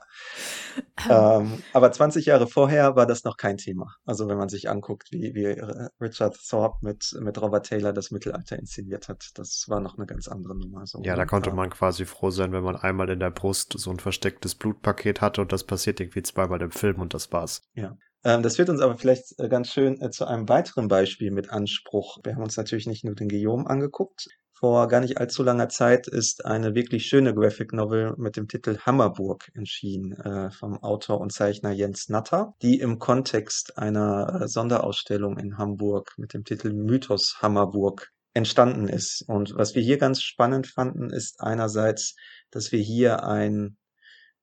ähm, 1.09 1.63
aber 1.73 1.91
20 1.91 2.27
Jahre 2.27 2.45
vorher 2.47 2.95
war 2.95 3.07
das 3.07 3.23
noch 3.23 3.37
kein 3.37 3.57
Thema. 3.57 3.95
Also 4.05 4.27
wenn 4.27 4.37
man 4.37 4.49
sich 4.49 4.69
anguckt, 4.69 5.11
wie, 5.11 5.33
wie 5.33 5.59
Richard 5.99 6.37
Thorpe 6.47 6.77
mit, 6.81 7.17
mit 7.19 7.41
Robert 7.41 7.65
Taylor 7.65 7.91
das 7.91 8.11
Mittelalter 8.11 8.59
inszeniert 8.59 9.09
hat, 9.09 9.31
das 9.33 9.65
war 9.67 9.79
noch 9.79 9.97
eine 9.97 10.05
ganz 10.05 10.27
andere 10.27 10.55
Nummer. 10.55 10.85
So. 10.85 11.01
Ja, 11.03 11.15
da 11.15 11.25
konnte 11.25 11.51
man 11.51 11.71
quasi 11.71 12.05
froh 12.05 12.29
sein, 12.29 12.51
wenn 12.51 12.63
man 12.63 12.75
einmal 12.75 13.09
in 13.09 13.19
der 13.19 13.31
Brust 13.31 13.73
so 13.77 13.89
ein 13.89 13.99
verstecktes 13.99 14.53
Blutpaket 14.53 15.21
hatte 15.21 15.41
und 15.41 15.51
das 15.51 15.63
passiert 15.63 15.99
irgendwie 15.99 16.21
zweimal 16.21 16.61
im 16.61 16.71
Film 16.71 16.99
und 16.99 17.15
das 17.15 17.31
war's. 17.31 17.63
Ja. 17.73 17.97
Ähm, 18.23 18.43
das 18.43 18.57
führt 18.57 18.69
uns 18.69 18.81
aber 18.81 18.97
vielleicht 18.97 19.39
äh, 19.39 19.47
ganz 19.47 19.71
schön 19.71 20.01
äh, 20.01 20.09
zu 20.09 20.25
einem 20.25 20.49
weiteren 20.49 20.87
Beispiel 20.87 21.31
mit 21.31 21.49
Anspruch. 21.49 22.17
Wir 22.23 22.35
haben 22.35 22.43
uns 22.43 22.57
natürlich 22.57 22.87
nicht 22.87 23.05
nur 23.05 23.15
den 23.15 23.29
Guillaume 23.29 23.69
angeguckt. 23.69 24.27
Vor 24.51 24.89
gar 24.89 24.99
nicht 24.99 25.17
allzu 25.17 25.41
langer 25.41 25.69
Zeit 25.69 26.07
ist 26.07 26.45
eine 26.45 26.75
wirklich 26.75 27.05
schöne 27.05 27.33
Graphic 27.33 27.71
Novel 27.71 28.13
mit 28.17 28.35
dem 28.35 28.49
Titel 28.49 28.77
Hammerburg 28.79 29.49
entschieden 29.53 30.11
äh, 30.19 30.51
vom 30.51 30.83
Autor 30.83 31.21
und 31.21 31.31
Zeichner 31.31 31.71
Jens 31.71 32.09
Natter, 32.09 32.55
die 32.61 32.79
im 32.79 32.99
Kontext 32.99 33.77
einer 33.77 34.49
Sonderausstellung 34.49 35.37
in 35.37 35.57
Hamburg 35.57 36.13
mit 36.17 36.33
dem 36.33 36.43
Titel 36.43 36.73
Mythos 36.73 37.37
Hammerburg 37.41 38.11
entstanden 38.33 38.89
ist. 38.89 39.23
Und 39.27 39.55
was 39.55 39.75
wir 39.75 39.81
hier 39.81 39.97
ganz 39.97 40.21
spannend 40.21 40.67
fanden, 40.67 41.09
ist 41.09 41.39
einerseits, 41.39 42.17
dass 42.51 42.73
wir 42.73 42.81
hier 42.81 43.23
ein 43.23 43.77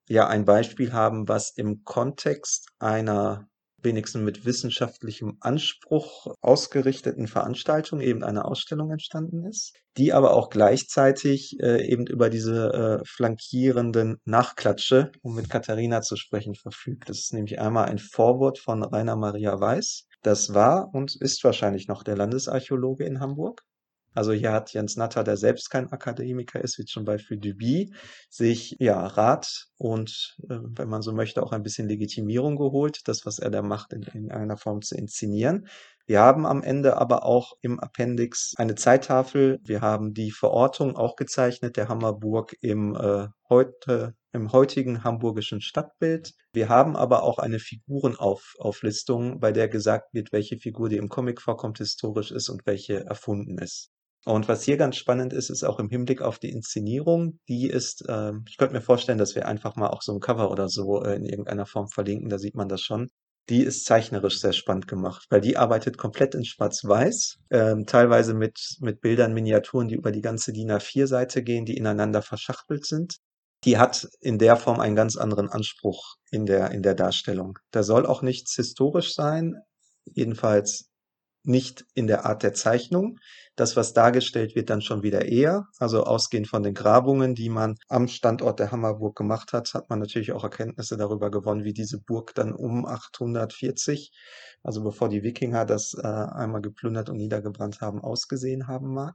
ja 0.08 0.28
ein 0.28 0.44
Beispiel 0.44 0.92
haben, 0.92 1.28
was 1.28 1.50
im 1.50 1.84
Kontext 1.84 2.68
einer 2.78 3.48
wenigstens 3.82 4.22
mit 4.22 4.44
wissenschaftlichem 4.44 5.36
Anspruch 5.40 6.34
ausgerichteten 6.40 7.26
Veranstaltung 7.26 8.00
eben 8.00 8.24
eine 8.24 8.44
Ausstellung 8.44 8.90
entstanden 8.90 9.44
ist, 9.46 9.74
die 9.96 10.12
aber 10.12 10.34
auch 10.34 10.50
gleichzeitig 10.50 11.58
äh, 11.60 11.86
eben 11.86 12.06
über 12.06 12.30
diese 12.30 12.72
äh, 12.72 13.04
flankierenden 13.06 14.16
Nachklatsche, 14.24 15.12
um 15.22 15.34
mit 15.34 15.50
Katharina 15.50 16.02
zu 16.02 16.16
sprechen, 16.16 16.54
verfügt. 16.54 17.08
Das 17.08 17.18
ist 17.18 17.32
nämlich 17.32 17.60
einmal 17.60 17.86
ein 17.86 17.98
Vorwort 17.98 18.58
von 18.58 18.82
Rainer 18.82 19.16
Maria 19.16 19.58
Weiß. 19.60 20.06
Das 20.22 20.54
war 20.54 20.92
und 20.92 21.14
ist 21.16 21.44
wahrscheinlich 21.44 21.88
noch 21.88 22.02
der 22.02 22.16
Landesarchäologe 22.16 23.04
in 23.04 23.20
Hamburg. 23.20 23.62
Also 24.16 24.32
hier 24.32 24.52
hat 24.52 24.72
Jens 24.72 24.96
Natter, 24.96 25.24
der 25.24 25.36
selbst 25.36 25.70
kein 25.70 25.92
Akademiker 25.92 26.60
ist, 26.60 26.78
wie 26.78 26.84
zum 26.84 27.04
Beispiel 27.04 27.38
Duby, 27.38 27.92
sich 28.30 28.76
ja 28.78 29.06
Rat 29.06 29.66
und, 29.76 30.36
äh, 30.48 30.56
wenn 30.60 30.88
man 30.88 31.02
so 31.02 31.12
möchte, 31.12 31.42
auch 31.42 31.52
ein 31.52 31.62
bisschen 31.62 31.88
Legitimierung 31.88 32.56
geholt, 32.56 33.00
das, 33.06 33.26
was 33.26 33.38
er 33.38 33.50
da 33.50 33.62
macht, 33.62 33.92
in, 33.92 34.02
in 34.02 34.32
einer 34.32 34.56
Form 34.56 34.80
zu 34.80 34.96
inszenieren. 34.96 35.68
Wir 36.06 36.20
haben 36.20 36.46
am 36.46 36.62
Ende 36.62 36.96
aber 36.96 37.24
auch 37.26 37.54
im 37.60 37.80
Appendix 37.80 38.54
eine 38.56 38.76
Zeittafel. 38.76 39.58
Wir 39.64 39.80
haben 39.80 40.14
die 40.14 40.30
Verortung 40.30 40.96
auch 40.96 41.16
gezeichnet, 41.16 41.76
der 41.76 41.88
Hammerburg 41.88 42.54
im 42.60 42.94
äh, 42.94 43.26
heute 43.48 44.14
im 44.32 44.52
heutigen 44.52 45.02
hamburgischen 45.02 45.60
Stadtbild. 45.60 46.32
Wir 46.52 46.68
haben 46.68 46.94
aber 46.94 47.22
auch 47.22 47.38
eine 47.38 47.58
Figurenauflistung, 47.58 49.40
bei 49.40 49.50
der 49.50 49.68
gesagt 49.68 50.14
wird, 50.14 50.32
welche 50.32 50.58
Figur, 50.58 50.88
die 50.88 50.98
im 50.98 51.08
Comic 51.08 51.42
vorkommt, 51.42 51.78
historisch 51.78 52.30
ist 52.30 52.48
und 52.48 52.66
welche 52.66 53.04
erfunden 53.04 53.58
ist. 53.58 53.90
Und 54.26 54.48
was 54.48 54.64
hier 54.64 54.76
ganz 54.76 54.96
spannend 54.96 55.32
ist, 55.32 55.50
ist 55.50 55.62
auch 55.62 55.78
im 55.78 55.88
Hinblick 55.88 56.20
auf 56.20 56.40
die 56.40 56.50
Inszenierung. 56.50 57.38
Die 57.48 57.68
ist, 57.68 58.08
äh, 58.08 58.32
ich 58.48 58.56
könnte 58.56 58.74
mir 58.74 58.80
vorstellen, 58.80 59.18
dass 59.18 59.36
wir 59.36 59.46
einfach 59.46 59.76
mal 59.76 59.86
auch 59.86 60.02
so 60.02 60.12
ein 60.12 60.18
Cover 60.18 60.50
oder 60.50 60.68
so 60.68 61.00
äh, 61.04 61.14
in 61.14 61.24
irgendeiner 61.24 61.64
Form 61.64 61.86
verlinken, 61.86 62.28
da 62.28 62.36
sieht 62.36 62.56
man 62.56 62.68
das 62.68 62.80
schon. 62.80 63.08
Die 63.48 63.62
ist 63.62 63.84
zeichnerisch 63.84 64.40
sehr 64.40 64.52
spannend 64.52 64.88
gemacht, 64.88 65.26
weil 65.30 65.40
die 65.40 65.56
arbeitet 65.56 65.96
komplett 65.96 66.34
in 66.34 66.44
Schwarz-Weiß, 66.44 67.38
äh, 67.50 67.76
teilweise 67.86 68.34
mit, 68.34 68.58
mit 68.80 69.00
Bildern, 69.00 69.32
Miniaturen, 69.32 69.86
die 69.86 69.94
über 69.94 70.10
die 70.10 70.22
ganze 70.22 70.52
DIN 70.52 70.72
A4-Seite 70.72 71.44
gehen, 71.44 71.64
die 71.64 71.76
ineinander 71.76 72.20
verschachtelt 72.20 72.84
sind. 72.84 73.18
Die 73.62 73.78
hat 73.78 74.08
in 74.20 74.38
der 74.38 74.56
Form 74.56 74.80
einen 74.80 74.96
ganz 74.96 75.16
anderen 75.16 75.48
Anspruch 75.48 76.16
in 76.32 76.46
der, 76.46 76.72
in 76.72 76.82
der 76.82 76.96
Darstellung. 76.96 77.60
Da 77.70 77.84
soll 77.84 78.04
auch 78.04 78.22
nichts 78.22 78.56
historisch 78.56 79.14
sein, 79.14 79.54
jedenfalls 80.04 80.90
nicht 81.46 81.84
in 81.94 82.06
der 82.06 82.26
Art 82.26 82.42
der 82.42 82.54
Zeichnung. 82.54 83.18
Das, 83.54 83.76
was 83.76 83.92
dargestellt 83.94 84.54
wird, 84.54 84.68
dann 84.68 84.82
schon 84.82 85.02
wieder 85.02 85.24
eher. 85.26 85.66
Also 85.78 86.04
ausgehend 86.04 86.48
von 86.48 86.62
den 86.62 86.74
Grabungen, 86.74 87.34
die 87.34 87.48
man 87.48 87.76
am 87.88 88.08
Standort 88.08 88.60
der 88.60 88.70
Hammerburg 88.70 89.16
gemacht 89.16 89.52
hat, 89.52 89.72
hat 89.74 89.88
man 89.88 89.98
natürlich 89.98 90.32
auch 90.32 90.44
Erkenntnisse 90.44 90.96
darüber 90.96 91.30
gewonnen, 91.30 91.64
wie 91.64 91.72
diese 91.72 91.98
Burg 92.00 92.34
dann 92.34 92.52
um 92.52 92.84
840, 92.84 94.12
also 94.62 94.82
bevor 94.82 95.08
die 95.08 95.22
Wikinger 95.22 95.64
das 95.64 95.94
äh, 95.94 96.06
einmal 96.06 96.60
geplündert 96.60 97.08
und 97.08 97.16
niedergebrannt 97.16 97.80
haben, 97.80 98.02
ausgesehen 98.02 98.66
haben 98.66 98.92
mag. 98.92 99.14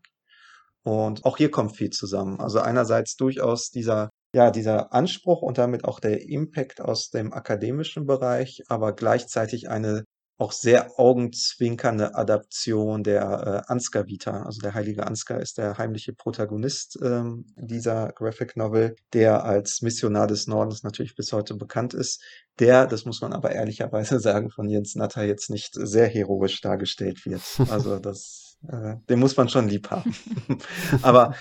Und 0.83 1.25
auch 1.25 1.37
hier 1.37 1.51
kommt 1.51 1.77
viel 1.77 1.91
zusammen. 1.91 2.39
Also 2.39 2.59
einerseits 2.59 3.15
durchaus 3.15 3.69
dieser 3.69 4.09
ja, 4.33 4.49
dieser 4.49 4.93
Anspruch 4.93 5.41
und 5.41 5.57
damit 5.57 5.83
auch 5.83 5.99
der 5.99 6.27
Impact 6.27 6.79
aus 6.79 7.09
dem 7.09 7.33
akademischen 7.33 8.05
Bereich, 8.05 8.63
aber 8.69 8.93
gleichzeitig 8.93 9.69
eine 9.69 10.05
auch 10.41 10.51
sehr 10.51 10.99
augenzwinkernde 10.99 12.15
Adaption 12.15 13.03
der 13.03 13.63
äh, 13.67 13.71
Ansgar 13.71 14.07
Vita. 14.07 14.41
Also 14.41 14.59
der 14.59 14.73
heilige 14.73 15.05
Ansgar 15.05 15.39
ist 15.39 15.59
der 15.59 15.77
heimliche 15.77 16.13
Protagonist 16.13 16.97
ähm, 17.03 17.45
dieser 17.55 18.11
Graphic 18.13 18.57
Novel, 18.57 18.95
der 19.13 19.45
als 19.45 19.83
Missionar 19.83 20.25
des 20.25 20.47
Nordens 20.47 20.81
natürlich 20.81 21.15
bis 21.15 21.31
heute 21.31 21.53
bekannt 21.53 21.93
ist. 21.93 22.23
Der, 22.57 22.87
das 22.87 23.05
muss 23.05 23.21
man 23.21 23.33
aber 23.33 23.51
ehrlicherweise 23.51 24.19
sagen, 24.19 24.49
von 24.49 24.67
Jens 24.67 24.95
Natter 24.95 25.23
jetzt 25.23 25.51
nicht 25.51 25.75
sehr 25.75 26.07
heroisch 26.07 26.59
dargestellt 26.59 27.23
wird. 27.27 27.43
Also 27.69 27.99
das, 27.99 28.57
äh, 28.67 28.95
den 29.09 29.19
muss 29.19 29.37
man 29.37 29.47
schon 29.47 29.69
lieb 29.69 29.91
haben. 29.91 30.15
aber 31.03 31.35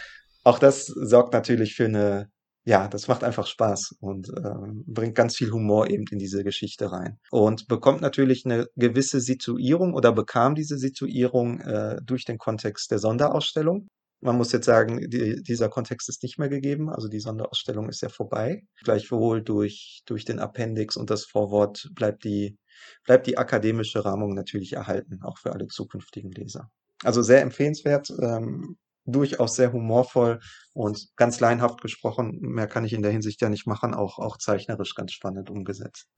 auch 0.45 0.59
das 0.59 0.85
sorgt 0.85 1.33
natürlich 1.33 1.75
für 1.75 1.87
eine 1.87 2.31
ja, 2.71 2.87
das 2.87 3.09
macht 3.09 3.25
einfach 3.25 3.49
Spaß 3.49 3.97
und 3.99 4.29
äh, 4.29 4.55
bringt 4.87 5.17
ganz 5.17 5.35
viel 5.35 5.51
Humor 5.51 5.91
eben 5.91 6.05
in 6.13 6.21
diese 6.21 6.45
Geschichte 6.45 6.93
rein. 6.93 7.19
Und 7.33 7.67
bekommt 7.67 8.01
natürlich 8.01 8.45
eine 8.45 8.69
gewisse 8.77 9.21
Situierung 9.21 9.93
oder 9.93 10.13
bekam 10.13 10.55
diese 10.55 10.79
Situierung 10.79 11.59
äh, 11.63 11.97
durch 12.05 12.25
den 12.25 12.39
Kontext 12.39 12.93
der 12.93 13.01
Sonderausstellung. 13.01 13.89
Man 14.21 14.37
muss 14.37 14.53
jetzt 14.53 14.67
sagen, 14.67 15.01
die, 15.11 15.43
dieser 15.43 15.69
Kontext 15.69 16.09
ist 16.09 16.23
nicht 16.23 16.39
mehr 16.39 16.49
gegeben, 16.49 16.91
also 16.91 17.09
die 17.09 17.19
Sonderausstellung 17.19 17.89
ist 17.89 18.03
ja 18.03 18.09
vorbei. 18.09 18.63
Gleichwohl 18.85 19.43
durch, 19.43 20.03
durch 20.07 20.25
den 20.25 20.39
Appendix 20.39 20.97
und 20.97 21.11
das 21.11 21.25
Vorwort 21.25 21.91
bleibt 21.97 22.23
die, 22.23 22.57
bleibt 23.05 23.27
die 23.27 23.37
akademische 23.37 24.05
Rahmung 24.05 24.35
natürlich 24.35 24.75
erhalten, 24.75 25.19
auch 25.25 25.39
für 25.39 25.53
alle 25.53 25.67
zukünftigen 25.67 26.31
Leser. 26.31 26.71
Also 27.03 27.21
sehr 27.23 27.43
empfehlenswert. 27.43 28.11
Ähm, 28.23 28.77
durchaus 29.13 29.57
sehr 29.57 29.73
humorvoll 29.73 30.41
und 30.73 31.09
ganz 31.17 31.41
laienhaft 31.41 31.81
gesprochen. 31.81 32.39
Mehr 32.41 32.67
kann 32.67 32.85
ich 32.85 32.93
in 32.93 33.03
der 33.03 33.13
Hinsicht 33.13 33.41
ja 33.41 33.49
nicht 33.49 33.67
machen, 33.67 33.95
auch, 33.95 34.19
auch 34.19 34.37
zeichnerisch 34.39 34.95
ganz 34.95 35.13
spannend 35.13 35.51
umgesetzt. 35.51 36.09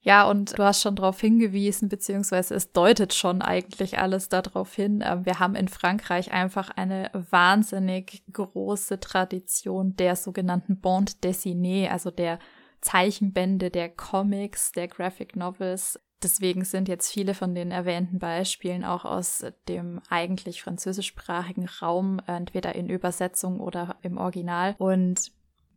Ja, 0.00 0.28
und 0.30 0.56
du 0.56 0.62
hast 0.62 0.80
schon 0.80 0.94
darauf 0.94 1.20
hingewiesen, 1.20 1.88
beziehungsweise 1.88 2.54
es 2.54 2.72
deutet 2.72 3.14
schon 3.14 3.42
eigentlich 3.42 3.98
alles 3.98 4.28
darauf 4.28 4.72
hin. 4.74 5.02
Ähm, 5.04 5.26
wir 5.26 5.40
haben 5.40 5.56
in 5.56 5.68
Frankreich 5.68 6.32
einfach 6.32 6.70
eine 6.70 7.10
wahnsinnig 7.12 8.22
große 8.32 9.00
Tradition 9.00 9.96
der 9.96 10.14
sogenannten 10.14 10.80
Bande 10.80 11.12
dessinée, 11.22 11.88
also 11.88 12.12
der 12.12 12.38
Zeichenbände, 12.80 13.70
der 13.70 13.88
Comics, 13.88 14.70
der 14.70 14.86
Graphic 14.86 15.34
Novels. 15.34 15.98
Deswegen 16.22 16.64
sind 16.64 16.88
jetzt 16.88 17.12
viele 17.12 17.32
von 17.32 17.54
den 17.54 17.70
erwähnten 17.70 18.18
Beispielen 18.18 18.84
auch 18.84 19.04
aus 19.04 19.44
dem 19.68 20.00
eigentlich 20.08 20.62
französischsprachigen 20.62 21.68
Raum, 21.80 22.20
entweder 22.26 22.74
in 22.74 22.88
Übersetzung 22.88 23.60
oder 23.60 23.96
im 24.02 24.18
Original. 24.18 24.74
Und 24.78 25.30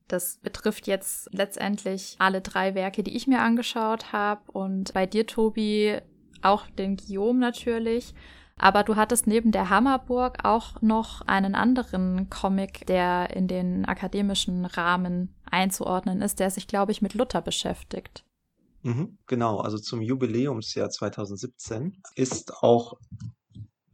das 0.08 0.38
betrifft 0.38 0.88
jetzt 0.88 1.30
letztendlich 1.32 2.16
alle 2.18 2.42
drei 2.42 2.74
Werke, 2.74 3.04
die 3.04 3.16
ich 3.16 3.28
mir 3.28 3.42
angeschaut 3.42 4.12
habe. 4.12 4.42
Und 4.52 4.94
bei 4.94 5.06
dir, 5.06 5.28
Tobi, 5.28 6.00
auch 6.42 6.66
den 6.72 6.98
Guillaume 6.98 7.39
natürlich. 7.39 8.16
Aber 8.58 8.84
du 8.84 8.96
hattest 8.96 9.28
neben 9.28 9.52
der 9.52 9.70
Hammerburg 9.70 10.44
auch 10.44 10.82
noch 10.82 11.22
einen 11.22 11.56
anderen 11.56 12.30
Comic, 12.30 12.86
der 12.88 13.30
in 13.36 13.48
den 13.48 13.86
akademischen 13.86 14.66
Rahmen 14.66 15.34
einzuordnen 15.50 16.22
ist, 16.22 16.39
der 16.39 16.50
sich, 16.50 16.68
glaube 16.68 16.92
ich, 16.92 17.02
mit 17.02 17.14
Luther 17.14 17.42
beschäftigt. 17.42 18.24
Mhm, 18.84 19.18
genau, 19.28 19.60
also 19.60 19.78
zum 19.78 20.02
Jubiläumsjahr 20.02 20.90
2017 20.90 22.02
ist 22.16 22.54
auch 22.64 22.94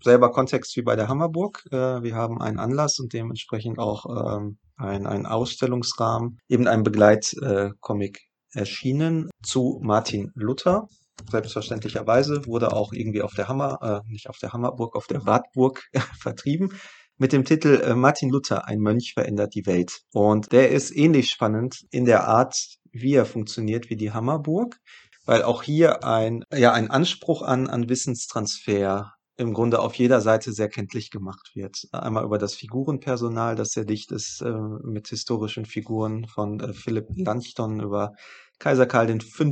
selber 0.01 0.31
Kontext 0.31 0.75
wie 0.77 0.81
bei 0.81 0.95
der 0.95 1.09
Hammerburg. 1.09 1.65
Äh, 1.71 2.03
wir 2.03 2.15
haben 2.15 2.41
einen 2.41 2.59
Anlass 2.59 2.99
und 2.99 3.13
dementsprechend 3.13 3.79
auch 3.79 4.05
ähm, 4.37 4.57
ein, 4.77 5.25
Ausstellungsrahmen, 5.25 6.39
eben 6.47 6.67
ein 6.67 6.83
Begleitcomic 6.83 8.21
erschienen 8.53 9.29
zu 9.43 9.79
Martin 9.81 10.31
Luther. 10.35 10.87
Selbstverständlicherweise 11.29 12.45
wurde 12.45 12.73
auch 12.73 12.93
irgendwie 12.93 13.23
auf 13.23 13.33
der 13.33 13.47
Hammer, 13.47 14.03
äh, 14.05 14.11
nicht 14.11 14.29
auf 14.29 14.37
der 14.37 14.53
Hammerburg, 14.53 14.95
auf 14.95 15.07
der 15.07 15.25
Wartburg 15.25 15.83
vertrieben 16.19 16.71
mit 17.17 17.33
dem 17.33 17.45
Titel 17.45 17.81
äh, 17.83 17.95
Martin 17.95 18.29
Luther, 18.29 18.67
ein 18.67 18.79
Mönch 18.79 19.13
verändert 19.13 19.55
die 19.55 19.65
Welt. 19.65 20.01
Und 20.13 20.51
der 20.51 20.69
ist 20.69 20.95
ähnlich 20.95 21.29
spannend 21.29 21.85
in 21.89 22.05
der 22.05 22.27
Art, 22.27 22.76
wie 22.91 23.15
er 23.15 23.25
funktioniert 23.25 23.89
wie 23.89 23.95
die 23.95 24.11
Hammerburg, 24.11 24.77
weil 25.25 25.43
auch 25.43 25.63
hier 25.63 26.03
ein, 26.03 26.43
ja, 26.53 26.73
ein 26.73 26.89
Anspruch 26.89 27.41
an, 27.41 27.67
an 27.67 27.89
Wissenstransfer 27.89 29.13
im 29.37 29.53
Grunde 29.53 29.79
auf 29.79 29.93
jeder 29.93 30.19
Seite 30.19 30.51
sehr 30.51 30.67
kenntlich 30.67 31.11
gemacht 31.11 31.51
wird. 31.53 31.87
Einmal 31.91 32.23
über 32.23 32.39
das 32.39 32.55
Figurenpersonal, 32.55 33.55
das 33.55 33.69
sehr 33.69 33.85
dicht 33.85 34.11
ist 34.11 34.41
äh, 34.41 34.51
mit 34.83 35.07
historischen 35.09 35.65
Figuren 35.65 36.25
von 36.25 36.59
äh, 36.59 36.73
Philipp 36.73 37.07
Lanchton 37.15 37.79
über 37.79 38.13
Kaiser 38.57 38.87
Karl 38.87 39.19
V., 39.19 39.51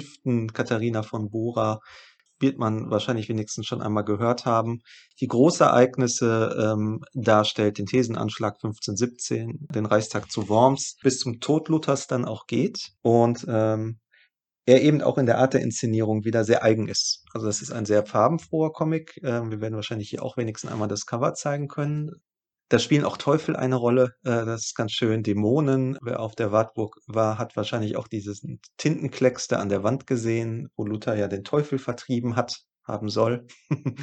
Katharina 0.51 1.03
von 1.03 1.29
Bora, 1.29 1.79
wird 2.45 2.59
man 2.59 2.91
wahrscheinlich 2.91 3.27
wenigstens 3.27 3.65
schon 3.65 3.81
einmal 3.81 4.05
gehört 4.05 4.45
haben, 4.45 4.81
die 5.19 5.27
Großereignisse 5.27 6.73
ähm, 6.73 7.01
darstellt, 7.13 7.79
den 7.79 7.87
Thesenanschlag 7.87 8.53
1517, 8.55 9.67
den 9.73 9.85
Reichstag 9.87 10.31
zu 10.31 10.47
Worms, 10.47 10.97
bis 11.01 11.19
zum 11.19 11.39
Tod 11.39 11.69
Luthers 11.69 12.05
dann 12.05 12.23
auch 12.23 12.45
geht 12.45 12.91
und 13.01 13.45
ähm, 13.49 13.99
er 14.67 14.81
eben 14.83 15.01
auch 15.01 15.17
in 15.17 15.25
der 15.25 15.39
Art 15.39 15.53
der 15.53 15.61
Inszenierung 15.61 16.23
wieder 16.23 16.43
sehr 16.43 16.63
eigen 16.63 16.87
ist. 16.87 17.23
Also 17.33 17.47
das 17.47 17.61
ist 17.61 17.71
ein 17.71 17.85
sehr 17.85 18.05
farbenfroher 18.05 18.71
Comic. 18.71 19.19
Ähm, 19.23 19.49
wir 19.49 19.61
werden 19.61 19.75
wahrscheinlich 19.75 20.09
hier 20.09 20.23
auch 20.23 20.37
wenigstens 20.37 20.71
einmal 20.71 20.87
das 20.87 21.05
Cover 21.05 21.33
zeigen 21.33 21.67
können. 21.67 22.11
Da 22.69 22.79
spielen 22.79 23.05
auch 23.05 23.17
Teufel 23.17 23.55
eine 23.55 23.75
Rolle. 23.75 24.15
Äh, 24.23 24.45
das 24.45 24.65
ist 24.65 24.75
ganz 24.75 24.91
schön. 24.91 25.21
Dämonen. 25.23 25.97
Wer 26.01 26.19
auf 26.19 26.35
der 26.35 26.51
Wartburg 26.51 26.97
war, 27.07 27.37
hat 27.37 27.55
wahrscheinlich 27.55 27.95
auch 27.95 28.07
dieses 28.07 28.41
Tintenklecks 28.77 29.47
da 29.47 29.57
an 29.59 29.69
der 29.69 29.83
Wand 29.83 30.07
gesehen, 30.07 30.69
wo 30.75 30.85
Luther 30.85 31.15
ja 31.15 31.27
den 31.27 31.43
Teufel 31.43 31.77
vertrieben 31.77 32.35
hat, 32.35 32.57
haben 32.83 33.09
soll, 33.09 33.47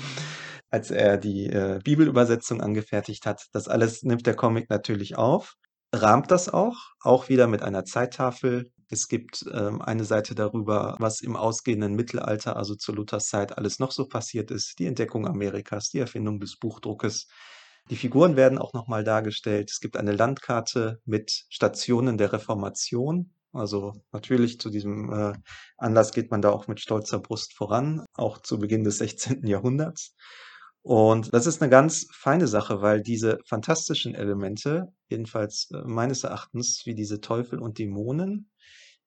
als 0.70 0.90
er 0.90 1.16
die 1.18 1.46
äh, 1.46 1.80
Bibelübersetzung 1.82 2.60
angefertigt 2.60 3.26
hat. 3.26 3.46
Das 3.52 3.66
alles 3.66 4.04
nimmt 4.04 4.26
der 4.26 4.36
Comic 4.36 4.70
natürlich 4.70 5.16
auf, 5.16 5.56
rahmt 5.92 6.30
das 6.30 6.48
auch, 6.48 6.76
auch 7.00 7.28
wieder 7.28 7.48
mit 7.48 7.62
einer 7.62 7.84
Zeittafel. 7.84 8.70
Es 8.88 9.08
gibt 9.08 9.44
ähm, 9.52 9.82
eine 9.82 10.04
Seite 10.04 10.34
darüber, 10.36 10.96
was 11.00 11.20
im 11.20 11.34
ausgehenden 11.34 11.94
Mittelalter, 11.94 12.56
also 12.56 12.76
zur 12.76 12.94
Luthers 12.94 13.26
Zeit, 13.26 13.58
alles 13.58 13.80
noch 13.80 13.90
so 13.90 14.06
passiert 14.06 14.50
ist. 14.52 14.78
Die 14.78 14.86
Entdeckung 14.86 15.26
Amerikas, 15.26 15.88
die 15.88 15.98
Erfindung 15.98 16.38
des 16.38 16.58
Buchdruckes, 16.58 17.26
die 17.91 17.97
Figuren 17.97 18.37
werden 18.37 18.59
auch 18.59 18.72
nochmal 18.72 19.05
dargestellt. 19.05 19.70
Es 19.70 19.80
gibt 19.80 19.97
eine 19.97 20.12
Landkarte 20.12 21.01
mit 21.05 21.45
Stationen 21.49 22.16
der 22.16 22.33
Reformation. 22.33 23.35
Also 23.53 23.93
natürlich 24.12 24.61
zu 24.61 24.70
diesem 24.70 25.12
äh, 25.12 25.35
Anlass 25.76 26.12
geht 26.12 26.30
man 26.30 26.41
da 26.41 26.51
auch 26.51 26.68
mit 26.68 26.80
stolzer 26.80 27.18
Brust 27.18 27.55
voran, 27.55 28.05
auch 28.14 28.39
zu 28.39 28.59
Beginn 28.59 28.85
des 28.85 28.99
16. 28.99 29.47
Jahrhunderts. 29.47 30.14
Und 30.83 31.33
das 31.33 31.47
ist 31.47 31.62
eine 31.62 31.70
ganz 31.70 32.09
feine 32.12 32.49
Sache, 32.49 32.83
weil 32.83 33.03
diese 33.03 33.39
fantastischen 33.47 34.14
Elemente, 34.14 34.89
jedenfalls 35.09 35.68
äh, 35.72 35.83
meines 35.85 36.24
Erachtens, 36.24 36.83
wie 36.87 36.95
diese 36.95 37.20
Teufel 37.20 37.61
und 37.61 37.78
Dämonen, 37.78 38.51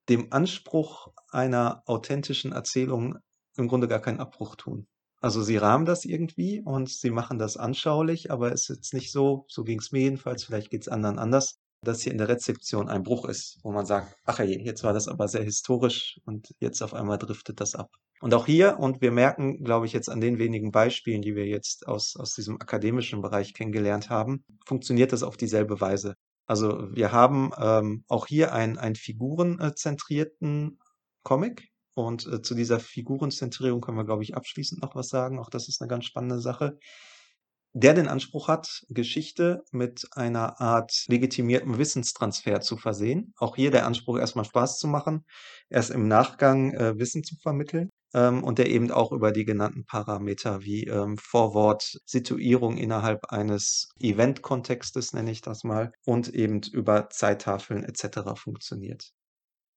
dem 0.08 0.32
Anspruch 0.32 1.08
einer 1.30 1.82
authentischen 1.86 2.52
Erzählung 2.52 3.18
im 3.58 3.68
Grunde 3.68 3.88
gar 3.88 4.00
keinen 4.00 4.20
Abbruch 4.20 4.56
tun. 4.56 4.88
Also 5.26 5.42
sie 5.42 5.58
rahmen 5.58 5.86
das 5.86 6.06
irgendwie 6.06 6.62
und 6.62 6.88
sie 6.88 7.10
machen 7.10 7.40
das 7.40 7.58
anschaulich, 7.58 8.30
aber 8.30 8.52
es 8.52 8.70
ist 8.70 8.76
jetzt 8.76 8.94
nicht 8.94 9.12
so, 9.12 9.46
so 9.48 9.64
ging 9.64 9.80
es 9.80 9.92
mir 9.92 10.02
jedenfalls, 10.02 10.44
vielleicht 10.44 10.70
geht 10.70 10.84
es 10.84 10.88
anderen 10.88 11.18
anders, 11.18 11.58
dass 11.82 12.02
hier 12.02 12.12
in 12.12 12.20
der 12.20 12.28
Rezeption 12.28 12.90
ein 12.90 13.02
Bruch 13.02 13.26
ist, 13.26 13.58
wo 13.64 13.72
man 13.72 13.88
sagt, 13.88 14.16
ach 14.26 14.40
je, 14.40 14.62
jetzt 14.62 14.84
war 14.84 14.94
das 14.94 15.08
aber 15.08 15.28
sehr 15.28 15.42
historisch 15.42 16.22
und 16.26 16.54
jetzt 16.60 16.84
auf 16.84 16.94
einmal 16.94 17.18
driftet 17.18 17.60
das 17.60 17.74
ab. 17.74 17.90
Und 18.22 18.36
auch 18.36 18.46
hier, 18.46 18.78
und 18.78 19.02
wir 19.02 19.12
merken, 19.12 19.64
glaube 19.64 19.88
ich, 19.88 19.94
jetzt 19.94 20.12
an 20.12 20.22
den 20.22 20.38
wenigen 20.38 20.70
Beispielen, 20.72 21.24
die 21.24 21.36
wir 21.36 21.48
jetzt 21.48 21.88
aus, 21.88 22.16
aus 22.18 22.36
diesem 22.36 22.62
akademischen 22.62 23.24
Bereich 23.24 23.56
kennengelernt 23.56 24.12
haben, 24.12 24.44
funktioniert 24.64 25.12
das 25.12 25.24
auf 25.24 25.38
dieselbe 25.38 25.82
Weise. 25.82 26.14
Also 26.46 26.94
wir 26.94 27.12
haben 27.12 27.50
ähm, 27.60 28.04
auch 28.10 28.28
hier 28.28 28.54
einen, 28.54 28.78
einen 28.78 28.94
figurenzentrierten 28.94 30.78
Comic, 31.24 31.72
und 31.96 32.28
äh, 32.28 32.42
zu 32.42 32.54
dieser 32.54 32.80
Figurenzentrierung 32.80 33.82
können 33.82 33.98
wir, 33.98 34.06
glaube 34.06 34.24
ich, 34.24 34.36
abschließend 34.36 34.82
noch 34.82 34.96
was 34.96 35.08
sagen. 35.08 35.40
Auch 35.40 35.50
das 35.50 35.68
ist 35.68 35.82
eine 35.82 35.90
ganz 35.90 36.06
spannende 36.06 36.40
Sache. 36.40 36.78
Der 37.78 37.94
den 37.94 38.08
Anspruch 38.08 38.48
hat, 38.48 38.86
Geschichte 38.88 39.64
mit 39.72 40.08
einer 40.12 40.62
Art 40.62 41.06
legitimierten 41.08 41.78
Wissenstransfer 41.78 42.62
zu 42.62 42.78
versehen. 42.78 43.34
Auch 43.38 43.56
hier 43.58 43.72
der 43.72 43.86
Anspruch, 43.86 44.18
erstmal 44.18 44.46
Spaß 44.46 44.78
zu 44.80 44.88
machen, 44.88 45.26
erst 45.70 45.92
im 45.92 46.08
Nachgang 46.08 46.74
äh, 46.74 46.98
Wissen 46.98 47.24
zu 47.24 47.36
vermitteln. 47.36 47.90
Ähm, 48.14 48.46
und 48.46 48.60
der 48.60 48.70
eben 48.70 48.92
auch 48.92 49.12
über 49.12 49.34
die 49.34 49.44
genannten 49.44 49.86
Parameter 49.86 50.62
wie 50.64 50.86
ähm, 50.86 51.18
Vorwort, 51.18 51.98
Situierung 52.06 52.78
innerhalb 52.78 53.26
eines 53.32 53.90
Event-Kontextes, 54.00 55.12
nenne 55.12 55.32
ich 55.32 55.42
das 55.42 55.66
mal, 55.66 55.92
und 56.06 56.30
eben 56.30 56.62
über 56.72 57.10
Zeittafeln 57.10 57.84
etc. 57.84 58.40
funktioniert. 58.40 59.12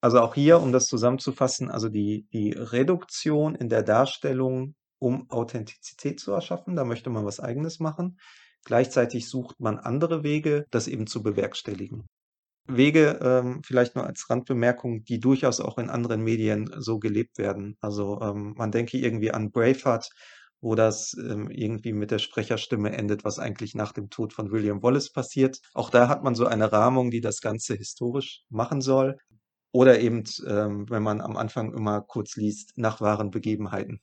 Also 0.00 0.20
auch 0.20 0.34
hier, 0.34 0.60
um 0.60 0.72
das 0.72 0.86
zusammenzufassen, 0.86 1.70
also 1.70 1.88
die, 1.88 2.26
die 2.32 2.52
Reduktion 2.52 3.54
in 3.54 3.68
der 3.68 3.82
Darstellung, 3.82 4.74
um 4.98 5.28
Authentizität 5.30 6.20
zu 6.20 6.32
erschaffen, 6.32 6.76
da 6.76 6.84
möchte 6.84 7.10
man 7.10 7.24
was 7.24 7.40
eigenes 7.40 7.80
machen. 7.80 8.18
Gleichzeitig 8.64 9.28
sucht 9.28 9.60
man 9.60 9.78
andere 9.78 10.22
Wege, 10.22 10.66
das 10.70 10.88
eben 10.88 11.06
zu 11.06 11.22
bewerkstelligen. 11.22 12.06
Wege, 12.66 13.18
ähm, 13.22 13.62
vielleicht 13.64 13.96
nur 13.96 14.06
als 14.06 14.28
Randbemerkung, 14.28 15.02
die 15.04 15.20
durchaus 15.20 15.60
auch 15.60 15.78
in 15.78 15.88
anderen 15.88 16.22
Medien 16.22 16.70
so 16.78 16.98
gelebt 16.98 17.38
werden. 17.38 17.76
Also 17.80 18.20
ähm, 18.20 18.54
man 18.56 18.70
denke 18.70 18.98
irgendwie 18.98 19.30
an 19.30 19.50
Braveheart, 19.50 20.10
wo 20.60 20.74
das 20.74 21.14
ähm, 21.18 21.50
irgendwie 21.50 21.92
mit 21.92 22.10
der 22.10 22.18
Sprecherstimme 22.18 22.92
endet, 22.92 23.24
was 23.24 23.38
eigentlich 23.38 23.74
nach 23.74 23.92
dem 23.92 24.10
Tod 24.10 24.32
von 24.32 24.50
William 24.50 24.82
Wallace 24.82 25.10
passiert. 25.10 25.60
Auch 25.72 25.88
da 25.90 26.08
hat 26.08 26.22
man 26.22 26.34
so 26.34 26.46
eine 26.46 26.70
Rahmung, 26.70 27.10
die 27.10 27.20
das 27.20 27.40
Ganze 27.40 27.74
historisch 27.74 28.42
machen 28.50 28.80
soll. 28.80 29.16
Oder 29.72 30.00
eben, 30.00 30.24
ähm, 30.46 30.88
wenn 30.88 31.02
man 31.02 31.20
am 31.20 31.36
Anfang 31.36 31.74
immer 31.74 32.00
kurz 32.00 32.36
liest, 32.36 32.76
nach 32.76 33.00
wahren 33.00 33.30
Begebenheiten. 33.30 34.00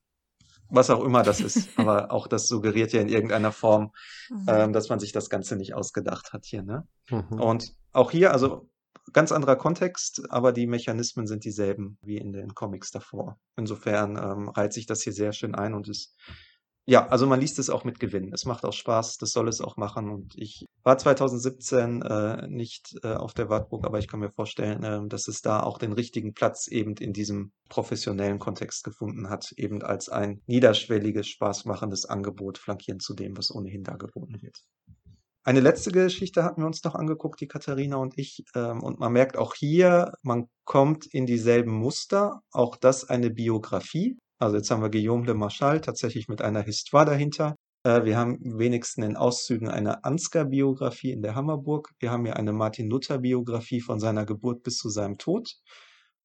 Was 0.69 0.89
auch 0.89 1.03
immer 1.03 1.23
das 1.23 1.41
ist. 1.41 1.69
Aber 1.79 2.11
auch 2.11 2.27
das 2.27 2.47
suggeriert 2.47 2.93
ja 2.93 3.01
in 3.01 3.09
irgendeiner 3.09 3.51
Form, 3.51 3.91
mhm. 4.29 4.45
ähm, 4.47 4.73
dass 4.73 4.89
man 4.89 4.99
sich 4.99 5.11
das 5.11 5.29
Ganze 5.29 5.55
nicht 5.55 5.73
ausgedacht 5.73 6.33
hat 6.33 6.45
hier. 6.45 6.63
Ne? 6.63 6.87
Mhm. 7.09 7.39
Und 7.39 7.75
auch 7.93 8.11
hier, 8.11 8.31
also 8.31 8.69
ganz 9.13 9.31
anderer 9.31 9.55
Kontext, 9.55 10.23
aber 10.29 10.51
die 10.51 10.67
Mechanismen 10.67 11.27
sind 11.27 11.45
dieselben 11.45 11.97
wie 12.01 12.17
in 12.17 12.33
den 12.33 12.53
Comics 12.53 12.91
davor. 12.91 13.39
Insofern 13.55 14.17
ähm, 14.17 14.49
reiht 14.49 14.73
sich 14.73 14.85
das 14.85 15.01
hier 15.01 15.13
sehr 15.13 15.31
schön 15.31 15.55
ein 15.55 15.73
und 15.73 15.87
ist 15.87 16.15
ja, 16.87 17.07
also 17.07 17.25
man 17.25 17.39
liest 17.39 17.57
es 17.57 17.71
auch 17.71 17.83
mit 17.83 17.99
Gewinn. 17.99 18.31
Es 18.31 18.45
macht 18.45 18.63
auch 18.63 18.73
Spaß, 18.73 19.17
das 19.17 19.31
soll 19.31 19.47
es 19.47 19.59
auch 19.59 19.75
machen. 19.75 20.09
Und 20.11 20.35
ich 20.37 20.67
war 20.83 20.97
2017 20.97 22.03
äh, 22.03 22.47
nicht 22.47 22.95
äh, 23.03 23.13
auf 23.15 23.33
der 23.33 23.49
Wartburg, 23.49 23.85
aber 23.85 23.97
ich 23.97 24.07
kann 24.07 24.19
mir 24.19 24.29
vorstellen, 24.29 24.83
äh, 24.83 25.07
dass 25.07 25.27
es 25.27 25.41
da 25.41 25.63
auch 25.63 25.79
den 25.79 25.93
richtigen 25.93 26.33
Platz 26.33 26.67
eben 26.67 26.95
in 26.97 27.11
diesem 27.11 27.53
professionellen 27.69 28.37
Kontext 28.37 28.83
gefunden 28.83 29.29
hat, 29.29 29.51
eben 29.57 29.81
als 29.81 30.09
ein 30.09 30.41
niederschwelliges, 30.45 31.27
spaßmachendes 31.27 32.05
Angebot 32.05 32.59
flankierend 32.59 33.01
zu 33.01 33.15
dem, 33.15 33.35
was 33.35 33.53
ohnehin 33.53 33.83
da 33.83 33.95
geboten 33.95 34.41
wird. 34.43 34.61
Eine 35.43 35.59
letzte 35.59 35.91
Geschichte 35.91 36.43
hatten 36.43 36.61
wir 36.61 36.65
uns 36.65 36.83
noch 36.83 36.95
angeguckt, 36.95 37.39
die 37.39 37.47
Katharina 37.47 37.97
und 37.97 38.17
ich. 38.17 38.43
Ähm, 38.55 38.81
und 38.81 38.99
man 38.99 39.11
merkt 39.11 39.37
auch 39.37 39.55
hier, 39.55 40.11
man 40.23 40.49
kommt 40.65 41.05
in 41.05 41.25
dieselben 41.25 41.71
Muster. 41.71 42.41
Auch 42.51 42.75
das 42.75 43.09
eine 43.09 43.29
Biografie. 43.29 44.17
Also 44.37 44.57
jetzt 44.57 44.69
haben 44.69 44.81
wir 44.81 44.89
Guillaume 44.89 45.25
de 45.25 45.35
Marchal 45.35 45.79
tatsächlich 45.81 46.27
mit 46.27 46.41
einer 46.41 46.61
Histoire 46.61 47.05
dahinter. 47.05 47.55
Äh, 47.83 48.03
wir 48.03 48.17
haben 48.17 48.37
wenigstens 48.41 49.05
in 49.05 49.15
Auszügen 49.15 49.69
eine 49.69 50.03
Ansgar-Biografie 50.03 51.11
in 51.11 51.21
der 51.21 51.35
Hammerburg. 51.35 51.91
Wir 51.99 52.11
haben 52.11 52.25
hier 52.25 52.35
eine 52.35 52.51
Martin 52.51 52.89
Luther-Biografie 52.89 53.79
von 53.81 53.99
seiner 53.99 54.25
Geburt 54.25 54.63
bis 54.63 54.77
zu 54.77 54.89
seinem 54.89 55.17
Tod. 55.17 55.55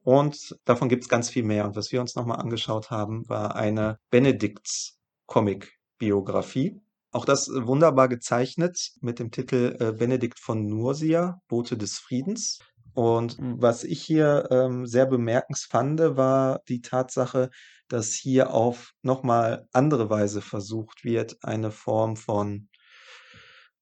Und 0.02 0.56
davon 0.64 0.88
gibt 0.88 1.04
es 1.04 1.08
ganz 1.08 1.28
viel 1.28 1.44
mehr. 1.44 1.66
Und 1.66 1.76
was 1.76 1.92
wir 1.92 2.00
uns 2.00 2.16
nochmal 2.16 2.40
angeschaut 2.40 2.90
haben, 2.90 3.28
war 3.28 3.54
eine 3.54 3.98
Benedikts-Comic-Biografie. 4.10 6.80
Auch 7.12 7.24
das 7.24 7.48
wunderbar 7.48 8.08
gezeichnet 8.08 8.92
mit 9.00 9.18
dem 9.18 9.30
Titel 9.30 9.76
äh, 9.80 9.92
Benedikt 9.92 10.38
von 10.38 10.66
Nursia, 10.66 11.40
Bote 11.48 11.76
des 11.76 11.98
Friedens. 11.98 12.60
Und 13.00 13.38
was 13.40 13.82
ich 13.82 14.02
hier 14.02 14.46
ähm, 14.50 14.84
sehr 14.84 15.06
bemerkensfand, 15.06 16.00
war 16.18 16.60
die 16.68 16.82
Tatsache, 16.82 17.48
dass 17.88 18.12
hier 18.12 18.52
auf 18.52 18.92
nochmal 19.00 19.66
andere 19.72 20.10
Weise 20.10 20.42
versucht 20.42 21.02
wird, 21.02 21.38
eine 21.42 21.70
Form 21.70 22.16
von 22.16 22.68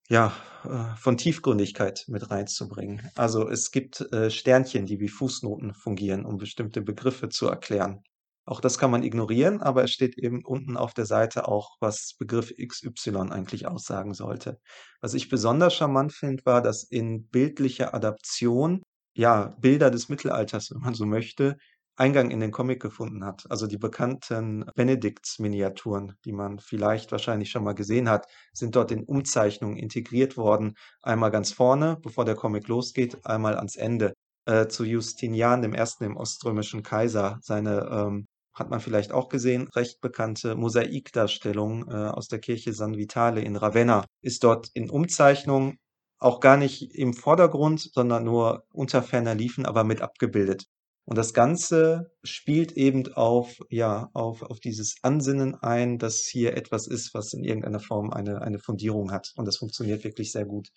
ja, 0.09 0.33
äh, 0.63 0.97
von 0.97 1.17
Tiefgründigkeit 1.17 2.05
mit 2.07 2.31
reinzubringen. 2.31 3.11
Also 3.17 3.49
es 3.49 3.73
gibt 3.73 4.03
äh, 4.13 4.31
Sternchen, 4.31 4.87
die 4.87 5.01
wie 5.01 5.09
Fußnoten 5.09 5.75
fungieren, 5.75 6.25
um 6.25 6.37
bestimmte 6.37 6.81
Begriffe 6.81 7.29
zu 7.29 7.49
erklären. 7.49 8.05
Auch 8.45 8.61
das 8.61 8.79
kann 8.79 8.93
man 8.93 9.03
ignorieren, 9.03 9.61
aber 9.61 9.83
es 9.83 9.91
steht 9.91 10.17
eben 10.17 10.45
unten 10.45 10.77
auf 10.77 10.95
der 10.95 11.07
Seite 11.07 11.49
auch, 11.49 11.77
was 11.81 12.15
Begriff 12.21 12.55
XY 12.57 13.31
eigentlich 13.31 13.67
aussagen 13.67 14.15
sollte. 14.15 14.61
Was 15.01 15.15
ich 15.15 15.29
besonders 15.29 15.75
charmant 15.75 16.13
finde, 16.13 16.47
war, 16.47 16.63
dass 16.63 16.85
in 16.85 17.27
bildlicher 17.27 17.95
Adaption, 17.95 18.85
ja, 19.19 19.57
Bilder 19.61 19.91
des 19.91 20.09
Mittelalters, 20.09 20.71
wenn 20.71 20.81
man 20.81 20.95
so 20.95 21.05
möchte, 21.05 21.57
Eingang 21.97 22.31
in 22.31 22.39
den 22.39 22.53
Comic 22.53 22.81
gefunden 22.81 23.25
hat. 23.25 23.45
Also 23.51 23.67
die 23.67 23.77
bekannten 23.77 24.65
Benedikts-Miniaturen, 24.77 26.15
die 26.25 26.33
man 26.33 26.61
vielleicht 26.61 27.11
wahrscheinlich 27.11 27.51
schon 27.51 27.65
mal 27.65 27.75
gesehen 27.75 28.09
hat, 28.09 28.29
sind 28.53 28.77
dort 28.77 28.93
in 28.93 29.03
Umzeichnungen 29.03 29.77
integriert 29.77 30.37
worden. 30.37 30.75
Einmal 31.03 31.33
ganz 31.33 31.53
vorne, 31.53 31.99
bevor 32.01 32.25
der 32.25 32.37
Comic 32.37 32.69
losgeht, 32.69 33.27
einmal 33.27 33.57
ans 33.57 33.75
Ende. 33.75 34.15
Äh, 34.47 34.69
zu 34.69 34.85
Justinian 34.85 35.63
dem 35.63 35.75
Ersten, 35.75 36.05
dem 36.05 36.17
oströmischen 36.17 36.85
Kaiser. 36.85 37.39
Seine 37.43 37.89
ähm, 37.91 38.29
hat 38.55 38.71
man 38.71 38.81
vielleicht 38.81 39.11
auch 39.13 39.29
gesehen, 39.29 39.69
recht 39.75 40.01
bekannte 40.01 40.55
Mosaikdarstellung 40.55 41.91
äh, 41.91 41.95
aus 41.95 42.29
der 42.29 42.39
Kirche 42.39 42.73
San 42.73 42.97
Vitale 42.97 43.41
in 43.41 43.57
Ravenna 43.57 44.05
ist 44.23 44.45
dort 44.45 44.69
in 44.75 44.89
Umzeichnung 44.89 45.77
auch 46.19 46.41
gar 46.41 46.57
nicht 46.57 46.95
im 46.95 47.15
Vordergrund, 47.15 47.81
sondern 47.93 48.25
nur 48.25 48.65
unter 48.73 49.03
ferner 49.03 49.35
Liefen, 49.35 49.67
aber 49.67 49.85
mit 49.85 50.01
abgebildet. 50.01 50.65
Und 51.05 51.17
das 51.17 51.33
Ganze 51.33 52.11
spielt 52.23 52.73
eben 52.73 53.11
auf, 53.15 53.61
ja, 53.71 54.11
auf, 54.13 54.43
auf 54.43 54.61
dieses 54.61 54.97
Ansinnen 55.01 55.55
ein, 55.55 55.97
dass 55.97 56.29
hier 56.31 56.55
etwas 56.55 56.87
ist, 56.87 57.15
was 57.15 57.33
in 57.33 57.45
irgendeiner 57.45 57.81
Form 57.81 58.11
eine, 58.11 58.43
eine 58.43 58.59
Fundierung 58.59 59.11
hat. 59.11 59.33
Und 59.37 59.47
das 59.47 59.57
funktioniert 59.57 60.05
wirklich 60.05 60.33
sehr 60.33 60.45
gut. 60.45 60.69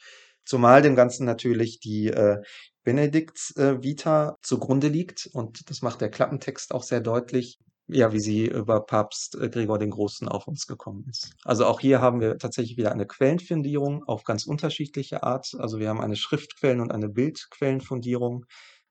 Zumal 0.46 0.82
dem 0.82 0.96
Ganzen 0.96 1.26
natürlich 1.26 1.82
die 1.82 2.08
äh, 2.08 2.38
Benedikts-Vita 2.84 4.30
äh, 4.30 4.34
zugrunde 4.42 4.88
liegt. 4.88 5.28
Und 5.34 5.70
das 5.70 5.82
macht 5.82 6.00
der 6.00 6.10
Klappentext 6.10 6.74
auch 6.74 6.84
sehr 6.84 7.02
deutlich, 7.02 7.60
ja, 7.92 8.14
wie 8.14 8.20
sie 8.20 8.46
über 8.48 8.82
Papst 8.82 9.36
äh, 9.36 9.50
Gregor 9.50 9.80
den 9.80 9.92
Großen 9.92 10.28
auf 10.28 10.48
uns 10.48 10.68
gekommen 10.68 11.06
ist. 11.10 11.32
Also 11.44 11.66
auch 11.66 11.80
hier 11.80 12.02
haben 12.02 12.22
wir 12.22 12.38
tatsächlich 12.38 12.78
wieder 12.78 12.92
eine 12.92 13.06
Quellenfundierung 13.06 14.04
auf 14.06 14.24
ganz 14.24 14.46
unterschiedliche 14.46 15.24
Art. 15.24 15.52
Also 15.58 15.80
wir 15.80 15.90
haben 15.90 16.02
eine 16.02 16.16
Schriftquellen- 16.16 16.82
und 16.82 16.92
eine 16.92 17.10
Bildquellenfundierung 17.10 18.46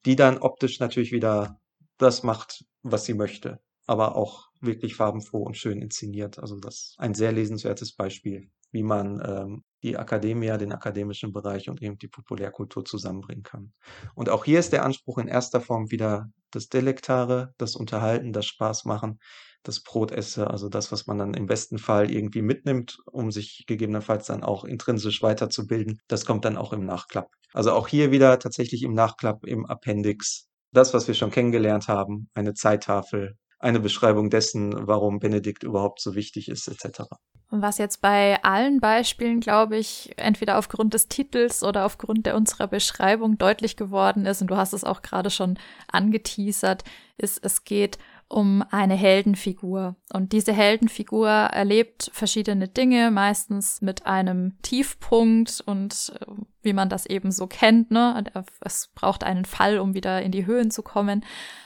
die 0.05 0.17
dann 0.17 0.39
optisch 0.39 0.81
natürlich 0.81 1.13
wieder 1.13 1.61
das 1.99 2.23
macht, 2.23 2.65
was 2.83 3.05
sie 3.05 3.15
möchte, 3.15 3.61
aber 3.87 4.17
auch 4.17 4.49
wirklich 4.61 4.95
farbenfroh 4.95 5.43
und 5.43 5.57
schön 5.57 5.83
inszeniert. 5.83 6.39
Also 6.39 6.59
das 6.59 6.75
ist 6.75 6.95
ein 6.99 7.15
sehr 7.15 7.33
lesenswertes 7.33 7.95
Beispiel, 7.95 8.51
wie 8.73 8.83
man 8.83 9.21
ähm, 9.25 9.65
die 9.83 9.97
Akademie, 9.97 10.57
den 10.59 10.73
akademischen 10.73 11.33
Bereich 11.33 11.69
und 11.69 11.83
eben 11.83 11.99
die 11.99 12.09
Populärkultur 12.09 12.85
zusammenbringen 12.85 13.43
kann. 13.43 13.73
Und 14.15 14.29
auch 14.29 14.45
hier 14.45 14.59
ist 14.59 14.73
der 14.73 14.85
Anspruch 14.85 15.19
in 15.19 15.29
erster 15.29 15.61
Form 15.61 15.91
wieder 15.91 16.31
das 16.51 16.69
Delektare, 16.69 17.55
das 17.59 17.77
Unterhalten, 17.77 18.33
das 18.33 18.47
Spaß 18.47 18.85
machen, 18.85 19.19
das 19.63 19.83
Brotesse, 19.83 20.49
also 20.49 20.69
das, 20.69 20.91
was 20.91 21.07
man 21.07 21.19
dann 21.19 21.35
im 21.35 21.47
besten 21.47 21.79
Fall 21.79 22.11
irgendwie 22.11 22.43
mitnimmt, 22.43 22.99
um 23.07 23.31
sich 23.31 23.65
gegebenenfalls 23.67 24.27
dann 24.27 24.43
auch 24.43 24.65
intrinsisch 24.65 25.23
weiterzubilden. 25.23 26.01
Das 26.09 26.25
kommt 26.25 26.45
dann 26.45 26.57
auch 26.57 26.73
im 26.73 26.85
Nachklapp. 26.85 27.29
Also 27.53 27.73
auch 27.73 27.89
hier 27.89 28.11
wieder 28.11 28.39
tatsächlich 28.39 28.83
im 28.83 28.95
Nachklapp, 28.95 29.45
im 29.45 29.67
Appendix. 29.67 30.49
Das, 30.73 30.95
was 30.95 31.09
wir 31.09 31.15
schon 31.15 31.31
kennengelernt 31.31 31.89
haben, 31.89 32.31
eine 32.33 32.55
Zeittafel, 32.55 33.37
eine 33.61 33.81
Beschreibung 33.81 34.31
dessen, 34.31 34.75
warum 34.89 35.19
Benedikt 35.19 35.63
überhaupt 35.63 36.01
so 36.01 36.15
wichtig 36.15 36.49
ist, 36.49 36.67
etc. 36.67 37.03
Was 37.51 37.79
jetzt 37.79 38.01
bei 38.01 38.43
allen 38.43 38.81
Beispielen, 38.81 39.41
glaube 39.41 39.77
ich, 39.77 40.13
entweder 40.17 40.57
aufgrund 40.59 40.95
des 40.95 41.09
Titels 41.09 41.63
oder 41.63 41.85
aufgrund 41.85 42.27
der 42.27 42.37
unserer 42.37 42.69
Beschreibung 42.69 43.39
deutlich 43.39 43.77
geworden 43.77 44.25
ist, 44.25 44.41
und 44.41 44.51
du 44.51 44.57
hast 44.57 44.73
es 44.73 44.85
auch 44.85 45.03
gerade 45.03 45.31
schon 45.31 45.59
angeteasert, 45.91 46.85
ist, 47.19 47.45
es 47.45 47.65
geht 47.65 47.99
um 48.31 48.65
eine 48.71 48.95
Heldenfigur. 48.95 49.97
Und 50.13 50.33
diese 50.33 50.53
Heldenfigur 50.53 51.29
erlebt 51.29 52.11
verschiedene 52.15 52.69
Dinge, 52.69 53.11
meistens 53.11 53.83
mit 53.83 54.07
einem 54.07 54.57
Tiefpunkt 54.63 55.63
und 55.67 56.13
äh, 56.21 56.27
wie 56.63 56.73
man 56.73 56.89
das 56.89 57.07
eben 57.07 57.33
so 57.33 57.47
kennt, 57.47 57.91
ne? 57.91 58.23
Es 58.61 58.89
braucht 58.95 59.25
einen 59.25 59.45
Fall, 59.45 59.79
um 59.79 59.95
wieder 59.95 60.23
in 60.23 60.31
die 60.31 60.47
Höhen 60.47 60.71
zu 60.71 60.83
kommen. 60.83 61.25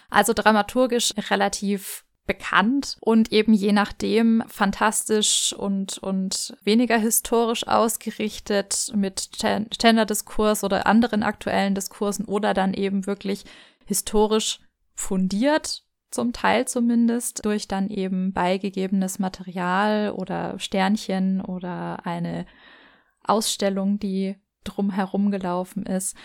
Also 0.08 0.32
dramaturgisch 0.32 1.12
relativ 1.30 2.04
bekannt 2.26 2.96
und 3.00 3.30
eben 3.32 3.52
je 3.52 3.72
nachdem 3.72 4.42
fantastisch 4.46 5.52
und, 5.52 5.98
und 5.98 6.56
weniger 6.64 6.96
historisch 6.96 7.68
ausgerichtet 7.68 8.90
mit 8.94 9.28
Gender-Diskurs 9.38 10.64
oder 10.64 10.86
anderen 10.86 11.22
aktuellen 11.22 11.74
Diskursen 11.74 12.24
oder 12.24 12.54
dann 12.54 12.72
eben 12.72 13.06
wirklich 13.06 13.44
historisch 13.84 14.60
fundiert 14.94 15.83
zum 16.14 16.32
Teil 16.32 16.66
zumindest, 16.66 17.44
durch 17.44 17.68
dann 17.68 17.90
eben 17.90 18.32
beigegebenes 18.32 19.18
Material 19.18 20.12
oder 20.12 20.58
Sternchen 20.58 21.40
oder 21.40 22.06
eine 22.06 22.46
Ausstellung, 23.22 23.98
die 23.98 24.36
drumherum 24.64 25.30
gelaufen 25.30 25.84
ist. 25.86 26.16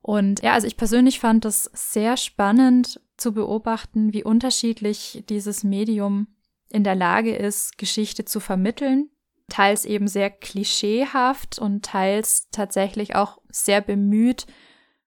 Und 0.00 0.42
ja, 0.42 0.54
also 0.54 0.66
ich 0.66 0.76
persönlich 0.76 1.20
fand 1.20 1.44
es 1.44 1.64
sehr 1.74 2.16
spannend 2.16 3.00
zu 3.16 3.32
beobachten, 3.32 4.12
wie 4.12 4.24
unterschiedlich 4.24 5.24
dieses 5.28 5.64
Medium 5.64 6.28
in 6.70 6.84
der 6.84 6.94
Lage 6.94 7.34
ist, 7.34 7.78
Geschichte 7.78 8.24
zu 8.24 8.40
vermitteln. 8.40 9.10
Teils 9.48 9.84
eben 9.84 10.08
sehr 10.08 10.30
klischeehaft 10.30 11.58
und 11.58 11.84
teils 11.84 12.48
tatsächlich 12.50 13.14
auch 13.16 13.38
sehr 13.50 13.80
bemüht, 13.80 14.46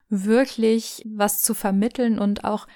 wirklich 0.10 1.04
was 1.06 1.42
zu 1.42 1.54
vermitteln 1.54 2.20
und 2.20 2.44
auch 2.44 2.68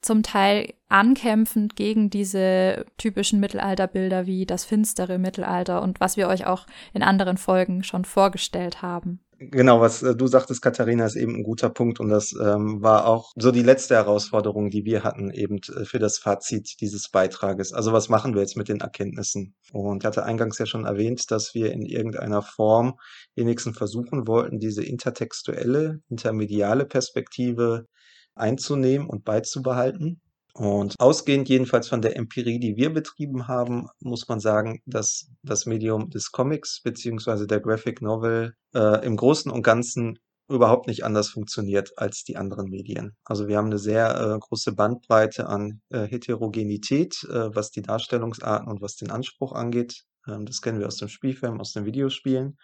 zum 0.00 0.22
Teil 0.22 0.74
ankämpfend 0.88 1.76
gegen 1.76 2.10
diese 2.10 2.84
typischen 2.98 3.40
Mittelalterbilder 3.40 4.26
wie 4.26 4.46
das 4.46 4.64
finstere 4.64 5.18
Mittelalter 5.18 5.82
und 5.82 6.00
was 6.00 6.16
wir 6.16 6.28
euch 6.28 6.46
auch 6.46 6.66
in 6.92 7.02
anderen 7.02 7.36
Folgen 7.36 7.84
schon 7.84 8.04
vorgestellt 8.04 8.82
haben. 8.82 9.20
Genau, 9.42 9.80
was 9.80 10.02
äh, 10.02 10.14
du 10.14 10.26
sagtest, 10.26 10.60
Katharina, 10.60 11.06
ist 11.06 11.16
eben 11.16 11.36
ein 11.36 11.42
guter 11.42 11.70
Punkt 11.70 11.98
und 11.98 12.10
das 12.10 12.34
ähm, 12.38 12.82
war 12.82 13.06
auch 13.06 13.32
so 13.36 13.50
die 13.50 13.62
letzte 13.62 13.94
Herausforderung, 13.94 14.68
die 14.68 14.84
wir 14.84 15.02
hatten 15.02 15.30
eben 15.30 15.60
äh, 15.74 15.86
für 15.86 15.98
das 15.98 16.18
Fazit 16.18 16.78
dieses 16.82 17.08
Beitrages. 17.08 17.72
Also 17.72 17.94
was 17.94 18.10
machen 18.10 18.34
wir 18.34 18.42
jetzt 18.42 18.58
mit 18.58 18.68
den 18.68 18.80
Erkenntnissen? 18.80 19.54
Und 19.72 20.02
ich 20.02 20.06
hatte 20.06 20.24
eingangs 20.24 20.58
ja 20.58 20.66
schon 20.66 20.84
erwähnt, 20.84 21.30
dass 21.30 21.54
wir 21.54 21.72
in 21.72 21.86
irgendeiner 21.86 22.42
Form 22.42 22.98
wenigstens 23.34 23.78
versuchen 23.78 24.26
wollten, 24.28 24.58
diese 24.58 24.84
intertextuelle, 24.84 26.00
intermediale 26.10 26.84
Perspektive 26.84 27.86
einzunehmen 28.34 29.08
und 29.08 29.24
beizubehalten. 29.24 30.20
Und 30.54 30.94
ausgehend 30.98 31.48
jedenfalls 31.48 31.88
von 31.88 32.02
der 32.02 32.16
Empirie, 32.16 32.58
die 32.58 32.76
wir 32.76 32.92
betrieben 32.92 33.46
haben, 33.46 33.86
muss 34.00 34.28
man 34.28 34.40
sagen, 34.40 34.80
dass 34.84 35.28
das 35.42 35.64
Medium 35.64 36.10
des 36.10 36.32
Comics 36.32 36.82
beziehungsweise 36.82 37.46
der 37.46 37.60
Graphic 37.60 38.02
Novel 38.02 38.54
äh, 38.74 39.06
im 39.06 39.16
Großen 39.16 39.50
und 39.50 39.62
Ganzen 39.62 40.18
überhaupt 40.50 40.88
nicht 40.88 41.04
anders 41.04 41.28
funktioniert 41.28 41.92
als 41.96 42.24
die 42.24 42.36
anderen 42.36 42.68
Medien. 42.68 43.16
Also 43.24 43.46
wir 43.46 43.56
haben 43.56 43.66
eine 43.66 43.78
sehr 43.78 44.20
äh, 44.20 44.38
große 44.38 44.72
Bandbreite 44.72 45.46
an 45.46 45.80
äh, 45.90 46.02
Heterogenität, 46.02 47.24
äh, 47.30 47.54
was 47.54 47.70
die 47.70 47.82
Darstellungsarten 47.82 48.68
und 48.68 48.82
was 48.82 48.96
den 48.96 49.10
Anspruch 49.10 49.52
angeht. 49.52 50.04
Ähm, 50.26 50.46
das 50.46 50.60
kennen 50.60 50.80
wir 50.80 50.88
aus 50.88 50.96
dem 50.96 51.08
Spielfilm, 51.08 51.60
aus 51.60 51.72
den 51.72 51.86
Videospielen. 51.86 52.58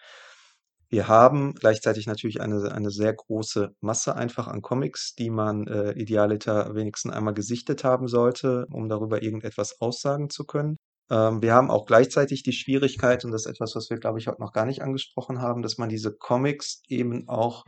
Wir 0.88 1.08
haben 1.08 1.54
gleichzeitig 1.54 2.06
natürlich 2.06 2.40
eine 2.40 2.70
eine 2.72 2.90
sehr 2.90 3.12
große 3.12 3.74
Masse 3.80 4.14
einfach 4.16 4.46
an 4.46 4.62
Comics, 4.62 5.14
die 5.14 5.30
man, 5.30 5.66
äh, 5.66 5.92
idealiter 5.92 6.74
wenigstens 6.74 7.12
einmal 7.12 7.34
gesichtet 7.34 7.84
haben 7.84 8.08
sollte, 8.08 8.66
um 8.70 8.88
darüber 8.88 9.22
irgendetwas 9.22 9.80
aussagen 9.80 10.30
zu 10.30 10.44
können. 10.44 10.76
Ähm, 11.10 11.42
wir 11.42 11.54
haben 11.54 11.70
auch 11.70 11.86
gleichzeitig 11.86 12.42
die 12.42 12.52
Schwierigkeit, 12.52 13.24
und 13.24 13.32
das 13.32 13.46
ist 13.46 13.52
etwas, 13.52 13.74
was 13.76 13.90
wir, 13.90 13.98
glaube 13.98 14.18
ich, 14.18 14.28
heute 14.28 14.40
noch 14.40 14.52
gar 14.52 14.66
nicht 14.66 14.82
angesprochen 14.82 15.40
haben, 15.40 15.62
dass 15.62 15.78
man 15.78 15.88
diese 15.88 16.12
Comics 16.16 16.82
eben 16.88 17.28
auch 17.28 17.64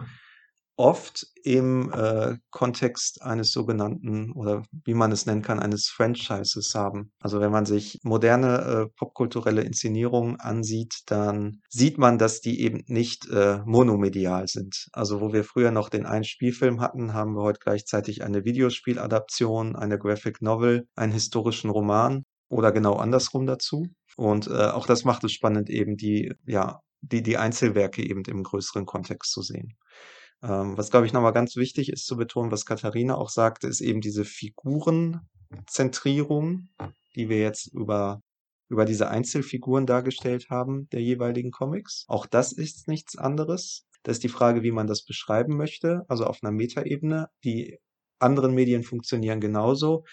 oft 0.78 1.26
im 1.42 1.92
äh, 1.92 2.36
Kontext 2.50 3.22
eines 3.22 3.50
sogenannten 3.50 4.30
oder 4.32 4.62
wie 4.84 4.94
man 4.94 5.10
es 5.10 5.26
nennen 5.26 5.42
kann, 5.42 5.58
eines 5.58 5.88
Franchises 5.88 6.72
haben. 6.74 7.10
Also 7.20 7.40
wenn 7.40 7.50
man 7.50 7.66
sich 7.66 7.98
moderne 8.04 8.58
äh, 8.58 8.86
popkulturelle 8.96 9.62
Inszenierungen 9.62 10.38
ansieht, 10.38 11.00
dann 11.06 11.60
sieht 11.68 11.98
man, 11.98 12.16
dass 12.16 12.40
die 12.40 12.60
eben 12.60 12.84
nicht 12.86 13.28
äh, 13.28 13.58
monomedial 13.64 14.46
sind. 14.46 14.86
Also 14.92 15.20
wo 15.20 15.32
wir 15.32 15.42
früher 15.42 15.72
noch 15.72 15.88
den 15.88 16.06
einen 16.06 16.24
Spielfilm 16.24 16.80
hatten, 16.80 17.12
haben 17.12 17.34
wir 17.34 17.42
heute 17.42 17.60
gleichzeitig 17.60 18.22
eine 18.22 18.44
Videospieladaption, 18.44 19.74
eine 19.74 19.98
Graphic 19.98 20.40
Novel, 20.40 20.86
einen 20.94 21.12
historischen 21.12 21.70
Roman 21.70 22.22
oder 22.48 22.70
genau 22.70 22.94
andersrum 22.94 23.46
dazu. 23.46 23.88
Und 24.16 24.46
äh, 24.46 24.68
auch 24.68 24.86
das 24.86 25.04
macht 25.04 25.24
es 25.24 25.32
spannend, 25.32 25.70
eben 25.70 25.96
die, 25.96 26.32
ja, 26.46 26.80
die, 27.00 27.22
die 27.22 27.36
Einzelwerke 27.36 28.02
eben 28.02 28.22
im 28.28 28.44
größeren 28.44 28.86
Kontext 28.86 29.32
zu 29.32 29.42
sehen. 29.42 29.76
Ähm, 30.43 30.76
was, 30.76 30.91
glaube 30.91 31.07
ich, 31.07 31.12
nochmal 31.12 31.32
ganz 31.32 31.55
wichtig 31.57 31.91
ist 31.91 32.07
zu 32.07 32.16
betonen, 32.16 32.51
was 32.53 32.66
Katharina 32.66 33.16
auch 33.16 33.30
sagte, 33.30 33.66
ist 33.66 33.80
eben 33.80 34.01
diese 34.01 34.24
Figurenzentrierung, 34.24 36.68
die 37.16 37.28
wir 37.28 37.39
jetzt 37.39 37.66
über, 37.72 38.20
über 38.68 38.84
diese 38.84 39.09
Einzelfiguren 39.09 39.86
dargestellt 39.86 40.51
haben, 40.51 40.89
der 40.91 41.03
jeweiligen 41.03 41.51
Comics. 41.51 42.05
Auch 42.07 42.26
das 42.26 42.53
ist 42.53 42.86
nichts 42.89 43.16
anderes. 43.16 43.86
Das 44.05 44.18
ist 44.18 44.22
die 44.22 44.28
Frage, 44.28 44.62
wie 44.62 44.70
man 44.70 44.86
das 44.86 45.05
beschreiben 45.05 45.57
möchte, 45.57 46.05
also 46.09 46.24
auf 46.24 46.39
einer 46.43 46.53
Metaebene. 46.53 47.30
Die 47.45 47.80
anderen 48.20 48.55
Medien 48.55 48.84
funktionieren 48.84 49.41
genauso. 49.41 50.05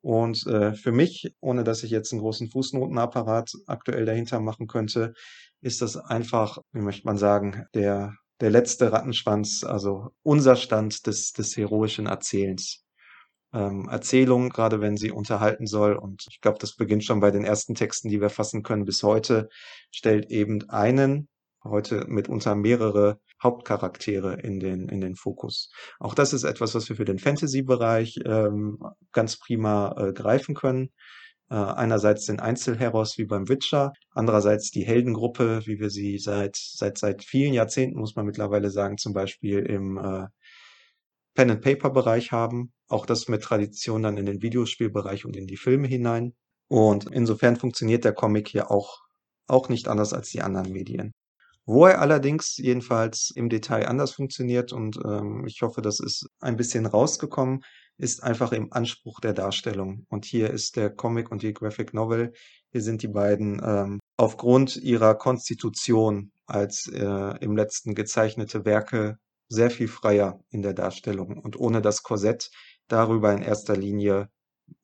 Und 0.00 0.46
äh, 0.46 0.74
für 0.74 0.92
mich, 0.92 1.34
ohne 1.40 1.64
dass 1.64 1.82
ich 1.82 1.90
jetzt 1.90 2.12
einen 2.12 2.20
großen 2.20 2.50
Fußnotenapparat 2.50 3.52
aktuell 3.66 4.04
dahinter 4.04 4.38
machen 4.40 4.66
könnte, 4.66 5.14
ist 5.62 5.80
das 5.80 5.96
einfach, 5.96 6.58
wie 6.72 6.82
möchte 6.82 7.06
man 7.06 7.16
sagen, 7.16 7.64
der 7.74 8.14
der 8.40 8.50
letzte 8.50 8.92
Rattenschwanz, 8.92 9.64
also 9.64 10.10
unser 10.22 10.56
Stand 10.56 11.06
des, 11.06 11.32
des 11.32 11.56
heroischen 11.56 12.06
Erzählens. 12.06 12.84
Ähm, 13.52 13.88
Erzählung, 13.88 14.48
gerade 14.48 14.80
wenn 14.80 14.96
sie 14.96 15.12
unterhalten 15.12 15.66
soll, 15.66 15.94
und 15.94 16.26
ich 16.28 16.40
glaube, 16.40 16.58
das 16.58 16.74
beginnt 16.74 17.04
schon 17.04 17.20
bei 17.20 17.30
den 17.30 17.44
ersten 17.44 17.74
Texten, 17.74 18.08
die 18.08 18.20
wir 18.20 18.30
fassen 18.30 18.62
können 18.62 18.84
bis 18.84 19.02
heute, 19.02 19.48
stellt 19.92 20.30
eben 20.30 20.68
einen, 20.68 21.28
heute 21.62 22.04
mitunter 22.08 22.56
mehrere 22.56 23.20
Hauptcharaktere 23.42 24.40
in 24.40 24.58
den, 24.58 24.88
in 24.88 25.00
den 25.00 25.14
Fokus. 25.14 25.70
Auch 26.00 26.14
das 26.14 26.32
ist 26.32 26.44
etwas, 26.44 26.74
was 26.74 26.88
wir 26.88 26.96
für 26.96 27.04
den 27.04 27.18
Fantasy-Bereich 27.18 28.18
ähm, 28.24 28.78
ganz 29.12 29.38
prima 29.38 29.94
äh, 29.96 30.12
greifen 30.12 30.54
können. 30.54 30.90
Äh, 31.50 31.56
einerseits 31.56 32.24
den 32.26 32.40
Einzelheros 32.40 33.18
wie 33.18 33.26
beim 33.26 33.48
Witcher, 33.48 33.92
andererseits 34.12 34.70
die 34.70 34.84
Heldengruppe, 34.84 35.66
wie 35.66 35.78
wir 35.78 35.90
sie 35.90 36.18
seit, 36.18 36.56
seit, 36.56 36.96
seit 36.96 37.22
vielen 37.22 37.52
Jahrzehnten, 37.52 37.98
muss 37.98 38.16
man 38.16 38.24
mittlerweile 38.24 38.70
sagen, 38.70 38.96
zum 38.96 39.12
Beispiel 39.12 39.58
im 39.58 39.98
äh, 39.98 40.26
Pen-and-Paper-Bereich 41.34 42.32
haben. 42.32 42.72
Auch 42.88 43.06
das 43.06 43.28
mit 43.28 43.42
Tradition 43.42 44.02
dann 44.02 44.16
in 44.16 44.26
den 44.26 44.42
Videospielbereich 44.42 45.24
und 45.24 45.36
in 45.36 45.46
die 45.46 45.56
Filme 45.56 45.86
hinein. 45.86 46.34
Und 46.68 47.10
insofern 47.12 47.56
funktioniert 47.56 48.04
der 48.04 48.14
Comic 48.14 48.48
hier 48.48 48.70
auch, 48.70 49.02
auch 49.46 49.68
nicht 49.68 49.88
anders 49.88 50.12
als 50.12 50.30
die 50.30 50.42
anderen 50.42 50.72
Medien. 50.72 51.12
Wo 51.66 51.86
er 51.86 52.00
allerdings 52.00 52.56
jedenfalls 52.56 53.32
im 53.34 53.48
Detail 53.48 53.86
anders 53.86 54.12
funktioniert 54.12 54.72
und 54.72 54.98
ähm, 55.04 55.44
ich 55.46 55.62
hoffe, 55.62 55.82
das 55.82 55.98
ist 55.98 56.26
ein 56.40 56.56
bisschen 56.56 56.86
rausgekommen, 56.86 57.62
ist 57.96 58.22
einfach 58.22 58.52
im 58.52 58.72
Anspruch 58.72 59.20
der 59.20 59.32
Darstellung. 59.32 60.06
Und 60.08 60.24
hier 60.24 60.50
ist 60.50 60.76
der 60.76 60.90
Comic 60.90 61.30
und 61.30 61.42
die 61.42 61.54
Graphic 61.54 61.94
Novel, 61.94 62.32
hier 62.70 62.82
sind 62.82 63.02
die 63.02 63.08
beiden 63.08 63.60
ähm, 63.64 64.00
aufgrund 64.16 64.76
ihrer 64.76 65.14
Konstitution 65.14 66.32
als 66.46 66.88
äh, 66.88 67.38
im 67.40 67.56
letzten 67.56 67.94
gezeichnete 67.94 68.64
Werke 68.64 69.18
sehr 69.48 69.70
viel 69.70 69.88
freier 69.88 70.40
in 70.50 70.62
der 70.62 70.74
Darstellung 70.74 71.38
und 71.38 71.58
ohne 71.58 71.80
das 71.80 72.02
Korsett 72.02 72.50
darüber 72.88 73.32
in 73.32 73.42
erster 73.42 73.76
Linie 73.76 74.28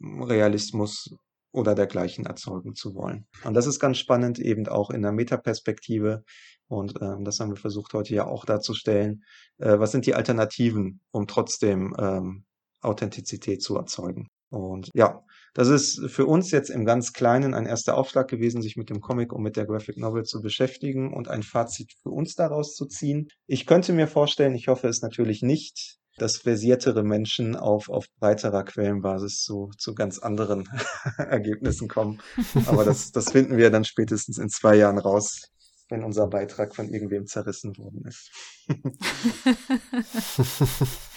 Realismus 0.01 1.15
oder 1.53 1.75
dergleichen 1.75 2.27
erzeugen 2.27 2.75
zu 2.75 2.95
wollen. 2.95 3.27
Und 3.45 3.55
das 3.55 3.67
ist 3.67 3.81
ganz 3.81 3.99
spannend, 3.99 4.39
eben 4.39 4.69
auch 4.69 4.91
in 4.91 5.03
der 5.03 5.13
Metaperspektive. 5.13 6.23
Und 6.69 6.95
ähm, 7.01 7.25
das 7.25 7.41
haben 7.41 7.51
wir 7.51 7.57
versucht 7.57 7.93
heute 7.95 8.15
ja 8.15 8.27
auch 8.27 8.45
darzustellen. 8.45 9.25
Äh, 9.59 9.81
was 9.81 9.91
sind 9.91 10.07
die 10.07 10.15
Alternativen, 10.15 11.01
um 11.11 11.27
trotzdem 11.27 11.95
ähm, 11.99 12.45
Authentizität 12.81 13.63
zu 13.63 13.77
erzeugen. 13.77 14.29
Und 14.51 14.91
ja, 14.95 15.23
das 15.55 15.69
ist 15.69 16.11
für 16.11 16.27
uns 16.27 16.51
jetzt 16.51 16.71
im 16.71 16.85
ganz 16.85 17.13
Kleinen 17.13 17.55
ein 17.55 17.67
erster 17.67 17.97
Aufschlag 17.97 18.29
gewesen, 18.29 18.63
sich 18.63 18.77
mit 18.77 18.91
dem 18.91 19.01
Comic 19.01 19.33
und 19.33 19.43
mit 19.43 19.57
der 19.57 19.67
Graphic 19.67 19.97
Novel 19.97 20.25
zu 20.25 20.41
beschäftigen 20.41 21.13
und 21.13 21.29
ein 21.29 21.43
Fazit 21.43 21.93
für 22.03 22.11
uns 22.11 22.35
daraus 22.35 22.75
zu 22.75 22.87
ziehen. 22.87 23.29
Ich 23.47 23.67
könnte 23.67 23.93
mir 23.93 24.07
vorstellen, 24.07 24.55
ich 24.55 24.69
hoffe 24.69 24.89
es 24.89 25.03
natürlich 25.03 25.43
nicht, 25.43 25.99
dass 26.19 26.37
versiertere 26.37 27.03
Menschen 27.03 27.57
auf, 27.57 27.89
auf 27.89 28.07
breiterer 28.19 28.65
Quellenbasis 28.65 29.43
zu, 29.43 29.71
zu 29.79 29.95
ganz 29.95 30.19
anderen 30.19 30.69
Ergebnissen 31.17 31.89
kommen. 31.89 32.21
Aber 32.67 32.85
das, 32.85 33.13
das 33.13 33.33
finden 33.33 33.57
wir 33.57 33.71
dann 33.71 33.85
spätestens 33.85 34.39
in 34.39 34.51
zwei 34.51 34.77
Jahren 34.77 34.99
raus, 34.99 35.49
wenn 35.89 36.05
unser 36.05 36.27
Beitrag 36.27 36.75
von 36.75 36.89
irgendwem 36.89 37.27
zerrissen 37.27 37.77
worden 37.79 38.05
ist. 38.07 38.31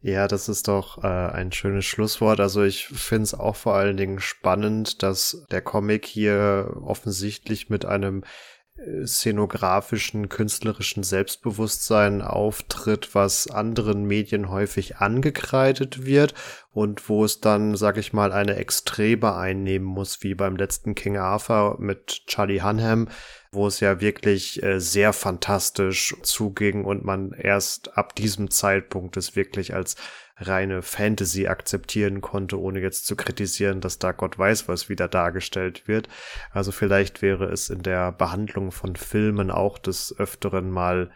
Ja, 0.00 0.28
das 0.28 0.48
ist 0.48 0.68
doch 0.68 1.02
äh, 1.02 1.06
ein 1.08 1.50
schönes 1.50 1.84
Schlusswort. 1.84 2.38
Also 2.38 2.62
ich 2.62 2.86
finde 2.86 3.24
es 3.24 3.34
auch 3.34 3.56
vor 3.56 3.74
allen 3.74 3.96
Dingen 3.96 4.20
spannend, 4.20 5.02
dass 5.02 5.44
der 5.50 5.60
Comic 5.60 6.06
hier 6.06 6.76
offensichtlich 6.80 7.68
mit 7.68 7.84
einem 7.84 8.22
äh, 8.76 9.04
szenografischen, 9.06 10.28
künstlerischen 10.28 11.02
Selbstbewusstsein 11.02 12.22
auftritt, 12.22 13.16
was 13.16 13.50
anderen 13.50 14.04
Medien 14.04 14.50
häufig 14.50 14.98
angekreidet 14.98 16.06
wird 16.06 16.32
und 16.70 17.08
wo 17.08 17.24
es 17.24 17.40
dann, 17.40 17.74
sag 17.74 17.96
ich 17.96 18.12
mal, 18.12 18.30
eine 18.30 18.54
Extreme 18.54 19.34
einnehmen 19.34 19.86
muss, 19.86 20.22
wie 20.22 20.34
beim 20.34 20.54
letzten 20.54 20.94
King 20.94 21.16
Arthur 21.16 21.76
mit 21.80 22.22
Charlie 22.28 22.62
Hunnam, 22.62 23.08
wo 23.50 23.66
es 23.66 23.80
ja 23.80 24.00
wirklich 24.00 24.62
äh, 24.62 24.80
sehr 24.80 25.12
fantastisch 25.12 26.14
zuging 26.22 26.84
und 26.84 27.04
man 27.04 27.32
erst 27.32 27.96
ab 27.96 28.14
diesem 28.14 28.50
Zeitpunkt 28.50 29.16
es 29.16 29.36
wirklich 29.36 29.74
als 29.74 29.96
reine 30.40 30.82
Fantasy 30.82 31.48
akzeptieren 31.48 32.20
konnte, 32.20 32.60
ohne 32.60 32.80
jetzt 32.80 33.06
zu 33.06 33.16
kritisieren, 33.16 33.80
dass 33.80 33.98
da 33.98 34.12
Gott 34.12 34.38
weiß, 34.38 34.68
was 34.68 34.88
wieder 34.88 35.08
dargestellt 35.08 35.88
wird. 35.88 36.08
Also 36.52 36.70
vielleicht 36.72 37.22
wäre 37.22 37.46
es 37.46 37.70
in 37.70 37.82
der 37.82 38.12
Behandlung 38.12 38.70
von 38.70 38.96
Filmen 38.96 39.50
auch 39.50 39.78
des 39.78 40.14
Öfteren 40.16 40.70
mal 40.70 41.10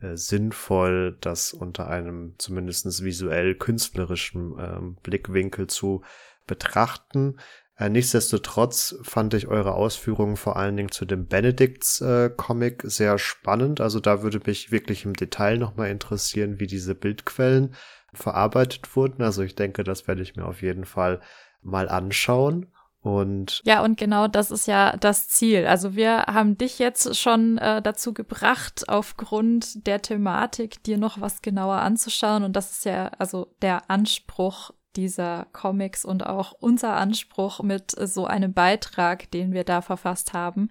äh, 0.00 0.16
sinnvoll, 0.16 1.16
das 1.20 1.52
unter 1.52 1.88
einem 1.88 2.34
zumindest 2.38 3.04
visuell 3.04 3.54
künstlerischen 3.54 4.54
ähm, 4.58 4.96
Blickwinkel 5.02 5.68
zu 5.68 6.02
betrachten. 6.46 7.36
Äh, 7.76 7.88
nichtsdestotrotz 7.88 8.96
fand 9.02 9.34
ich 9.34 9.48
eure 9.48 9.74
Ausführungen 9.74 10.36
vor 10.36 10.56
allen 10.56 10.76
Dingen 10.76 10.92
zu 10.92 11.04
dem 11.04 11.26
Benedicts-Comic 11.26 12.84
äh, 12.84 12.88
sehr 12.88 13.18
spannend. 13.18 13.80
Also 13.80 13.98
da 13.98 14.22
würde 14.22 14.40
mich 14.46 14.70
wirklich 14.70 15.04
im 15.04 15.14
Detail 15.14 15.58
nochmal 15.58 15.90
interessieren, 15.90 16.60
wie 16.60 16.68
diese 16.68 16.94
Bildquellen 16.94 17.74
verarbeitet 18.12 18.94
wurden. 18.94 19.22
Also 19.22 19.42
ich 19.42 19.56
denke, 19.56 19.82
das 19.82 20.06
werde 20.06 20.22
ich 20.22 20.36
mir 20.36 20.46
auf 20.46 20.62
jeden 20.62 20.84
Fall 20.84 21.20
mal 21.62 21.88
anschauen. 21.88 22.70
Und 23.00 23.60
ja, 23.64 23.82
und 23.82 23.98
genau 23.98 24.28
das 24.28 24.50
ist 24.50 24.66
ja 24.66 24.96
das 24.96 25.28
Ziel. 25.28 25.66
Also 25.66 25.94
wir 25.94 26.22
haben 26.22 26.56
dich 26.56 26.78
jetzt 26.78 27.18
schon 27.18 27.58
äh, 27.58 27.82
dazu 27.82 28.14
gebracht, 28.14 28.88
aufgrund 28.88 29.86
der 29.86 30.00
Thematik 30.00 30.82
dir 30.84 30.96
noch 30.96 31.20
was 31.20 31.42
genauer 31.42 31.76
anzuschauen. 31.76 32.44
Und 32.44 32.54
das 32.54 32.70
ist 32.70 32.84
ja 32.86 33.08
also 33.18 33.54
der 33.60 33.90
Anspruch 33.90 34.70
dieser 34.96 35.46
Comics 35.52 36.04
und 36.04 36.26
auch 36.26 36.52
unser 36.52 36.96
Anspruch 36.96 37.62
mit 37.62 37.90
so 37.90 38.26
einem 38.26 38.52
Beitrag, 38.52 39.30
den 39.30 39.52
wir 39.52 39.64
da 39.64 39.82
verfasst 39.82 40.32
haben. 40.32 40.68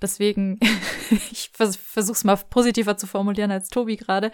Deswegen, 0.00 0.58
ich 1.30 1.50
vers 1.52 1.76
versuche 1.76 2.14
es 2.14 2.24
mal 2.24 2.36
positiver 2.36 2.96
zu 2.96 3.06
formulieren 3.06 3.50
als 3.50 3.68
Tobi 3.68 3.96
gerade. 3.96 4.32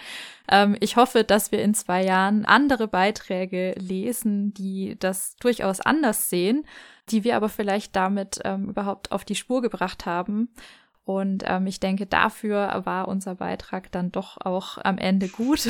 Ähm, 0.48 0.76
ich 0.80 0.96
hoffe, 0.96 1.24
dass 1.24 1.50
wir 1.50 1.62
in 1.62 1.74
zwei 1.74 2.04
Jahren 2.04 2.44
andere 2.44 2.86
Beiträge 2.86 3.74
lesen, 3.76 4.54
die 4.54 4.96
das 4.98 5.36
durchaus 5.36 5.80
anders 5.80 6.30
sehen, 6.30 6.64
die 7.10 7.24
wir 7.24 7.36
aber 7.36 7.48
vielleicht 7.48 7.96
damit 7.96 8.40
ähm, 8.44 8.68
überhaupt 8.68 9.12
auf 9.12 9.24
die 9.24 9.34
Spur 9.34 9.62
gebracht 9.62 10.06
haben. 10.06 10.48
Und 11.06 11.44
ähm, 11.46 11.68
ich 11.68 11.78
denke, 11.78 12.04
dafür 12.04 12.82
war 12.84 13.06
unser 13.06 13.36
Beitrag 13.36 13.92
dann 13.92 14.10
doch 14.10 14.38
auch 14.44 14.76
am 14.82 14.98
Ende 14.98 15.28
gut. 15.28 15.68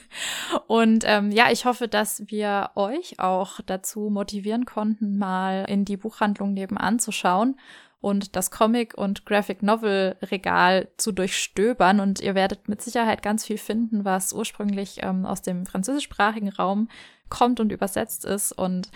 und 0.66 1.04
ähm, 1.06 1.30
ja, 1.30 1.52
ich 1.52 1.66
hoffe, 1.66 1.86
dass 1.86 2.24
wir 2.26 2.70
euch 2.74 3.20
auch 3.20 3.60
dazu 3.64 4.10
motivieren 4.10 4.64
konnten, 4.64 5.18
mal 5.18 5.66
in 5.68 5.84
die 5.84 5.96
Buchhandlung 5.96 6.52
nebenan 6.52 6.98
zu 6.98 7.12
schauen 7.12 7.54
und 8.00 8.34
das 8.34 8.50
Comic- 8.50 8.98
und 8.98 9.24
Graphic 9.24 9.62
Novel-Regal 9.62 10.88
zu 10.96 11.12
durchstöbern. 11.12 12.00
Und 12.00 12.20
ihr 12.20 12.34
werdet 12.34 12.68
mit 12.68 12.82
Sicherheit 12.82 13.22
ganz 13.22 13.44
viel 13.46 13.58
finden, 13.58 14.04
was 14.04 14.32
ursprünglich 14.32 14.98
ähm, 15.02 15.26
aus 15.26 15.42
dem 15.42 15.64
französischsprachigen 15.64 16.48
Raum 16.48 16.88
kommt 17.28 17.60
und 17.60 17.70
übersetzt 17.70 18.24
ist. 18.24 18.50
Und 18.50 18.90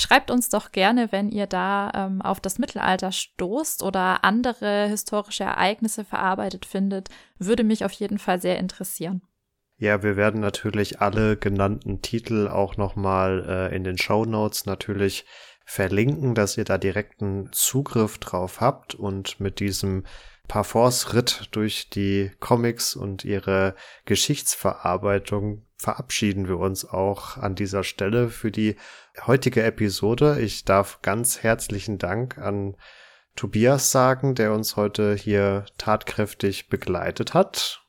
Schreibt 0.00 0.30
uns 0.30 0.48
doch 0.48 0.72
gerne, 0.72 1.12
wenn 1.12 1.30
ihr 1.30 1.46
da 1.46 1.92
ähm, 1.94 2.22
auf 2.22 2.40
das 2.40 2.58
Mittelalter 2.58 3.12
stoßt 3.12 3.82
oder 3.82 4.24
andere 4.24 4.86
historische 4.86 5.44
Ereignisse 5.44 6.06
verarbeitet 6.06 6.64
findet. 6.64 7.10
Würde 7.38 7.64
mich 7.64 7.84
auf 7.84 7.92
jeden 7.92 8.18
Fall 8.18 8.40
sehr 8.40 8.58
interessieren. 8.58 9.20
Ja, 9.76 10.02
wir 10.02 10.16
werden 10.16 10.40
natürlich 10.40 11.02
alle 11.02 11.36
genannten 11.36 12.00
Titel 12.00 12.48
auch 12.48 12.78
nochmal 12.78 13.44
äh, 13.46 13.76
in 13.76 13.84
den 13.84 13.98
Show 13.98 14.24
Notes 14.24 14.64
natürlich 14.64 15.26
verlinken, 15.66 16.34
dass 16.34 16.56
ihr 16.56 16.64
da 16.64 16.78
direkten 16.78 17.50
Zugriff 17.52 18.16
drauf 18.16 18.62
habt 18.62 18.94
und 18.94 19.38
mit 19.38 19.60
diesem 19.60 20.04
Parforce-Ritt 20.48 21.48
durch 21.52 21.90
die 21.90 22.30
Comics 22.40 22.96
und 22.96 23.24
ihre 23.24 23.74
Geschichtsverarbeitung 24.06 25.66
verabschieden 25.76 26.48
wir 26.48 26.58
uns 26.58 26.84
auch 26.84 27.36
an 27.36 27.54
dieser 27.54 27.84
Stelle 27.84 28.28
für 28.30 28.50
die 28.50 28.76
heutige 29.26 29.62
Episode. 29.62 30.40
Ich 30.40 30.64
darf 30.64 31.02
ganz 31.02 31.42
herzlichen 31.42 31.98
Dank 31.98 32.38
an 32.38 32.76
Tobias 33.36 33.90
sagen, 33.90 34.34
der 34.34 34.52
uns 34.52 34.76
heute 34.76 35.14
hier 35.14 35.64
tatkräftig 35.78 36.68
begleitet 36.68 37.34
hat. 37.34 37.82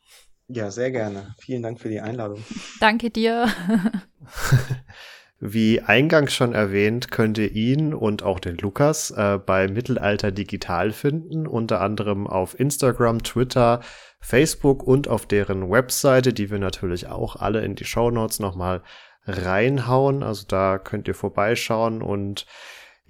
Ja, 0.47 0.69
sehr 0.69 0.91
gerne. 0.91 1.35
Vielen 1.39 1.63
Dank 1.63 1.79
für 1.79 1.89
die 1.89 2.01
Einladung. 2.01 2.43
Danke 2.79 3.09
dir. 3.09 3.47
Wie 5.43 5.81
eingangs 5.81 6.33
schon 6.33 6.53
erwähnt, 6.53 7.09
könnt 7.09 7.39
ihr 7.39 7.51
ihn 7.51 7.95
und 7.95 8.21
auch 8.21 8.39
den 8.39 8.57
Lukas 8.57 9.09
äh, 9.09 9.39
bei 9.43 9.67
Mittelalter 9.67 10.31
Digital 10.31 10.91
finden, 10.91 11.47
unter 11.47 11.81
anderem 11.81 12.27
auf 12.27 12.59
Instagram, 12.59 13.23
Twitter, 13.23 13.79
Facebook 14.19 14.83
und 14.83 15.07
auf 15.07 15.25
deren 15.25 15.71
Webseite, 15.71 16.31
die 16.31 16.51
wir 16.51 16.59
natürlich 16.59 17.07
auch 17.07 17.37
alle 17.37 17.61
in 17.61 17.73
die 17.73 17.85
Show 17.85 18.11
Notes 18.11 18.39
nochmal 18.39 18.83
reinhauen. 19.25 20.23
Also 20.23 20.45
da 20.47 20.77
könnt 20.77 21.07
ihr 21.07 21.15
vorbeischauen 21.15 22.01
und 22.01 22.45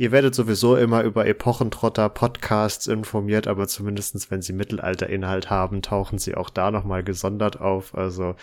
Ihr 0.02 0.12
werdet 0.12 0.34
sowieso 0.34 0.78
immer 0.78 1.04
über 1.04 1.28
Epochentrotter 1.28 2.10
Podcasts 2.10 2.88
informiert, 2.88 3.46
aber 3.46 3.68
zumindestens 3.68 4.32
wenn 4.32 4.42
sie 4.42 4.52
Mittelalterinhalt 4.52 5.52
haben, 5.52 5.84
tauchen 5.84 6.18
sie 6.18 6.34
auch 6.34 6.50
da 6.50 6.72
nochmal 6.72 7.04
gesondert 7.04 7.62
auf. 7.62 7.94
Also 7.94 8.36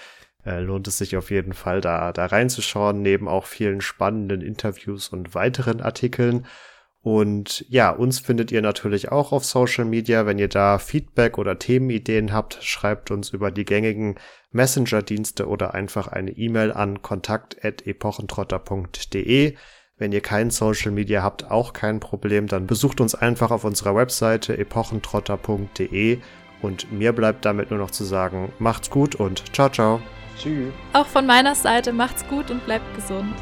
äh, 0.47 0.61
lohnt 0.61 0.87
es 0.87 0.99
sich 0.99 1.17
auf 1.17 1.33
jeden 1.33 1.55
Fall 1.55 1.81
da, 1.81 2.13
da 2.13 2.27
reinzuschauen, 2.27 3.03
neben 3.03 3.27
auch 3.27 3.45
vielen 3.45 3.81
spannenden 3.81 4.41
Interviews 4.41 5.09
und 5.09 5.35
weiteren 5.35 5.81
Artikeln. 5.81 6.47
Und 7.01 7.65
ja, 7.69 7.91
uns 7.91 8.19
findet 8.19 8.51
ihr 8.51 8.61
natürlich 8.61 9.13
auch 9.13 9.33
auf 9.33 9.45
Social 9.45 9.85
Media. 9.85 10.27
Wenn 10.27 10.39
ihr 10.39 10.49
da 10.49 10.79
Feedback 10.79 11.39
oder 11.39 11.59
Themenideen 11.59 12.33
habt, 12.33 12.59
schreibt 12.63 13.11
uns 13.11 13.31
über 13.31 13.51
die 13.51 13.65
gängigen 13.65 14.17
Messenger-Dienste 14.51 15.47
oder 15.47 15.75
einfach 15.75 16.09
eine 16.09 16.33
E-Mail 16.33 16.73
an 16.73 17.03
kontakt.epochentrotter.de. 17.03 19.57
Wenn 19.97 20.13
ihr 20.13 20.21
kein 20.21 20.51
Social 20.51 20.93
Media 20.93 21.23
habt, 21.23 21.51
auch 21.51 21.73
kein 21.73 22.01
Problem, 22.01 22.47
dann 22.47 22.67
besucht 22.67 23.01
uns 23.01 23.15
einfach 23.15 23.51
auf 23.51 23.65
unserer 23.65 23.97
Webseite 23.97 24.57
epochentrotter.de 24.57 26.19
und 26.63 26.93
mir 26.93 27.13
bleibt 27.13 27.45
damit 27.45 27.71
nur 27.71 27.79
noch 27.79 27.91
zu 27.91 28.05
sagen, 28.05 28.53
macht's 28.59 28.91
gut 28.91 29.17
und 29.17 29.55
ciao, 29.55 29.69
ciao. 29.69 30.01
Tschüss. 30.39 30.73
Auch 30.93 31.07
von 31.07 31.27
meiner 31.27 31.55
Seite 31.55 31.93
macht's 31.93 32.27
gut 32.29 32.51
und 32.51 32.65
bleibt 32.65 32.95
gesund. 32.95 33.35